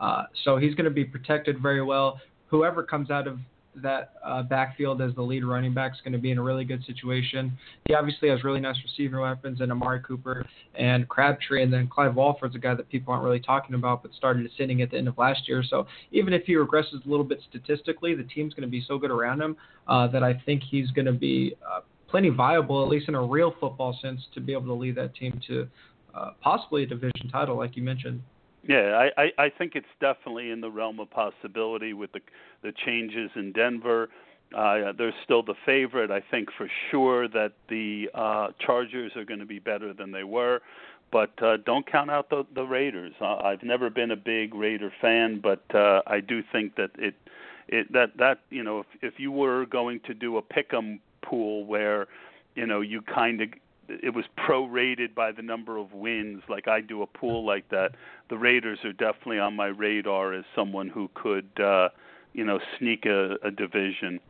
uh, 0.00 0.24
so 0.44 0.56
he's 0.56 0.74
going 0.74 0.84
to 0.86 0.90
be 0.90 1.04
protected 1.04 1.60
very 1.62 1.82
well. 1.82 2.20
Whoever 2.48 2.82
comes 2.82 3.10
out 3.10 3.28
of 3.28 3.38
that 3.76 4.14
uh, 4.24 4.42
backfield 4.42 5.00
as 5.00 5.14
the 5.14 5.22
lead 5.22 5.44
running 5.44 5.72
back 5.72 5.92
is 5.92 6.00
going 6.02 6.12
to 6.12 6.18
be 6.18 6.30
in 6.30 6.38
a 6.38 6.42
really 6.42 6.64
good 6.64 6.84
situation. 6.84 7.56
He 7.88 7.94
obviously 7.94 8.28
has 8.28 8.44
really 8.44 8.60
nice 8.60 8.76
receiver 8.82 9.20
weapons 9.20 9.60
and 9.60 9.72
Amari 9.72 10.00
Cooper 10.00 10.46
and 10.74 11.08
Crabtree, 11.08 11.62
and 11.62 11.72
then 11.72 11.88
Clive 11.88 12.14
Walford's 12.14 12.54
a 12.54 12.58
guy 12.58 12.74
that 12.74 12.88
people 12.88 13.12
aren't 13.12 13.24
really 13.24 13.40
talking 13.40 13.74
about, 13.74 14.02
but 14.02 14.12
started 14.14 14.44
ascending 14.46 14.82
at 14.82 14.90
the 14.90 14.98
end 14.98 15.08
of 15.08 15.16
last 15.16 15.48
year. 15.48 15.62
So 15.68 15.86
even 16.10 16.32
if 16.32 16.44
he 16.44 16.54
regresses 16.54 17.04
a 17.04 17.08
little 17.08 17.24
bit 17.24 17.40
statistically, 17.48 18.14
the 18.14 18.24
team's 18.24 18.52
going 18.54 18.68
to 18.68 18.70
be 18.70 18.84
so 18.86 18.98
good 18.98 19.10
around 19.10 19.40
him 19.40 19.56
uh, 19.88 20.06
that 20.08 20.22
I 20.22 20.40
think 20.44 20.62
he's 20.62 20.90
going 20.90 21.06
to 21.06 21.12
be 21.12 21.54
uh, 21.66 21.80
plenty 22.08 22.28
viable, 22.28 22.82
at 22.82 22.88
least 22.88 23.08
in 23.08 23.14
a 23.14 23.22
real 23.22 23.54
football 23.58 23.98
sense, 24.02 24.20
to 24.34 24.40
be 24.40 24.52
able 24.52 24.66
to 24.66 24.74
lead 24.74 24.96
that 24.96 25.14
team 25.14 25.40
to 25.48 25.66
uh, 26.14 26.30
possibly 26.42 26.82
a 26.82 26.86
division 26.86 27.30
title, 27.30 27.56
like 27.56 27.76
you 27.76 27.82
mentioned. 27.82 28.22
Yeah, 28.66 29.08
I, 29.16 29.22
I, 29.22 29.44
I 29.46 29.48
think 29.50 29.72
it's 29.74 29.86
definitely 30.00 30.50
in 30.50 30.60
the 30.60 30.70
realm 30.70 31.00
of 31.00 31.10
possibility 31.10 31.92
with 31.94 32.12
the 32.12 32.20
the 32.62 32.72
changes 32.86 33.30
in 33.34 33.52
Denver. 33.52 34.08
Uh, 34.56 34.92
they're 34.96 35.14
still 35.24 35.42
the 35.42 35.54
favorite. 35.66 36.10
I 36.10 36.20
think 36.30 36.48
for 36.56 36.68
sure 36.90 37.26
that 37.28 37.52
the 37.68 38.08
uh, 38.14 38.48
Chargers 38.64 39.12
are 39.16 39.24
going 39.24 39.40
to 39.40 39.46
be 39.46 39.58
better 39.58 39.92
than 39.92 40.12
they 40.12 40.24
were, 40.24 40.60
but 41.10 41.30
uh, 41.42 41.56
don't 41.64 41.90
count 41.90 42.10
out 42.10 42.28
the, 42.30 42.44
the 42.54 42.62
Raiders. 42.62 43.14
Uh, 43.20 43.36
I've 43.36 43.62
never 43.62 43.90
been 43.90 44.10
a 44.10 44.16
big 44.16 44.54
Raider 44.54 44.92
fan, 45.00 45.40
but 45.42 45.62
uh, 45.74 46.02
I 46.06 46.20
do 46.20 46.42
think 46.52 46.76
that 46.76 46.90
it 46.98 47.14
it 47.68 47.92
that 47.92 48.16
that 48.18 48.40
you 48.50 48.62
know 48.62 48.80
if 48.80 48.86
if 49.02 49.14
you 49.18 49.32
were 49.32 49.66
going 49.66 50.00
to 50.06 50.14
do 50.14 50.36
a 50.36 50.42
pick'em 50.42 51.00
pool 51.22 51.64
where 51.64 52.06
you 52.54 52.66
know 52.66 52.80
you 52.80 53.02
kind 53.02 53.40
of 53.40 53.48
it 53.88 54.14
was 54.14 54.24
prorated 54.38 55.14
by 55.14 55.32
the 55.32 55.42
number 55.42 55.76
of 55.76 55.92
wins. 55.92 56.42
Like 56.48 56.68
I 56.68 56.80
do 56.80 57.02
a 57.02 57.06
pool 57.06 57.44
like 57.44 57.68
that. 57.70 57.92
The 58.30 58.38
Raiders 58.38 58.78
are 58.84 58.92
definitely 58.92 59.38
on 59.38 59.54
my 59.54 59.66
radar 59.66 60.32
as 60.32 60.44
someone 60.54 60.88
who 60.88 61.10
could, 61.14 61.48
uh, 61.60 61.88
you 62.32 62.44
know, 62.44 62.60
sneak 62.78 63.06
a, 63.06 63.36
a 63.42 63.50
division. 63.50 64.20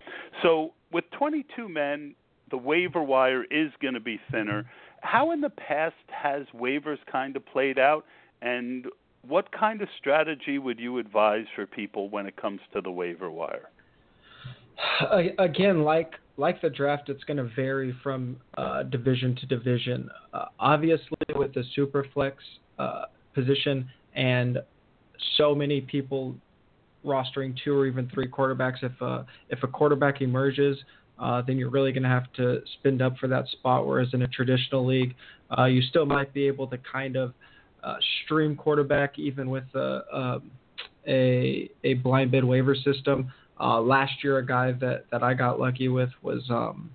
So 0.43 0.73
with 0.93 1.05
22 1.13 1.69
men, 1.69 2.15
the 2.51 2.57
waiver 2.57 3.03
wire 3.03 3.45
is 3.45 3.73
going 3.81 3.95
to 3.95 4.01
be 4.01 4.21
thinner. 4.31 4.65
How 5.01 5.33
in 5.33 5.41
the 5.41 5.51
past 5.51 5.95
has 6.09 6.45
waivers 6.55 6.99
kind 7.11 7.37
of 7.37 7.45
played 7.47 7.79
out, 7.79 8.05
and 8.41 8.87
what 9.27 9.51
kind 9.53 9.83
of 9.83 9.89
strategy 9.99 10.59
would 10.59 10.79
you 10.79 10.99
advise 10.99 11.47
for 11.55 11.67
people 11.67 12.09
when 12.09 12.27
it 12.27 12.37
comes 12.37 12.61
to 12.73 12.81
the 12.81 12.91
waiver 12.91 13.31
wire? 13.31 13.71
Again, 15.39 15.83
like 15.83 16.15
like 16.43 16.61
the 16.61 16.69
draft, 16.69 17.09
it's 17.09 17.23
going 17.23 17.37
to 17.37 17.49
vary 17.55 17.95
from 18.03 18.37
uh, 18.59 18.83
division 18.83 19.37
to 19.37 19.47
division. 19.47 20.11
Uh, 20.35 20.47
obviously, 20.59 21.17
with 21.37 21.55
the 21.55 21.63
super 21.75 22.05
flex 22.13 22.37
uh, 22.81 23.05
position 23.33 23.89
and 24.17 24.59
so 25.37 25.55
many 25.55 25.81
people 25.81 26.35
rostering 27.07 27.57
two 27.65 27.73
or 27.73 27.87
even 27.87 28.11
three 28.13 28.27
quarterbacks, 28.27 28.83
if 28.83 28.91
a, 29.01 29.05
uh, 29.05 29.25
if 29.51 29.63
a 29.63 29.69
quarterback 29.69 30.21
emerges, 30.21 30.77
uh, 31.21 31.41
then 31.47 31.57
you're 31.59 31.71
really 31.71 31.93
going 31.93 32.03
to 32.03 32.09
have 32.09 32.31
to 32.33 32.61
spend 32.79 33.01
up 33.01 33.17
for 33.19 33.29
that 33.29 33.47
spot. 33.49 33.87
Whereas 33.87 34.09
in 34.13 34.23
a 34.23 34.29
traditional 34.29 34.85
league, 34.85 35.15
uh, 35.57 35.67
you 35.67 35.81
still 35.81 36.07
might 36.07 36.35
be 36.35 36.49
able 36.49 36.67
to 36.67 36.79
kind 36.79 37.17
of 37.17 37.35
stream 38.25 38.57
quarterback 38.57 39.17
even 39.19 39.49
with 39.49 39.65
a, 39.75 40.03
um, 40.13 40.51
a, 41.07 41.71
a 41.85 41.95
blind 41.95 42.33
bid 42.33 42.45
waiver 42.45 42.75
system. 42.75 43.33
Uh, 43.63 43.81
last 43.81 44.13
year, 44.25 44.39
a 44.39 44.47
guy 44.47 44.73
that, 44.73 45.05
that 45.13 45.23
I 45.23 45.35
got 45.35 45.61
lucky 45.61 45.89
with 45.89 46.11
was 46.21 46.43
um, 46.51 46.91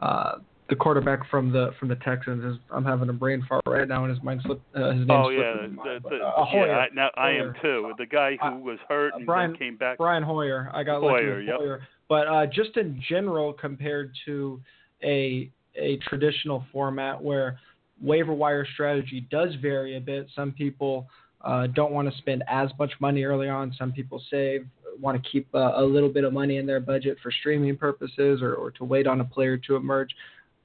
uh, 0.00 0.38
the 0.68 0.74
quarterback 0.74 1.28
from 1.30 1.52
the 1.52 1.70
from 1.78 1.88
the 1.88 1.96
Texans. 1.96 2.58
I'm 2.70 2.84
having 2.84 3.08
a 3.08 3.12
brain 3.12 3.44
fart 3.48 3.62
right 3.66 3.86
now, 3.86 4.04
and 4.04 4.14
his 4.14 4.22
mind 4.22 4.40
slipped. 4.44 4.62
Uh, 4.74 4.90
his 4.90 5.06
name 5.06 5.10
oh 5.10 5.28
yeah, 5.28 5.54
the, 5.66 6.00
the, 6.08 6.16
uh, 6.16 6.44
Hoyer. 6.44 6.66
yeah. 6.66 6.76
I, 6.78 6.86
now 6.92 7.10
I 7.16 7.30
am 7.30 7.54
too. 7.62 7.92
The 7.96 8.06
guy 8.06 8.36
who 8.42 8.58
was 8.58 8.78
hurt 8.88 9.14
and 9.14 9.24
Brian, 9.24 9.56
came 9.56 9.76
back. 9.76 9.98
Brian 9.98 10.22
Hoyer. 10.22 10.70
I 10.74 10.82
got 10.82 11.00
Hoyer, 11.00 11.34
lucky 11.34 11.46
yep. 11.46 11.56
Hoyer. 11.58 11.82
But 12.08 12.26
uh, 12.26 12.46
just 12.46 12.76
in 12.76 13.00
general, 13.08 13.52
compared 13.52 14.12
to 14.26 14.60
a 15.04 15.50
a 15.76 15.98
traditional 16.08 16.64
format 16.72 17.22
where 17.22 17.60
waiver 18.00 18.32
wire 18.32 18.66
strategy 18.74 19.26
does 19.30 19.54
vary 19.62 19.96
a 19.96 20.00
bit. 20.00 20.28
Some 20.34 20.52
people 20.52 21.06
uh, 21.42 21.68
don't 21.68 21.92
want 21.92 22.10
to 22.10 22.18
spend 22.18 22.42
as 22.48 22.70
much 22.78 22.92
money 23.00 23.24
early 23.24 23.48
on. 23.48 23.74
Some 23.78 23.92
people 23.92 24.22
save 24.30 24.66
want 24.98 25.22
to 25.22 25.30
keep 25.30 25.48
uh, 25.54 25.72
a 25.76 25.82
little 25.82 26.08
bit 26.08 26.24
of 26.24 26.32
money 26.32 26.56
in 26.56 26.66
their 26.66 26.80
budget 26.80 27.18
for 27.22 27.30
streaming 27.30 27.76
purposes 27.76 28.40
or, 28.42 28.54
or 28.54 28.70
to 28.72 28.84
wait 28.84 29.06
on 29.06 29.20
a 29.20 29.24
player 29.24 29.56
to 29.56 29.76
emerge. 29.76 30.10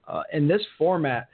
Uh, 0.08 0.24
in 0.34 0.48
this 0.48 0.62
format, 0.78 1.28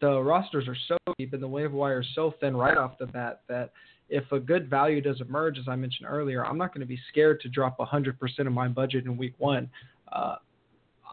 the 0.00 0.20
rosters 0.20 0.66
are 0.68 0.76
so 0.86 0.96
deep 1.18 1.32
and 1.32 1.42
the 1.42 1.48
waiver 1.48 1.74
wire 1.74 2.00
is 2.00 2.06
so 2.14 2.34
thin 2.40 2.56
right 2.56 2.76
off 2.76 2.98
the 2.98 3.06
bat 3.06 3.42
that 3.48 3.72
if 4.08 4.30
a 4.32 4.40
good 4.40 4.70
value 4.70 5.00
does 5.00 5.20
emerge, 5.20 5.58
as 5.58 5.68
I 5.68 5.76
mentioned 5.76 6.08
earlier, 6.08 6.44
I'm 6.44 6.56
not 6.56 6.72
going 6.72 6.80
to 6.80 6.86
be 6.86 6.98
scared 7.10 7.40
to 7.42 7.48
drop 7.48 7.78
100% 7.78 8.14
of 8.40 8.52
my 8.52 8.68
budget 8.68 9.04
in 9.04 9.16
week 9.16 9.34
one. 9.38 9.68
Uh, 10.10 10.36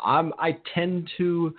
I'm, 0.03 0.33
I 0.39 0.57
tend 0.73 1.09
to 1.17 1.55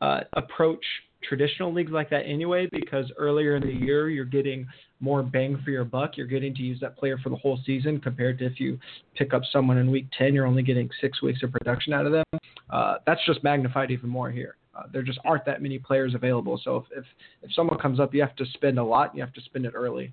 uh, 0.00 0.20
approach 0.34 0.84
traditional 1.22 1.72
leagues 1.72 1.92
like 1.92 2.08
that 2.10 2.24
anyway 2.24 2.66
because 2.72 3.10
earlier 3.18 3.56
in 3.56 3.62
the 3.62 3.72
year 3.72 4.08
you're 4.08 4.24
getting 4.24 4.66
more 5.00 5.22
bang 5.22 5.60
for 5.64 5.70
your 5.70 5.84
buck. 5.84 6.16
You're 6.16 6.26
getting 6.26 6.54
to 6.54 6.62
use 6.62 6.78
that 6.80 6.96
player 6.96 7.18
for 7.18 7.30
the 7.30 7.36
whole 7.36 7.58
season 7.64 8.00
compared 8.00 8.38
to 8.38 8.46
if 8.46 8.60
you 8.60 8.78
pick 9.14 9.32
up 9.32 9.42
someone 9.50 9.78
in 9.78 9.90
week 9.90 10.06
10, 10.16 10.34
you're 10.34 10.46
only 10.46 10.62
getting 10.62 10.88
six 11.00 11.22
weeks 11.22 11.42
of 11.42 11.52
production 11.52 11.92
out 11.92 12.06
of 12.06 12.12
them. 12.12 12.24
Uh, 12.68 12.96
that's 13.06 13.24
just 13.26 13.42
magnified 13.42 13.90
even 13.90 14.08
more 14.08 14.30
here. 14.30 14.56
Uh, 14.74 14.82
there 14.92 15.02
just 15.02 15.18
aren't 15.24 15.44
that 15.44 15.60
many 15.62 15.78
players 15.78 16.14
available. 16.14 16.60
So 16.62 16.76
if, 16.76 16.98
if, 16.98 17.04
if 17.42 17.52
someone 17.54 17.78
comes 17.78 17.98
up, 17.98 18.14
you 18.14 18.20
have 18.20 18.36
to 18.36 18.46
spend 18.54 18.78
a 18.78 18.84
lot. 18.84 19.14
You 19.14 19.22
have 19.22 19.32
to 19.32 19.40
spend 19.42 19.66
it 19.66 19.72
early. 19.74 20.12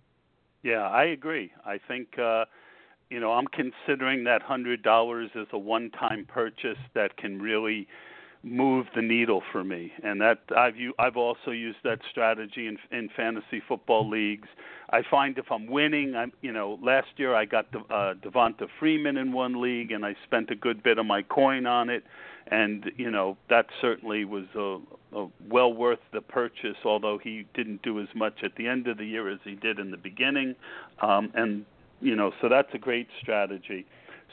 Yeah, 0.64 0.88
I 0.88 1.06
agree. 1.06 1.52
I 1.66 1.80
think, 1.88 2.18
uh, 2.18 2.46
you 3.10 3.20
know, 3.20 3.34
I'm 3.34 3.46
considering 3.48 4.24
that 4.24 4.42
$100 4.44 5.26
as 5.36 5.48
a 5.54 5.58
one 5.58 5.92
time 5.92 6.26
purchase 6.28 6.80
that 6.96 7.16
can 7.18 7.40
really 7.40 7.88
move 8.50 8.88
the 8.96 9.02
needle 9.02 9.42
for 9.52 9.64
me, 9.64 9.92
and 10.04 10.22
that 10.22 10.40
I've 10.56 10.76
I've 10.98 11.18
also 11.18 11.52
used 11.52 11.80
that 11.84 12.00
strategy 12.10 12.68
in 12.68 12.78
in 12.92 13.10
fantasy 13.16 13.62
football 13.68 14.10
leagues. 14.10 14.48
I 14.90 15.02
find 15.10 15.38
if 15.38 15.52
I'm 15.52 15.68
winning, 15.68 16.16
I'm 16.16 16.32
you 16.42 16.52
know 16.52 16.80
last 16.82 17.08
year 17.18 17.36
I 17.36 17.46
got 17.46 17.72
the, 17.72 17.80
uh, 17.94 18.14
Devonta 18.16 18.68
Freeman 18.80 19.18
in 19.18 19.32
one 19.32 19.62
league, 19.62 19.92
and 19.92 20.06
I 20.06 20.16
spent 20.26 20.50
a 20.50 20.56
good 20.56 20.82
bit 20.84 20.98
of 20.98 21.06
my 21.06 21.22
coin 21.22 21.66
on 21.66 21.90
it, 21.90 22.04
and 22.48 22.92
you 22.96 23.12
know 23.12 23.38
that 23.50 23.68
certainly 23.82 24.26
was 24.26 24.46
a, 24.56 24.80
a 25.18 25.28
well 25.50 25.74
worth 25.74 26.00
the 26.14 26.22
purchase. 26.22 26.78
Although 26.86 27.18
he 27.18 27.46
didn't 27.54 27.82
do 27.82 28.00
as 28.00 28.08
much 28.16 28.44
at 28.44 28.56
the 28.56 28.68
end 28.68 28.88
of 28.88 28.98
the 28.98 29.06
year 29.06 29.30
as 29.30 29.40
he 29.44 29.56
did 29.56 29.80
in 29.80 29.92
the 29.92 29.98
beginning, 29.98 30.56
um, 31.02 31.32
and 31.36 31.66
you 32.02 32.16
know 32.16 32.32
so 32.42 32.50
that's 32.50 32.74
a 32.74 32.80
great 32.80 33.08
strategy. 33.22 33.86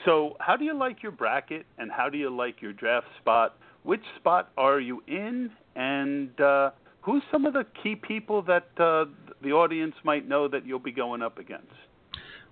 So, 0.05 0.37
how 0.41 0.57
do 0.57 0.65
you 0.65 0.75
like 0.75 1.03
your 1.03 1.12
bracket, 1.12 1.67
and 1.79 1.91
how 1.91 2.09
do 2.09 2.19
you 2.19 2.29
like 2.35 2.61
your 2.61 2.73
draft 2.73 3.07
spot? 3.21 3.57
Which 3.85 4.03
spot 4.18 4.51
are 4.57 4.80
you 4.80 5.03
in, 5.07 5.51
and 5.76 6.41
uh, 6.41 6.70
who's 7.01 7.22
some 7.30 7.47
of 7.47 7.53
the 7.53 7.64
key 7.82 7.95
people 7.95 8.43
that 8.43 8.66
uh, 8.78 9.05
the 9.43 9.53
audience 9.53 9.95
might 10.05 10.28
know 10.28 10.49
that 10.49 10.66
you'll 10.66 10.78
be 10.78 10.93
going 10.93 11.22
up 11.22 11.39
against? 11.39 11.72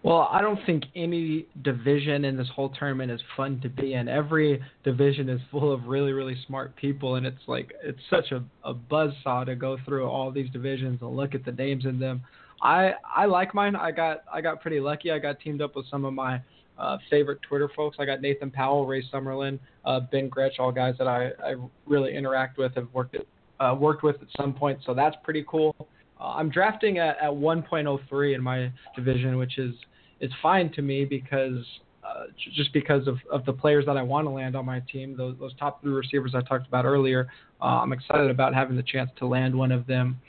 Well, 0.02 0.28
I 0.32 0.40
don't 0.40 0.58
think 0.66 0.84
any 0.96 1.46
division 1.62 2.24
in 2.24 2.36
this 2.36 2.48
whole 2.54 2.70
tournament 2.70 3.12
is 3.12 3.20
fun 3.36 3.60
to 3.60 3.68
be 3.68 3.94
in. 3.94 4.08
Every 4.08 4.60
division 4.82 5.28
is 5.28 5.40
full 5.50 5.72
of 5.72 5.86
really, 5.86 6.12
really 6.12 6.36
smart 6.46 6.74
people, 6.74 7.14
and 7.14 7.24
it's 7.24 7.42
like 7.46 7.72
it's 7.84 8.00
such 8.10 8.32
a, 8.32 8.42
a 8.64 8.74
buzz 8.74 9.12
saw 9.22 9.44
to 9.44 9.54
go 9.54 9.78
through 9.84 10.08
all 10.08 10.32
these 10.32 10.50
divisions 10.50 10.98
and 11.02 11.16
look 11.16 11.36
at 11.36 11.44
the 11.44 11.52
names 11.52 11.84
in 11.84 12.00
them. 12.00 12.22
I 12.60 12.94
I 13.14 13.26
like 13.26 13.54
mine. 13.54 13.76
I 13.76 13.92
got 13.92 14.24
I 14.32 14.40
got 14.40 14.60
pretty 14.60 14.80
lucky. 14.80 15.12
I 15.12 15.20
got 15.20 15.38
teamed 15.38 15.62
up 15.62 15.76
with 15.76 15.86
some 15.88 16.04
of 16.04 16.12
my 16.12 16.40
uh, 16.82 16.98
favorite 17.08 17.40
Twitter 17.42 17.70
folks. 17.74 17.96
I 18.00 18.04
got 18.04 18.20
Nathan 18.20 18.50
Powell, 18.50 18.86
Ray 18.86 19.04
Summerlin, 19.12 19.58
uh, 19.84 20.00
Ben 20.10 20.28
Gretch, 20.28 20.58
all 20.58 20.72
guys 20.72 20.96
that 20.98 21.06
I, 21.06 21.30
I 21.42 21.54
really 21.86 22.14
interact 22.14 22.58
with, 22.58 22.74
have 22.74 22.88
worked 22.92 23.14
at, 23.14 23.26
uh, 23.60 23.74
worked 23.74 24.02
with 24.02 24.16
at 24.16 24.28
some 24.36 24.52
point. 24.52 24.80
So 24.84 24.92
that's 24.92 25.16
pretty 25.22 25.44
cool. 25.48 25.74
Uh, 26.20 26.34
I'm 26.34 26.50
drafting 26.50 26.98
at, 26.98 27.16
at 27.18 27.30
1.03 27.30 28.34
in 28.34 28.42
my 28.42 28.72
division, 28.96 29.38
which 29.38 29.58
is 29.58 29.74
is 30.20 30.30
fine 30.40 30.70
to 30.72 30.82
me 30.82 31.04
because 31.04 31.64
uh, 32.04 32.24
just 32.54 32.72
because 32.72 33.08
of, 33.08 33.18
of 33.30 33.44
the 33.44 33.52
players 33.52 33.84
that 33.86 33.96
I 33.96 34.02
want 34.02 34.26
to 34.26 34.30
land 34.30 34.54
on 34.54 34.64
my 34.64 34.80
team, 34.80 35.16
those, 35.16 35.36
those 35.40 35.52
top 35.56 35.82
three 35.82 35.92
receivers 35.92 36.32
I 36.34 36.40
talked 36.42 36.66
about 36.68 36.84
earlier. 36.84 37.28
Uh, 37.60 37.80
I'm 37.80 37.92
excited 37.92 38.30
about 38.30 38.54
having 38.54 38.76
the 38.76 38.84
chance 38.84 39.10
to 39.18 39.26
land 39.26 39.54
one 39.54 39.72
of 39.72 39.86
them. 39.86 40.20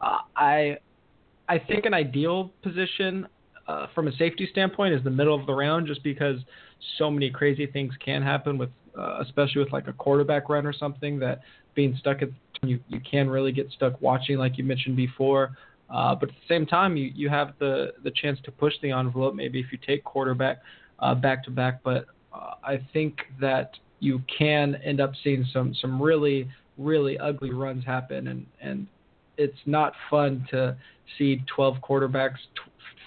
Uh, 0.00 0.18
I 0.36 0.78
I 1.48 1.58
think 1.58 1.84
an 1.84 1.94
ideal 1.94 2.52
position 2.62 3.26
uh, 3.70 3.86
from 3.94 4.08
a 4.08 4.12
safety 4.16 4.48
standpoint 4.50 4.94
is 4.94 5.02
the 5.04 5.10
middle 5.10 5.38
of 5.38 5.46
the 5.46 5.54
round, 5.54 5.86
just 5.86 6.02
because 6.02 6.38
so 6.98 7.10
many 7.10 7.30
crazy 7.30 7.66
things 7.66 7.92
can 8.04 8.22
happen 8.22 8.58
with, 8.58 8.70
uh, 8.98 9.18
especially 9.20 9.62
with 9.62 9.72
like 9.72 9.86
a 9.86 9.92
quarterback 9.92 10.48
run 10.48 10.66
or 10.66 10.72
something 10.72 11.18
that 11.20 11.40
being 11.74 11.96
stuck 12.00 12.20
at 12.22 12.30
you 12.62 12.78
you 12.88 13.00
can 13.08 13.30
really 13.30 13.52
get 13.52 13.70
stuck 13.70 14.00
watching 14.02 14.36
like 14.36 14.58
you 14.58 14.64
mentioned 14.64 14.96
before. 14.96 15.56
Uh, 15.88 16.14
but 16.14 16.28
at 16.28 16.34
the 16.34 16.54
same 16.54 16.66
time, 16.66 16.96
you 16.96 17.10
you 17.14 17.28
have 17.28 17.54
the 17.58 17.92
the 18.02 18.10
chance 18.10 18.38
to 18.44 18.50
push 18.50 18.74
the 18.82 18.90
envelope. 18.90 19.34
Maybe 19.34 19.60
if 19.60 19.66
you 19.72 19.78
take 19.86 20.02
quarterback 20.04 20.58
uh, 20.98 21.14
back 21.14 21.44
to 21.44 21.50
back, 21.50 21.80
but 21.84 22.06
uh, 22.34 22.54
I 22.64 22.80
think 22.92 23.18
that 23.40 23.70
you 24.00 24.20
can 24.36 24.76
end 24.84 25.00
up 25.00 25.12
seeing 25.22 25.44
some 25.52 25.74
some 25.74 26.00
really 26.02 26.48
really 26.76 27.18
ugly 27.18 27.52
runs 27.52 27.84
happen, 27.84 28.28
and 28.28 28.46
and 28.60 28.86
it's 29.40 29.58
not 29.66 29.94
fun 30.10 30.46
to 30.50 30.76
see 31.18 31.42
12 31.54 31.76
quarterbacks, 31.76 32.36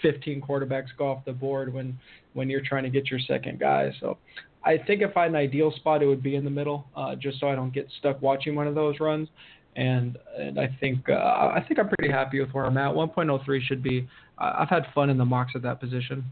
15 0.01 0.41
quarterbacks 0.41 0.87
go 0.97 1.11
off 1.11 1.25
the 1.25 1.33
board 1.33 1.73
when 1.73 1.97
when 2.33 2.49
you're 2.49 2.63
trying 2.67 2.83
to 2.83 2.89
get 2.89 3.11
your 3.11 3.19
second 3.19 3.59
guy. 3.59 3.91
So 3.99 4.17
I 4.63 4.77
think 4.77 5.01
if 5.01 5.15
I 5.15 5.23
had 5.23 5.31
an 5.31 5.35
ideal 5.35 5.71
spot, 5.75 6.01
it 6.01 6.07
would 6.07 6.23
be 6.23 6.35
in 6.35 6.43
the 6.43 6.49
middle, 6.49 6.87
uh, 6.95 7.15
just 7.15 7.39
so 7.39 7.47
I 7.47 7.55
don't 7.55 7.71
get 7.71 7.87
stuck 7.99 8.21
watching 8.21 8.55
one 8.55 8.65
of 8.65 8.73
those 8.73 8.99
runs. 8.99 9.29
And 9.75 10.17
and 10.37 10.59
I 10.59 10.75
think 10.79 11.09
uh, 11.09 11.13
I 11.13 11.63
think 11.67 11.79
I'm 11.79 11.89
pretty 11.89 12.11
happy 12.11 12.39
with 12.39 12.51
where 12.51 12.65
I'm 12.65 12.77
at. 12.77 12.93
1.03 12.93 13.61
should 13.61 13.81
be. 13.81 14.07
I've 14.37 14.69
had 14.69 14.85
fun 14.93 15.09
in 15.09 15.17
the 15.17 15.25
mocks 15.25 15.53
at 15.55 15.61
that 15.63 15.79
position. 15.79 16.25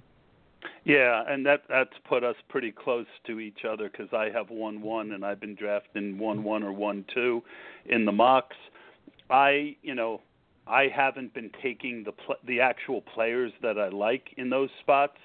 Yeah, 0.83 1.23
and 1.27 1.45
that 1.45 1.63
that's 1.69 1.93
put 2.07 2.23
us 2.23 2.35
pretty 2.49 2.71
close 2.71 3.05
to 3.27 3.39
each 3.39 3.65
other 3.69 3.89
because 3.89 4.13
I 4.13 4.29
have 4.29 4.49
one 4.49 4.81
one 4.81 5.11
and 5.11 5.23
I've 5.23 5.39
been 5.39 5.55
drafting 5.55 6.17
one 6.17 6.43
one 6.43 6.63
or 6.63 6.71
one 6.71 7.05
two 7.13 7.43
in 7.85 8.05
the 8.05 8.11
mocks. 8.11 8.57
I 9.31 9.75
you 9.81 9.95
know 9.95 10.21
I 10.67 10.87
haven't 10.93 11.33
been 11.33 11.51
taking 11.61 12.03
the 12.03 12.11
pl- 12.11 12.37
the 12.45 12.61
actual 12.61 13.01
players 13.01 13.51
that 13.61 13.77
I 13.77 13.89
like 13.89 14.33
in 14.37 14.49
those 14.49 14.69
spots, 14.79 15.17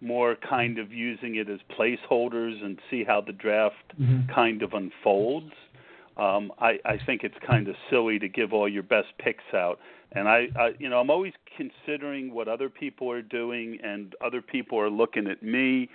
more 0.00 0.36
kind 0.36 0.78
of 0.78 0.92
using 0.92 1.36
it 1.36 1.48
as 1.48 1.60
placeholders 1.78 2.64
and 2.64 2.78
see 2.90 3.04
how 3.04 3.20
the 3.20 3.32
draft 3.32 3.76
mm-hmm. 4.00 4.32
kind 4.32 4.62
of 4.62 4.72
unfolds. 4.72 5.52
Um, 6.16 6.50
I, 6.58 6.78
I 6.84 6.98
think 7.06 7.22
it's 7.22 7.36
kind 7.46 7.68
of 7.68 7.76
silly 7.90 8.18
to 8.18 8.28
give 8.28 8.52
all 8.52 8.68
your 8.68 8.82
best 8.82 9.08
picks 9.18 9.44
out, 9.54 9.78
and 10.12 10.28
I, 10.28 10.48
I, 10.58 10.70
you 10.78 10.88
know, 10.88 10.98
I'm 10.98 11.10
always 11.10 11.34
considering 11.56 12.34
what 12.34 12.48
other 12.48 12.68
people 12.68 13.08
are 13.10 13.22
doing, 13.22 13.78
and 13.84 14.14
other 14.24 14.42
people 14.42 14.80
are 14.80 14.90
looking 14.90 15.28
at 15.28 15.44
me 15.44 15.88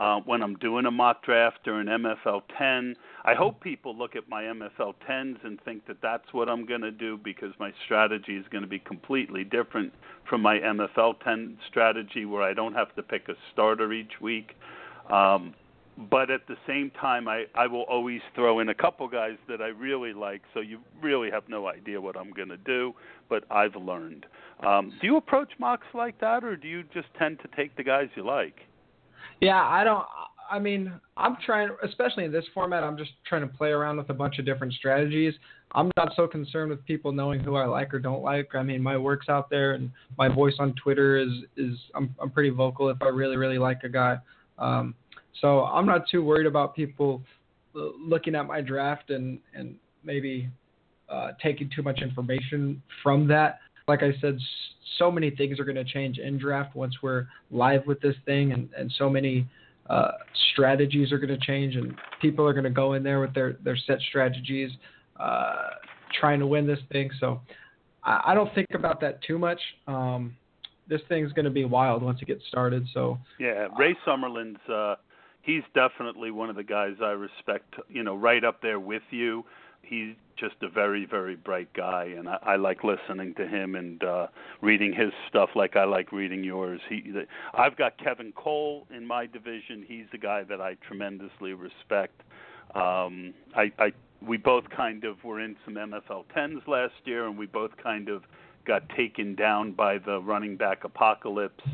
uh, 0.00 0.18
when 0.24 0.42
I'm 0.42 0.54
doing 0.56 0.86
a 0.86 0.90
mock 0.90 1.22
draft 1.22 1.68
or 1.68 1.78
an 1.78 1.86
MFL 1.86 2.40
10. 2.56 2.96
I 3.24 3.34
hope 3.34 3.60
people 3.60 3.94
look 3.94 4.16
at 4.16 4.26
my 4.30 4.44
MFL 4.44 4.94
10s 5.06 5.44
and 5.44 5.60
think 5.62 5.86
that 5.86 5.98
that's 6.00 6.32
what 6.32 6.48
I'm 6.48 6.64
going 6.64 6.80
to 6.80 6.90
do 6.90 7.18
because 7.22 7.52
my 7.60 7.70
strategy 7.84 8.36
is 8.36 8.46
going 8.50 8.62
to 8.62 8.68
be 8.68 8.78
completely 8.78 9.44
different 9.44 9.92
from 10.26 10.40
my 10.40 10.58
MFL 10.58 11.20
10 11.22 11.58
strategy 11.68 12.24
where 12.24 12.42
I 12.42 12.54
don't 12.54 12.72
have 12.72 12.94
to 12.96 13.02
pick 13.02 13.28
a 13.28 13.34
starter 13.52 13.92
each 13.92 14.22
week. 14.22 14.56
Um, 15.10 15.54
but 16.10 16.30
at 16.30 16.46
the 16.48 16.56
same 16.66 16.90
time, 16.98 17.28
I, 17.28 17.44
I 17.54 17.66
will 17.66 17.82
always 17.82 18.22
throw 18.34 18.60
in 18.60 18.70
a 18.70 18.74
couple 18.74 19.06
guys 19.06 19.36
that 19.48 19.60
I 19.60 19.66
really 19.66 20.14
like, 20.14 20.40
so 20.54 20.60
you 20.60 20.78
really 21.02 21.30
have 21.30 21.42
no 21.46 21.66
idea 21.66 22.00
what 22.00 22.16
I'm 22.16 22.32
going 22.32 22.48
to 22.48 22.56
do, 22.56 22.94
but 23.28 23.44
I've 23.50 23.76
learned. 23.76 24.24
Um, 24.66 24.94
do 24.98 25.06
you 25.06 25.18
approach 25.18 25.50
mocks 25.58 25.88
like 25.92 26.18
that, 26.20 26.42
or 26.42 26.56
do 26.56 26.68
you 26.68 26.84
just 26.94 27.08
tend 27.18 27.38
to 27.40 27.48
take 27.54 27.76
the 27.76 27.82
guys 27.82 28.08
you 28.16 28.24
like? 28.24 28.60
Yeah, 29.40 29.62
I 29.62 29.84
don't. 29.84 30.04
I 30.50 30.58
mean, 30.58 30.92
I'm 31.16 31.36
trying, 31.44 31.70
especially 31.84 32.24
in 32.24 32.32
this 32.32 32.44
format, 32.52 32.82
I'm 32.82 32.96
just 32.96 33.12
trying 33.24 33.42
to 33.42 33.46
play 33.46 33.68
around 33.68 33.98
with 33.98 34.10
a 34.10 34.14
bunch 34.14 34.40
of 34.40 34.44
different 34.44 34.72
strategies. 34.72 35.32
I'm 35.72 35.92
not 35.96 36.12
so 36.16 36.26
concerned 36.26 36.70
with 36.70 36.84
people 36.86 37.12
knowing 37.12 37.38
who 37.40 37.54
I 37.54 37.66
like 37.66 37.94
or 37.94 38.00
don't 38.00 38.22
like. 38.22 38.54
I 38.54 38.62
mean, 38.64 38.82
my 38.82 38.96
work's 38.96 39.28
out 39.28 39.48
there, 39.48 39.72
and 39.72 39.90
my 40.18 40.28
voice 40.28 40.54
on 40.58 40.74
Twitter 40.74 41.18
is 41.18 41.30
is 41.56 41.78
I'm 41.94 42.14
I'm 42.20 42.30
pretty 42.30 42.50
vocal 42.50 42.88
if 42.90 43.00
I 43.00 43.08
really 43.08 43.36
really 43.36 43.58
like 43.58 43.84
a 43.84 43.88
guy. 43.88 44.18
Um, 44.58 44.94
so 45.40 45.64
I'm 45.64 45.86
not 45.86 46.08
too 46.10 46.24
worried 46.24 46.46
about 46.46 46.74
people 46.74 47.22
looking 47.72 48.34
at 48.34 48.46
my 48.46 48.60
draft 48.60 49.10
and 49.10 49.38
and 49.54 49.76
maybe 50.02 50.48
uh, 51.08 51.32
taking 51.42 51.70
too 51.74 51.82
much 51.82 52.00
information 52.02 52.82
from 53.02 53.26
that 53.28 53.60
like 53.88 54.02
I 54.02 54.12
said, 54.20 54.38
so 54.98 55.10
many 55.10 55.30
things 55.30 55.58
are 55.58 55.64
going 55.64 55.76
to 55.76 55.84
change 55.84 56.18
in 56.18 56.38
draft 56.38 56.74
once 56.74 56.94
we're 57.02 57.26
live 57.50 57.86
with 57.86 58.00
this 58.00 58.16
thing, 58.26 58.52
and, 58.52 58.68
and 58.76 58.92
so 58.98 59.08
many 59.08 59.46
uh, 59.88 60.12
strategies 60.52 61.12
are 61.12 61.18
going 61.18 61.36
to 61.36 61.46
change, 61.46 61.76
and 61.76 61.94
people 62.20 62.46
are 62.46 62.52
going 62.52 62.64
to 62.64 62.70
go 62.70 62.94
in 62.94 63.02
there 63.02 63.20
with 63.20 63.34
their, 63.34 63.54
their 63.64 63.76
set 63.86 63.98
strategies, 64.08 64.70
uh, 65.18 65.70
trying 66.18 66.38
to 66.38 66.46
win 66.46 66.66
this 66.66 66.78
thing. 66.92 67.10
So 67.18 67.40
I, 68.04 68.20
I 68.26 68.34
don't 68.34 68.54
think 68.54 68.68
about 68.74 69.00
that 69.00 69.22
too 69.22 69.38
much. 69.38 69.60
Um, 69.86 70.36
this 70.88 71.00
thing's 71.08 71.32
going 71.32 71.44
to 71.44 71.50
be 71.50 71.64
wild 71.64 72.02
once 72.02 72.20
it 72.20 72.26
gets 72.26 72.42
started. 72.48 72.86
So 72.92 73.18
yeah, 73.38 73.68
Ray 73.78 73.96
Summerlin's 74.06 74.58
uh, 74.68 74.96
he's 75.42 75.62
definitely 75.72 76.32
one 76.32 76.50
of 76.50 76.56
the 76.56 76.64
guys 76.64 76.94
I 77.00 77.10
respect. 77.10 77.74
You 77.88 78.02
know, 78.02 78.16
right 78.16 78.44
up 78.44 78.60
there 78.60 78.80
with 78.80 79.02
you 79.10 79.44
he's 79.82 80.14
just 80.40 80.54
a 80.62 80.68
very 80.68 81.04
very 81.04 81.36
bright 81.36 81.72
guy 81.74 82.04
and 82.16 82.28
I, 82.28 82.38
I 82.42 82.56
like 82.56 82.78
listening 82.82 83.34
to 83.34 83.46
him 83.46 83.74
and 83.74 84.02
uh 84.02 84.26
reading 84.62 84.92
his 84.92 85.12
stuff 85.28 85.50
like 85.54 85.76
I 85.76 85.84
like 85.84 86.12
reading 86.12 86.42
yours. 86.42 86.80
He 86.88 87.02
the, 87.02 87.26
I've 87.54 87.76
got 87.76 87.98
Kevin 87.98 88.32
Cole 88.32 88.86
in 88.94 89.06
my 89.06 89.26
division. 89.26 89.84
He's 89.86 90.06
the 90.12 90.18
guy 90.18 90.42
that 90.44 90.60
I 90.60 90.76
tremendously 90.86 91.52
respect. 91.52 92.22
Um 92.74 93.34
I 93.54 93.70
I 93.78 93.92
we 94.26 94.38
both 94.38 94.64
kind 94.74 95.04
of 95.04 95.22
were 95.24 95.40
in 95.40 95.56
some 95.64 95.74
MFL 95.74 96.24
10s 96.36 96.66
last 96.66 96.94
year 97.04 97.26
and 97.26 97.38
we 97.38 97.46
both 97.46 97.70
kind 97.82 98.08
of 98.08 98.22
got 98.66 98.88
taken 98.96 99.34
down 99.34 99.72
by 99.72 99.98
the 99.98 100.20
running 100.20 100.56
back 100.56 100.84
apocalypse. 100.84 101.64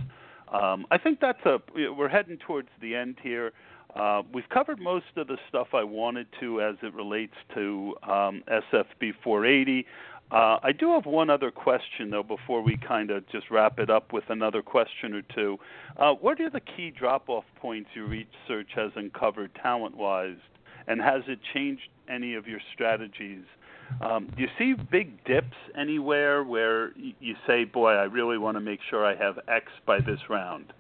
Um 0.53 0.87
I 0.91 0.99
think 0.99 1.21
that's 1.21 1.45
a 1.47 1.61
we're 1.97 2.09
heading 2.09 2.39
towards 2.39 2.69
the 2.81 2.97
end 2.97 3.17
here. 3.23 3.53
Uh, 3.97 4.23
we've 4.33 4.49
covered 4.51 4.79
most 4.79 5.07
of 5.17 5.27
the 5.27 5.39
stuff 5.49 5.69
I 5.73 5.83
wanted 5.83 6.27
to 6.41 6.61
as 6.61 6.77
it 6.83 6.93
relates 6.95 7.35
to 7.55 7.95
um, 8.03 8.43
SFB 8.49 9.13
480. 9.25 9.87
Uh, 10.31 10.59
I 10.63 10.73
do 10.73 10.93
have 10.93 11.07
one 11.07 11.31
other 11.31 11.51
question, 11.51 12.11
though, 12.11 12.23
before 12.23 12.61
we 12.61 12.77
kind 12.77 13.11
of 13.11 13.27
just 13.29 13.51
wrap 13.51 13.79
it 13.79 13.89
up 13.89 14.13
with 14.13 14.25
another 14.29 14.61
question 14.61 15.15
or 15.15 15.23
two. 15.35 15.59
Uh, 15.97 16.13
what 16.13 16.41
are 16.41 16.51
the 16.51 16.61
key 16.61 16.91
drop 16.91 17.29
off 17.29 17.45
points 17.61 17.89
your 17.95 18.07
research 18.07 18.69
has 18.75 18.91
uncovered 18.97 19.53
talent 19.63 19.97
wise, 19.97 20.37
and 20.89 21.01
has 21.01 21.23
it 21.29 21.39
changed 21.55 21.89
any 22.09 22.35
of 22.35 22.47
your 22.47 22.61
strategies? 22.75 23.45
Um, 24.01 24.29
do 24.37 24.43
you 24.43 24.49
see 24.59 24.75
big 24.91 25.25
dips 25.25 25.57
anywhere 25.79 26.43
where 26.43 26.91
you 26.97 27.37
say, 27.47 27.65
boy, 27.65 27.93
I 27.93 28.05
really 28.05 28.37
want 28.37 28.57
to 28.57 28.61
make 28.61 28.81
sure 28.91 29.07
I 29.07 29.15
have 29.15 29.39
X 29.49 29.67
by 29.87 30.01
this 30.01 30.19
round? 30.29 30.73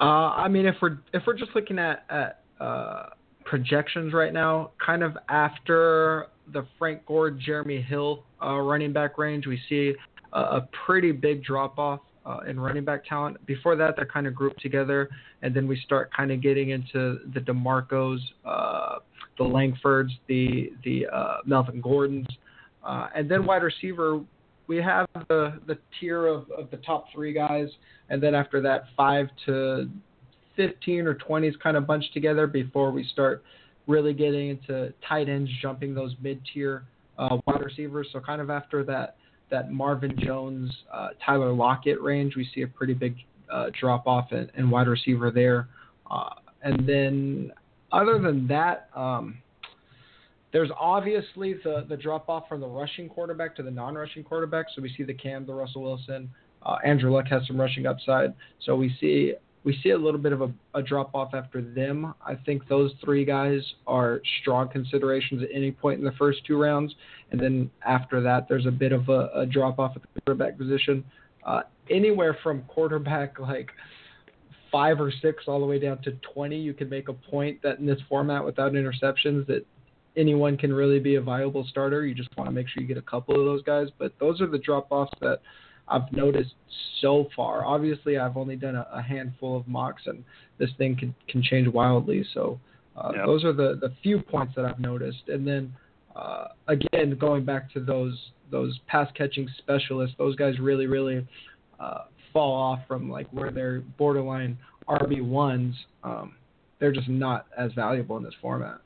Uh, 0.00 0.02
I 0.02 0.48
mean, 0.48 0.66
if 0.66 0.76
we're 0.80 0.98
if 1.12 1.22
we're 1.26 1.36
just 1.36 1.50
looking 1.54 1.78
at 1.78 2.04
at 2.10 2.42
uh, 2.60 3.06
projections 3.44 4.12
right 4.12 4.32
now, 4.32 4.70
kind 4.84 5.02
of 5.02 5.16
after 5.28 6.26
the 6.52 6.66
Frank 6.78 7.04
Gore, 7.06 7.30
Jeremy 7.30 7.80
Hill 7.80 8.24
uh, 8.42 8.58
running 8.58 8.92
back 8.92 9.18
range, 9.18 9.46
we 9.46 9.60
see 9.68 9.94
a, 10.32 10.40
a 10.40 10.68
pretty 10.86 11.12
big 11.12 11.44
drop 11.44 11.78
off 11.78 12.00
uh, 12.24 12.40
in 12.46 12.60
running 12.60 12.84
back 12.84 13.04
talent. 13.06 13.44
Before 13.46 13.76
that, 13.76 13.96
they're 13.96 14.06
kind 14.06 14.26
of 14.26 14.34
grouped 14.34 14.60
together, 14.60 15.08
and 15.42 15.54
then 15.54 15.66
we 15.66 15.80
start 15.84 16.10
kind 16.14 16.30
of 16.30 16.42
getting 16.42 16.70
into 16.70 17.20
the 17.34 17.40
Demarcos, 17.40 18.18
uh, 18.44 18.96
the 19.38 19.44
Langfords, 19.44 20.10
the 20.28 20.72
the 20.84 21.06
uh, 21.06 21.38
Melvin 21.46 21.80
Gordons, 21.80 22.26
uh, 22.84 23.08
and 23.14 23.30
then 23.30 23.46
wide 23.46 23.62
receiver. 23.62 24.20
We 24.68 24.76
have 24.76 25.06
the 25.28 25.60
the 25.66 25.78
tier 25.98 26.26
of, 26.26 26.50
of 26.50 26.70
the 26.70 26.76
top 26.78 27.06
three 27.12 27.32
guys, 27.32 27.68
and 28.10 28.22
then 28.22 28.34
after 28.34 28.60
that, 28.60 28.84
five 28.96 29.28
to 29.46 29.88
15 30.56 31.06
or 31.06 31.14
20s 31.14 31.58
kind 31.60 31.76
of 31.76 31.86
bunched 31.86 32.12
together 32.12 32.46
before 32.46 32.90
we 32.90 33.04
start 33.12 33.44
really 33.86 34.12
getting 34.12 34.50
into 34.50 34.92
tight 35.08 35.28
ends, 35.28 35.50
jumping 35.62 35.94
those 35.94 36.14
mid 36.20 36.40
tier 36.52 36.84
uh, 37.18 37.38
wide 37.46 37.64
receivers. 37.64 38.08
So 38.12 38.20
kind 38.20 38.40
of 38.40 38.50
after 38.50 38.84
that 38.84 39.16
that 39.50 39.72
Marvin 39.72 40.14
Jones, 40.18 40.70
uh, 40.92 41.08
Tyler 41.24 41.52
Lockett 41.52 42.00
range, 42.02 42.36
we 42.36 42.46
see 42.54 42.62
a 42.62 42.68
pretty 42.68 42.92
big 42.92 43.16
uh, 43.50 43.70
drop 43.80 44.06
off 44.06 44.30
in, 44.32 44.50
in, 44.56 44.68
wide 44.68 44.88
receiver 44.88 45.30
there. 45.30 45.68
Uh, 46.10 46.34
and 46.62 46.86
then 46.86 47.50
other 47.90 48.18
than 48.18 48.46
that, 48.48 48.90
um, 48.94 49.38
there's 50.52 50.70
obviously 50.78 51.54
the, 51.64 51.84
the 51.88 51.96
drop 51.96 52.28
off 52.28 52.48
from 52.48 52.60
the 52.60 52.66
rushing 52.66 53.08
quarterback 53.08 53.54
to 53.56 53.62
the 53.62 53.70
non 53.70 53.94
rushing 53.94 54.24
quarterback. 54.24 54.66
So 54.74 54.82
we 54.82 54.92
see 54.96 55.02
the 55.02 55.14
Cam, 55.14 55.46
the 55.46 55.54
Russell 55.54 55.82
Wilson. 55.82 56.30
Uh, 56.62 56.76
Andrew 56.84 57.12
Luck 57.12 57.26
has 57.28 57.46
some 57.46 57.60
rushing 57.60 57.86
upside. 57.86 58.34
So 58.64 58.74
we 58.74 58.94
see 59.00 59.34
we 59.64 59.78
see 59.82 59.90
a 59.90 59.98
little 59.98 60.20
bit 60.20 60.32
of 60.32 60.40
a, 60.40 60.50
a 60.74 60.82
drop 60.82 61.14
off 61.14 61.34
after 61.34 61.60
them. 61.60 62.14
I 62.24 62.34
think 62.34 62.66
those 62.68 62.92
three 63.04 63.24
guys 63.24 63.60
are 63.86 64.22
strong 64.40 64.68
considerations 64.68 65.42
at 65.42 65.50
any 65.52 65.72
point 65.72 65.98
in 65.98 66.04
the 66.04 66.12
first 66.12 66.38
two 66.46 66.58
rounds, 66.60 66.94
and 67.32 67.40
then 67.40 67.70
after 67.84 68.22
that, 68.22 68.48
there's 68.48 68.66
a 68.66 68.70
bit 68.70 68.92
of 68.92 69.08
a, 69.08 69.30
a 69.34 69.46
drop 69.46 69.78
off 69.78 69.92
at 69.96 70.02
the 70.02 70.20
quarterback 70.22 70.56
position. 70.56 71.04
Uh, 71.44 71.62
anywhere 71.90 72.38
from 72.42 72.62
quarterback 72.62 73.38
like 73.40 73.70
five 74.70 75.00
or 75.00 75.12
six 75.22 75.44
all 75.46 75.60
the 75.60 75.66
way 75.66 75.78
down 75.78 76.00
to 76.02 76.12
20, 76.34 76.56
you 76.56 76.72
can 76.72 76.88
make 76.88 77.08
a 77.08 77.12
point 77.12 77.60
that 77.62 77.78
in 77.78 77.86
this 77.86 78.00
format 78.08 78.44
without 78.44 78.72
interceptions 78.72 79.46
that 79.46 79.66
anyone 80.18 80.56
can 80.56 80.72
really 80.72 80.98
be 80.98 81.14
a 81.14 81.20
viable 81.20 81.64
starter. 81.70 82.04
You 82.04 82.14
just 82.14 82.36
want 82.36 82.48
to 82.48 82.54
make 82.54 82.68
sure 82.68 82.82
you 82.82 82.88
get 82.88 82.98
a 82.98 83.02
couple 83.02 83.38
of 83.38 83.46
those 83.46 83.62
guys, 83.62 83.88
but 83.98 84.12
those 84.18 84.40
are 84.40 84.46
the 84.46 84.58
drop 84.58 84.88
offs 84.90 85.12
that 85.20 85.40
I've 85.86 86.12
noticed 86.12 86.54
so 87.00 87.28
far. 87.34 87.64
Obviously, 87.64 88.18
I've 88.18 88.36
only 88.36 88.56
done 88.56 88.74
a, 88.74 88.86
a 88.92 89.00
handful 89.00 89.56
of 89.56 89.66
mocks, 89.66 90.02
and 90.06 90.24
this 90.58 90.70
thing 90.76 90.96
can 90.96 91.14
can 91.28 91.42
change 91.42 91.68
wildly. 91.68 92.24
So 92.34 92.60
uh, 92.96 93.12
yep. 93.14 93.26
those 93.26 93.44
are 93.44 93.52
the 93.52 93.78
the 93.80 93.92
few 94.02 94.20
points 94.20 94.54
that 94.56 94.64
I've 94.64 94.80
noticed. 94.80 95.28
And 95.28 95.46
then 95.46 95.72
uh, 96.14 96.48
again, 96.66 97.16
going 97.18 97.44
back 97.44 97.72
to 97.74 97.80
those 97.80 98.18
those 98.50 98.78
pass 98.86 99.08
catching 99.16 99.48
specialists, 99.58 100.16
those 100.18 100.36
guys 100.36 100.58
really 100.58 100.86
really 100.86 101.26
uh, 101.80 102.04
fall 102.32 102.54
off 102.54 102.80
from 102.86 103.10
like 103.10 103.28
where 103.32 103.50
they're 103.50 103.80
borderline 103.80 104.58
RB 104.88 105.22
ones. 105.22 105.74
Um, 106.02 106.34
they're 106.80 106.92
just 106.92 107.08
not 107.08 107.46
as 107.56 107.72
valuable 107.72 108.16
in 108.16 108.22
this 108.22 108.34
format. 108.40 108.80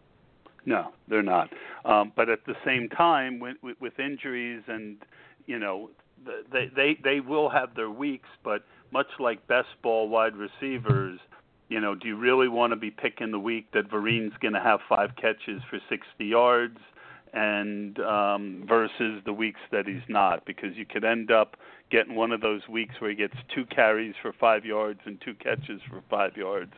No, 0.64 0.92
they're 1.08 1.22
not. 1.22 1.50
Um, 1.84 2.12
but 2.14 2.28
at 2.28 2.44
the 2.46 2.54
same 2.64 2.88
time, 2.88 3.40
with, 3.40 3.56
with 3.80 3.98
injuries 3.98 4.62
and 4.68 4.96
you 5.46 5.58
know 5.58 5.90
they 6.52 6.70
they 6.74 6.98
they 7.02 7.20
will 7.20 7.48
have 7.48 7.74
their 7.74 7.90
weeks, 7.90 8.28
but 8.44 8.64
much 8.92 9.08
like 9.18 9.46
best 9.48 9.68
ball 9.82 10.08
wide 10.08 10.34
receivers, 10.36 11.18
you 11.68 11.80
know, 11.80 11.94
do 11.94 12.06
you 12.06 12.16
really 12.16 12.48
want 12.48 12.72
to 12.72 12.76
be 12.76 12.90
picking 12.90 13.30
the 13.32 13.38
week 13.38 13.66
that 13.72 13.90
Vereen's 13.90 14.34
going 14.40 14.54
to 14.54 14.60
have 14.60 14.80
five 14.88 15.10
catches 15.16 15.62
for 15.70 15.80
60 15.88 16.24
yards 16.24 16.78
and 17.34 17.98
um 18.00 18.64
versus 18.68 19.22
the 19.24 19.32
weeks 19.32 19.60
that 19.70 19.86
he's 19.86 20.02
not 20.08 20.44
because 20.44 20.76
you 20.76 20.84
could 20.84 21.02
end 21.02 21.30
up 21.30 21.56
getting 21.90 22.14
one 22.14 22.30
of 22.30 22.42
those 22.42 22.60
weeks 22.68 22.94
where 22.98 23.10
he 23.10 23.16
gets 23.16 23.34
two 23.54 23.64
carries 23.66 24.14
for 24.20 24.34
5 24.38 24.64
yards 24.66 25.00
and 25.06 25.18
two 25.24 25.34
catches 25.34 25.80
for 25.88 26.02
5 26.10 26.36
yards 26.36 26.72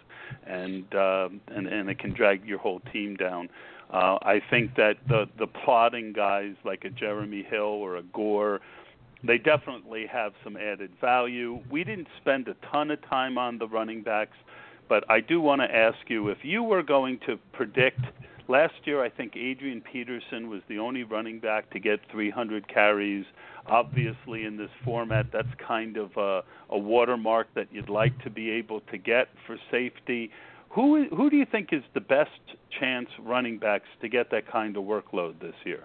and 0.47 0.85
um 0.95 1.41
and 1.49 1.67
and 1.67 1.91
it 1.91 1.99
can 1.99 2.15
drag 2.15 2.47
your 2.47 2.59
whole 2.59 2.81
team 2.93 3.17
down. 3.17 3.49
Uh 3.91 4.19
I 4.23 4.41
think 4.51 4.75
that 4.77 4.97
the 5.09 5.29
the 5.39 5.47
plotting 5.47 6.13
guys 6.13 6.55
like 6.65 6.85
a 6.85 6.91
Jeremy 6.91 7.43
Hill 7.43 7.61
or 7.63 7.97
a 7.97 8.03
Gore 8.03 8.61
they 9.27 9.39
definitely 9.39 10.07
have 10.07 10.33
some 10.43 10.57
added 10.57 10.91
value. 11.01 11.61
We 11.71 11.83
didn't 11.83 12.09
spend 12.21 12.47
a 12.47 12.55
ton 12.71 12.91
of 12.91 13.01
time 13.09 13.39
on 13.39 13.59
the 13.59 13.67
running 13.67 14.03
backs, 14.03 14.37
but 14.89 15.03
I 15.11 15.21
do 15.21 15.41
want 15.41 15.63
to 15.63 15.75
ask 15.75 15.97
you 16.09 16.29
if 16.29 16.39
you 16.43 16.63
were 16.63 16.83
going 16.83 17.19
to 17.27 17.39
predict 17.53 18.01
last 18.49 18.75
year 18.85 19.03
I 19.03 19.09
think 19.09 19.35
Adrian 19.37 19.81
Peterson 19.81 20.51
was 20.51 20.61
the 20.69 20.79
only 20.79 21.05
running 21.05 21.39
back 21.41 21.71
to 21.71 21.79
get 21.79 22.01
300 22.11 22.69
carries. 22.69 23.25
Obviously 23.67 24.45
in 24.45 24.59
this 24.59 24.71
format 24.85 25.27
that's 25.33 25.49
kind 25.67 25.97
of 25.97 26.11
a, 26.19 26.43
a 26.69 26.79
watermark 26.79 27.47
that 27.55 27.69
you'd 27.73 27.89
like 27.89 28.23
to 28.25 28.31
be 28.31 28.51
able 28.51 28.81
to 28.93 28.99
get 28.99 29.29
for 29.47 29.57
safety. 29.71 30.31
Who 30.75 31.07
who 31.17 31.31
do 31.31 31.37
you 31.37 31.47
think 31.51 31.69
is 31.73 31.83
the 31.95 32.01
best 32.01 32.31
chance 32.81 33.09
running 33.21 33.59
backs 33.59 33.89
to 34.01 34.09
get 34.09 34.31
that 34.31 34.51
kind 34.51 34.77
of 34.77 34.85
workload 34.85 35.41
this 35.41 35.55
year? 35.65 35.85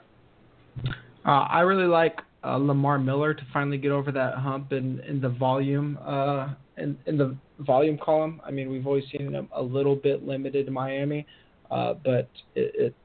Uh, 1.25 1.29
I 1.29 1.61
really 1.61 1.87
like 1.87 2.19
uh, 2.43 2.57
Lamar 2.57 2.97
Miller 2.97 3.33
to 3.33 3.41
finally 3.53 3.77
get 3.77 3.91
over 3.91 4.11
that 4.11 4.35
hump 4.35 4.71
in, 4.71 4.99
in 5.01 5.21
the 5.21 5.29
volume 5.29 5.99
uh, 6.03 6.53
in, 6.77 6.97
in 7.05 7.17
the 7.17 7.35
volume 7.59 7.99
column. 8.03 8.41
I 8.43 8.51
mean, 8.51 8.71
we've 8.71 8.87
always 8.87 9.03
seen 9.11 9.33
him 9.33 9.47
a 9.53 9.61
little 9.61 9.95
bit 9.95 10.25
limited 10.25 10.67
in 10.67 10.73
Miami, 10.73 11.27
uh, 11.69 11.95
but 12.03 12.29
it, 12.55 12.73
it, 12.75 12.95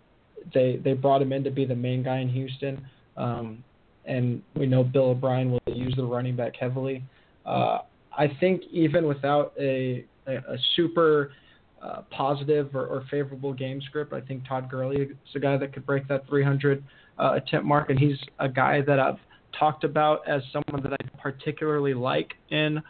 they 0.54 0.80
they 0.82 0.94
brought 0.94 1.20
him 1.20 1.32
in 1.32 1.44
to 1.44 1.50
be 1.50 1.66
the 1.66 1.74
main 1.74 2.02
guy 2.02 2.18
in 2.18 2.28
Houston, 2.30 2.86
um, 3.18 3.62
and 4.06 4.40
we 4.54 4.66
know 4.66 4.84
Bill 4.84 5.10
O'Brien 5.10 5.50
will 5.50 5.60
use 5.74 5.94
the 5.96 6.04
running 6.04 6.36
back 6.36 6.54
heavily. 6.58 7.02
Uh, 7.44 7.78
I 8.16 8.28
think 8.40 8.62
even 8.70 9.06
without 9.06 9.52
a 9.60 10.04
a, 10.26 10.36
a 10.36 10.56
super 10.76 11.32
uh, 11.84 12.02
positive 12.10 12.74
or, 12.74 12.86
or 12.86 13.04
favorable 13.10 13.52
game 13.52 13.80
script, 13.82 14.12
I 14.12 14.20
think 14.20 14.48
Todd 14.48 14.70
Gurley 14.70 15.02
is 15.02 15.16
a 15.34 15.38
guy 15.38 15.58
that 15.58 15.74
could 15.74 15.84
break 15.84 16.08
that 16.08 16.26
300 16.28 16.82
uh, 17.18 17.32
attempt 17.34 17.66
mark, 17.66 17.90
and 17.90 17.98
he's 17.98 18.16
a 18.38 18.48
guy 18.48 18.80
that 18.86 18.98
I've 18.98 19.18
talked 19.58 19.84
about 19.84 20.26
as 20.26 20.42
someone 20.52 20.82
that 20.82 20.94
I 20.94 21.18
particularly 21.20 21.94
like 21.94 22.32
in 22.50 22.82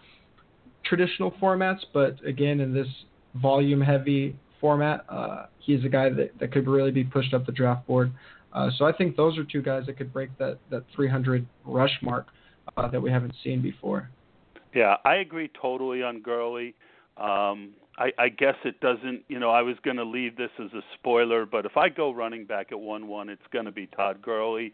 traditional 0.85 1.33
formats, 1.33 1.81
but 1.93 2.25
again, 2.25 2.61
in 2.61 2.73
this 2.73 2.87
volume 3.35 3.81
heavy 3.81 4.37
format, 4.61 5.05
uh, 5.09 5.47
he's 5.59 5.85
a 5.85 5.89
guy 5.89 6.11
that, 6.11 6.39
that 6.39 6.53
could 6.53 6.69
really 6.69 6.91
be 6.91 7.05
pushed 7.05 7.35
up 7.35 7.47
the 7.47 7.53
draft 7.53 7.87
board. 7.87 8.13
Uh, 8.53 8.71
so 8.79 8.85
I 8.85 8.93
think 8.93 9.17
those 9.17 9.37
are 9.37 9.45
two 9.45 9.61
guys 9.63 9.87
that 9.87 9.97
could 9.97 10.13
break 10.13 10.37
that, 10.39 10.59
that 10.71 10.85
300 10.95 11.45
rush 11.65 11.99
mark 12.01 12.29
uh, 12.77 12.89
that 12.89 13.03
we 13.03 13.11
haven't 13.11 13.35
seen 13.43 13.61
before. 13.61 14.09
Yeah, 14.73 14.97
I 15.05 15.17
agree 15.17 15.51
totally 15.61 16.03
on 16.03 16.21
Gurley. 16.21 16.75
Um, 17.17 17.75
I, 17.99 18.13
I 18.19 18.29
guess 18.29 18.57
it 18.65 18.81
doesn't. 18.81 19.23
You 19.29 19.39
know, 19.39 19.51
I 19.51 19.63
was 19.63 19.77
going 19.85 19.97
to 19.97 20.05
leave 20.05 20.37
this 20.37 20.51
as 20.59 20.73
a 20.73 20.83
spoiler, 20.95 21.47
but 21.47 21.65
if 21.65 21.77
I 21.77 21.89
go 21.89 22.13
running 22.13 22.45
back 22.45 22.73
at 22.73 22.81
one 22.81 23.07
one, 23.09 23.29
it's 23.29 23.47
going 23.53 23.67
to 23.67 23.73
be 23.73 23.87
Todd 23.87 24.21
Gurley. 24.21 24.73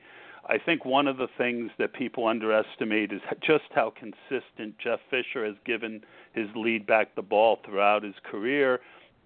I 0.49 0.57
think 0.59 0.85
one 0.85 1.07
of 1.07 1.19
the 1.19 1.29
things 1.37 1.71
that 1.79 1.93
people 1.93 2.27
underestimate 2.27 3.13
is 3.13 3.21
just 3.43 3.65
how 3.75 3.93
consistent 3.93 4.77
Jeff 4.83 5.01
Fisher 5.11 5.45
has 5.45 5.57
given 5.65 6.03
his 6.33 6.49
lead 6.55 6.87
back 6.87 7.15
the 7.15 7.23
ball 7.23 7.59
throughout 7.65 8.03
his 8.03 8.15
career. 8.25 8.81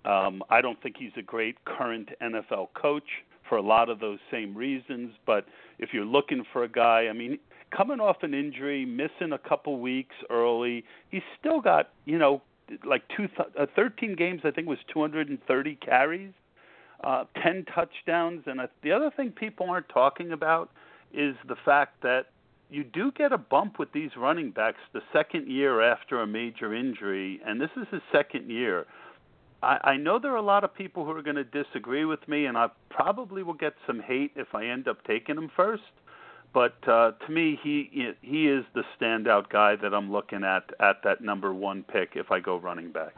Um, 0.05 0.43
I 0.51 0.61
don't 0.61 0.81
think 0.83 0.97
he's 0.99 1.13
a 1.17 1.23
great 1.23 1.65
current 1.65 2.11
NFL 2.21 2.69
coach 2.75 3.09
for 3.49 3.57
a 3.57 3.63
lot 3.63 3.89
of 3.89 4.01
those 4.01 4.19
same 4.31 4.57
reasons. 4.57 5.13
But 5.25 5.47
if 5.79 5.91
you're 5.93 6.05
looking 6.05 6.45
for 6.53 6.65
a 6.65 6.69
guy, 6.69 7.07
I 7.09 7.13
mean, 7.13 7.39
coming 7.75 8.01
off 8.01 8.17
an 8.23 8.35
injury, 8.35 8.85
missing 8.85 9.33
a 9.33 9.39
couple 9.39 9.79
weeks 9.81 10.15
early, 10.31 10.85
he's 11.11 11.23
still 11.39 11.61
got 11.61 11.91
you 12.05 12.19
know 12.19 12.43
like 12.85 13.03
two 13.17 13.29
uh, 13.59 13.67
13 13.75 14.17
games. 14.17 14.43
I 14.45 14.51
think 14.51 14.69
was 14.69 14.79
230 14.93 15.75
carries, 15.77 16.33
uh, 17.03 17.25
10 17.43 17.67
touchdowns, 17.75 18.43
and 18.47 18.61
uh, 18.61 18.67
the 18.83 18.93
other 18.93 19.11
thing 19.17 19.31
people 19.31 19.69
aren't 19.69 19.89
talking 19.89 20.33
about 20.33 20.71
is 21.13 21.37
the 21.47 21.57
fact 21.65 22.03
that 22.03 22.27
you 22.71 22.83
do 22.83 23.13
get 23.13 23.33
a 23.33 23.39
bump 23.39 23.79
with 23.79 23.93
these 23.93 24.11
running 24.17 24.51
backs 24.51 24.81
the 24.93 25.03
second 25.13 25.51
year 25.51 25.81
after 25.81 26.23
a 26.23 26.27
major 26.27 26.75
injury, 26.75 27.41
and 27.47 27.61
this 27.61 27.71
is 27.77 27.87
his 27.91 28.03
second 28.11 28.51
year. 28.51 28.87
I, 29.63 29.79
I 29.85 29.97
know 29.97 30.19
there 30.19 30.33
are 30.33 30.37
a 30.37 30.43
lot 30.43 30.65
of 30.65 30.75
people 30.75 31.05
who 31.05 31.13
are 31.13 31.23
going 31.23 31.37
to 31.37 31.45
disagree 31.45 32.05
with 32.05 32.27
me, 32.29 32.47
and 32.47 32.57
I 32.57 32.69
probably 32.91 33.43
will 33.43 33.55
get 33.55 33.75
some 33.87 34.01
hate 34.01 34.33
if 34.37 34.55
I 34.55 34.67
end 34.67 34.89
up 34.89 35.05
taking 35.07 35.37
him 35.37 35.51
first. 35.55 35.83
But 36.55 36.77
uh, 36.89 37.11
to 37.27 37.33
me, 37.33 37.59
he 37.63 38.13
he 38.23 38.47
is 38.47 38.65
the 38.75 38.85
standout 38.99 39.51
guy 39.51 39.75
that 39.83 39.93
I'm 39.93 40.11
looking 40.11 40.45
at 40.45 40.63
at 40.81 41.03
that 41.03 41.21
number 41.21 41.53
one 41.53 41.83
pick 41.83 42.11
if 42.15 42.31
I 42.31 42.39
go 42.39 42.57
running 42.57 42.93
back. 42.93 43.17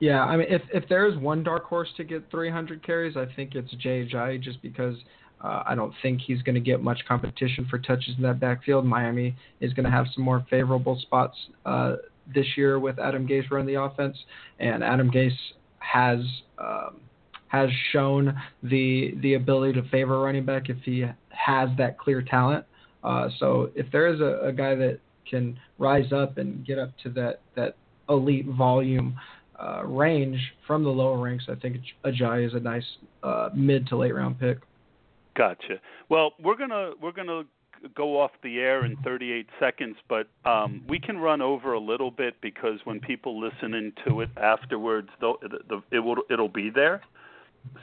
Yeah, 0.00 0.22
I 0.22 0.36
mean, 0.36 0.46
if 0.50 0.60
if 0.72 0.86
there 0.90 1.06
is 1.06 1.16
one 1.16 1.42
dark 1.42 1.64
horse 1.64 1.88
to 1.96 2.04
get 2.04 2.30
300 2.30 2.84
carries, 2.84 3.16
I 3.16 3.26
think 3.34 3.54
it's 3.54 3.72
Jay 3.76 4.06
just 4.38 4.60
because 4.60 4.96
uh, 5.42 5.62
I 5.66 5.74
don't 5.74 5.94
think 6.02 6.20
he's 6.20 6.42
going 6.42 6.56
to 6.56 6.60
get 6.60 6.82
much 6.82 7.00
competition 7.08 7.66
for 7.70 7.78
touches 7.78 8.14
in 8.18 8.22
that 8.24 8.38
backfield. 8.38 8.84
Miami 8.84 9.34
is 9.60 9.72
going 9.72 9.84
to 9.84 9.90
have 9.90 10.06
some 10.14 10.22
more 10.22 10.44
favorable 10.50 10.98
spots 11.00 11.36
uh, 11.64 11.96
this 12.34 12.46
year 12.54 12.78
with 12.78 12.98
Adam 12.98 13.26
Gase 13.26 13.50
running 13.50 13.74
the 13.74 13.80
offense, 13.80 14.16
and 14.58 14.84
Adam 14.84 15.10
Gase 15.10 15.32
has 15.78 16.20
um, 16.58 17.00
has 17.48 17.70
shown 17.92 18.36
the 18.62 19.14
the 19.22 19.34
ability 19.34 19.80
to 19.80 19.88
favor 19.88 20.20
running 20.20 20.44
back 20.44 20.68
if 20.68 20.76
he 20.84 21.04
has 21.30 21.70
that 21.78 21.98
clear 21.98 22.20
talent. 22.20 22.66
Uh, 23.04 23.28
so 23.38 23.70
if 23.74 23.86
there 23.92 24.12
is 24.12 24.20
a, 24.20 24.46
a 24.46 24.52
guy 24.52 24.74
that 24.74 24.98
can 25.28 25.58
rise 25.78 26.12
up 26.12 26.38
and 26.38 26.66
get 26.66 26.78
up 26.78 26.90
to 27.02 27.10
that 27.10 27.40
that 27.54 27.76
elite 28.08 28.46
volume 28.46 29.18
uh, 29.60 29.84
range 29.84 30.38
from 30.66 30.82
the 30.82 30.90
lower 30.90 31.18
ranks, 31.18 31.44
I 31.48 31.54
think 31.54 31.76
Ajayi 32.04 32.46
is 32.46 32.54
a 32.54 32.60
nice 32.60 32.86
uh, 33.22 33.50
mid 33.54 33.86
to 33.88 33.96
late 33.96 34.14
round 34.14 34.38
pick. 34.38 34.58
Gotcha. 35.36 35.80
Well, 36.08 36.32
we're 36.42 36.56
gonna 36.56 36.92
we're 37.00 37.12
gonna 37.12 37.44
go 37.94 38.20
off 38.20 38.30
the 38.42 38.58
air 38.58 38.84
in 38.84 38.96
38 39.04 39.46
seconds, 39.60 39.96
but 40.08 40.26
um, 40.44 40.82
we 40.88 40.98
can 40.98 41.18
run 41.18 41.42
over 41.42 41.74
a 41.74 41.80
little 41.80 42.10
bit 42.10 42.34
because 42.40 42.78
when 42.84 43.00
people 43.00 43.38
listen 43.38 43.74
into 43.74 44.20
it 44.20 44.30
afterwards, 44.38 45.08
the, 45.20 45.34
the, 45.68 45.82
it 45.90 45.98
will 45.98 46.16
it'll 46.30 46.48
be 46.48 46.70
there. 46.70 47.02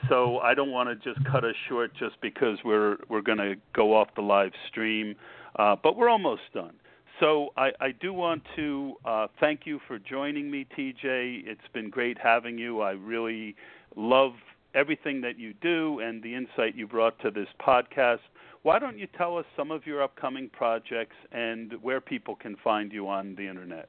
So 0.08 0.38
I 0.38 0.54
don't 0.54 0.70
want 0.70 0.88
to 0.88 1.14
just 1.14 1.24
cut 1.26 1.44
us 1.44 1.54
short 1.68 1.92
just 1.96 2.20
because 2.20 2.58
we're 2.64 2.96
we're 3.08 3.22
going 3.22 3.38
to 3.38 3.54
go 3.74 3.94
off 3.94 4.08
the 4.14 4.22
live 4.22 4.52
stream, 4.68 5.14
uh, 5.58 5.76
but 5.82 5.96
we're 5.96 6.08
almost 6.08 6.42
done. 6.54 6.74
So 7.20 7.50
I, 7.56 7.70
I 7.80 7.92
do 7.92 8.12
want 8.12 8.42
to 8.56 8.94
uh, 9.04 9.26
thank 9.38 9.60
you 9.64 9.80
for 9.86 9.98
joining 9.98 10.50
me, 10.50 10.66
TJ. 10.76 11.46
It's 11.46 11.60
been 11.72 11.88
great 11.88 12.18
having 12.18 12.58
you. 12.58 12.80
I 12.80 12.92
really 12.92 13.54
love 13.94 14.32
everything 14.74 15.20
that 15.20 15.38
you 15.38 15.54
do 15.54 16.00
and 16.00 16.22
the 16.22 16.34
insight 16.34 16.74
you 16.74 16.86
brought 16.86 17.18
to 17.20 17.30
this 17.30 17.48
podcast. 17.64 18.18
Why 18.62 18.78
don't 18.78 18.98
you 18.98 19.06
tell 19.18 19.36
us 19.36 19.44
some 19.56 19.70
of 19.70 19.86
your 19.86 20.02
upcoming 20.02 20.48
projects 20.48 21.16
and 21.32 21.74
where 21.82 22.00
people 22.00 22.34
can 22.34 22.56
find 22.64 22.92
you 22.92 23.08
on 23.08 23.34
the 23.36 23.46
internet? 23.46 23.88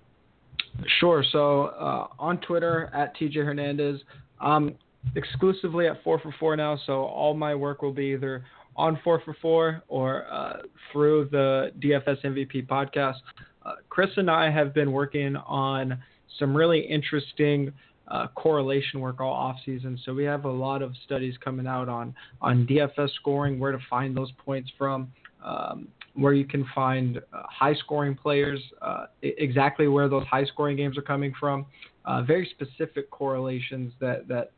Sure. 0.99 1.23
So 1.31 1.65
uh, 1.65 2.07
on 2.19 2.39
Twitter 2.41 2.91
at 2.93 3.15
TJ 3.15 3.35
Hernandez, 3.35 4.01
um, 4.41 4.75
exclusively 5.15 5.87
at 5.87 6.03
4 6.03 6.19
for 6.19 6.33
4 6.39 6.55
now. 6.55 6.79
So 6.85 7.03
all 7.03 7.33
my 7.33 7.55
work 7.55 7.81
will 7.81 7.93
be 7.93 8.05
either 8.07 8.43
on 8.75 8.99
4 9.03 9.21
for 9.23 9.35
4 9.41 9.83
or 9.87 10.25
uh, 10.31 10.61
through 10.91 11.29
the 11.31 11.71
DFS 11.79 12.23
MVP 12.23 12.67
podcast. 12.67 13.17
Uh, 13.65 13.75
Chris 13.89 14.09
and 14.17 14.29
I 14.29 14.49
have 14.49 14.73
been 14.73 14.91
working 14.91 15.35
on 15.35 16.01
some 16.39 16.55
really 16.55 16.79
interesting 16.79 17.71
uh, 18.07 18.27
correlation 18.35 18.99
work 18.99 19.21
all 19.21 19.31
off 19.31 19.57
season. 19.65 19.99
So 20.03 20.13
we 20.13 20.23
have 20.25 20.45
a 20.45 20.51
lot 20.51 20.81
of 20.81 20.93
studies 21.05 21.35
coming 21.43 21.67
out 21.67 21.87
on 21.87 22.13
on 22.41 22.67
DFS 22.67 23.09
scoring, 23.15 23.59
where 23.59 23.71
to 23.71 23.79
find 23.89 24.15
those 24.15 24.31
points 24.43 24.69
from, 24.77 25.11
um, 25.43 25.87
where 26.13 26.33
you 26.33 26.45
can 26.45 26.65
find 26.75 27.17
uh, 27.17 27.43
high 27.49 27.75
scoring 27.75 28.15
players, 28.15 28.59
uh, 28.81 29.05
exactly 29.21 29.87
where 29.87 30.09
those 30.09 30.25
high 30.27 30.45
scoring 30.45 30.75
games 30.75 30.97
are 30.97 31.03
coming 31.03 31.33
from, 31.39 31.65
uh, 32.05 32.21
very 32.21 32.49
specific 32.51 33.09
correlations 33.09 33.93
that 33.99 34.27
that 34.27 34.51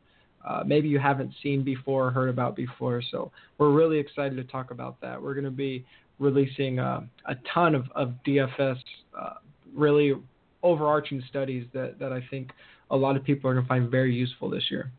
uh, 0.46 0.62
maybe 0.64 0.88
you 0.88 0.98
haven't 0.98 1.32
seen 1.42 1.62
before 1.62 2.06
or 2.06 2.10
heard 2.10 2.28
about 2.28 2.54
before. 2.54 3.02
So 3.10 3.32
we're 3.58 3.72
really 3.72 3.98
excited 3.98 4.36
to 4.36 4.44
talk 4.44 4.70
about 4.70 5.00
that. 5.00 5.20
We're 5.20 5.34
going 5.34 5.44
to 5.44 5.50
be 5.50 5.84
releasing 6.18 6.78
uh, 6.78 7.00
a 7.26 7.36
ton 7.52 7.74
of, 7.74 7.86
of 7.94 8.14
DFS, 8.26 8.78
uh, 9.18 9.34
really 9.74 10.14
overarching 10.62 11.22
studies 11.28 11.66
that, 11.74 11.98
that 11.98 12.12
I 12.12 12.22
think 12.30 12.50
a 12.90 12.96
lot 12.96 13.16
of 13.16 13.24
people 13.24 13.50
are 13.50 13.54
going 13.54 13.64
to 13.64 13.68
find 13.68 13.90
very 13.90 14.14
useful 14.14 14.48
this 14.48 14.64
year. 14.70 14.90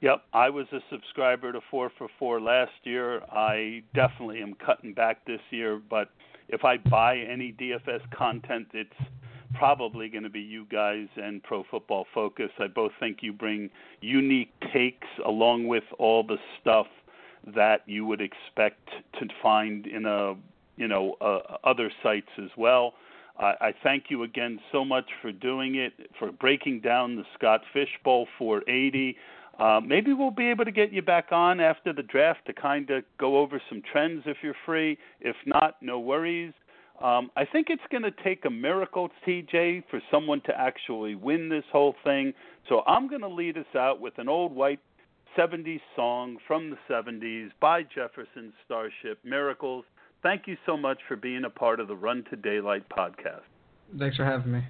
Yep, 0.00 0.22
I 0.32 0.48
was 0.48 0.66
a 0.72 0.78
subscriber 0.90 1.52
to 1.52 1.60
4 1.70 1.90
for 1.98 2.08
4 2.18 2.40
last 2.40 2.70
year. 2.84 3.20
I 3.32 3.82
definitely 3.94 4.40
am 4.40 4.54
cutting 4.54 4.94
back 4.94 5.24
this 5.26 5.40
year, 5.50 5.80
but 5.90 6.10
if 6.48 6.64
I 6.64 6.76
buy 6.76 7.18
any 7.18 7.52
DFS 7.52 8.08
content, 8.16 8.68
it's 8.72 8.90
probably 9.54 10.08
going 10.08 10.24
to 10.24 10.30
be 10.30 10.40
you 10.40 10.66
guys 10.70 11.06
and 11.16 11.42
Pro 11.42 11.64
Football 11.70 12.06
Focus. 12.14 12.50
I 12.58 12.66
both 12.66 12.92
think 13.00 13.18
you 13.22 13.32
bring 13.32 13.70
unique 14.00 14.52
takes 14.72 15.06
along 15.24 15.68
with 15.68 15.84
all 15.98 16.22
the 16.22 16.36
stuff 16.60 16.86
that 17.54 17.82
you 17.86 18.04
would 18.04 18.20
expect 18.20 18.88
to 19.18 19.26
find 19.42 19.86
in 19.86 20.04
a 20.06 20.34
you 20.76 20.88
know 20.88 21.16
uh, 21.20 21.56
other 21.64 21.90
sites 22.02 22.30
as 22.42 22.50
well. 22.56 22.94
I, 23.38 23.54
I 23.60 23.74
thank 23.82 24.04
you 24.08 24.22
again 24.22 24.58
so 24.72 24.84
much 24.84 25.06
for 25.22 25.32
doing 25.32 25.76
it, 25.76 25.92
for 26.18 26.32
breaking 26.32 26.80
down 26.80 27.16
the 27.16 27.24
Scott 27.36 27.62
Fishbowl 27.72 28.26
480. 28.38 29.16
Uh, 29.58 29.80
maybe 29.84 30.12
we'll 30.12 30.30
be 30.30 30.48
able 30.48 30.64
to 30.64 30.70
get 30.70 30.92
you 30.92 31.02
back 31.02 31.32
on 31.32 31.58
after 31.58 31.92
the 31.92 32.02
draft 32.02 32.40
to 32.46 32.52
kind 32.52 32.90
of 32.90 33.02
go 33.18 33.38
over 33.38 33.60
some 33.68 33.82
trends 33.90 34.22
if 34.26 34.36
you're 34.42 34.54
free. 34.64 34.96
If 35.20 35.34
not, 35.46 35.76
no 35.80 35.98
worries. 35.98 36.52
Um, 37.02 37.30
I 37.36 37.44
think 37.44 37.68
it's 37.70 37.82
going 37.90 38.02
to 38.02 38.10
take 38.24 38.44
a 38.44 38.50
miracle, 38.50 39.08
TJ, 39.26 39.84
for 39.90 40.00
someone 40.10 40.40
to 40.42 40.58
actually 40.58 41.14
win 41.14 41.48
this 41.48 41.64
whole 41.70 41.94
thing. 42.02 42.32
So 42.68 42.82
I'm 42.86 43.08
going 43.08 43.20
to 43.20 43.28
lead 43.28 43.56
us 43.56 43.76
out 43.76 44.00
with 44.00 44.18
an 44.18 44.28
old 44.28 44.52
white 44.52 44.80
70s 45.36 45.80
song 45.94 46.38
from 46.46 46.70
the 46.70 46.76
70s 46.90 47.50
by 47.60 47.82
Jefferson 47.82 48.52
Starship, 48.64 49.18
Miracles. 49.24 49.84
Thank 50.22 50.48
you 50.48 50.56
so 50.66 50.76
much 50.76 50.98
for 51.06 51.14
being 51.14 51.44
a 51.44 51.50
part 51.50 51.78
of 51.78 51.86
the 51.86 51.94
Run 51.94 52.24
to 52.30 52.36
Daylight 52.36 52.88
podcast. 52.88 53.42
Thanks 53.96 54.16
for 54.16 54.24
having 54.24 54.52
me. 54.52 54.62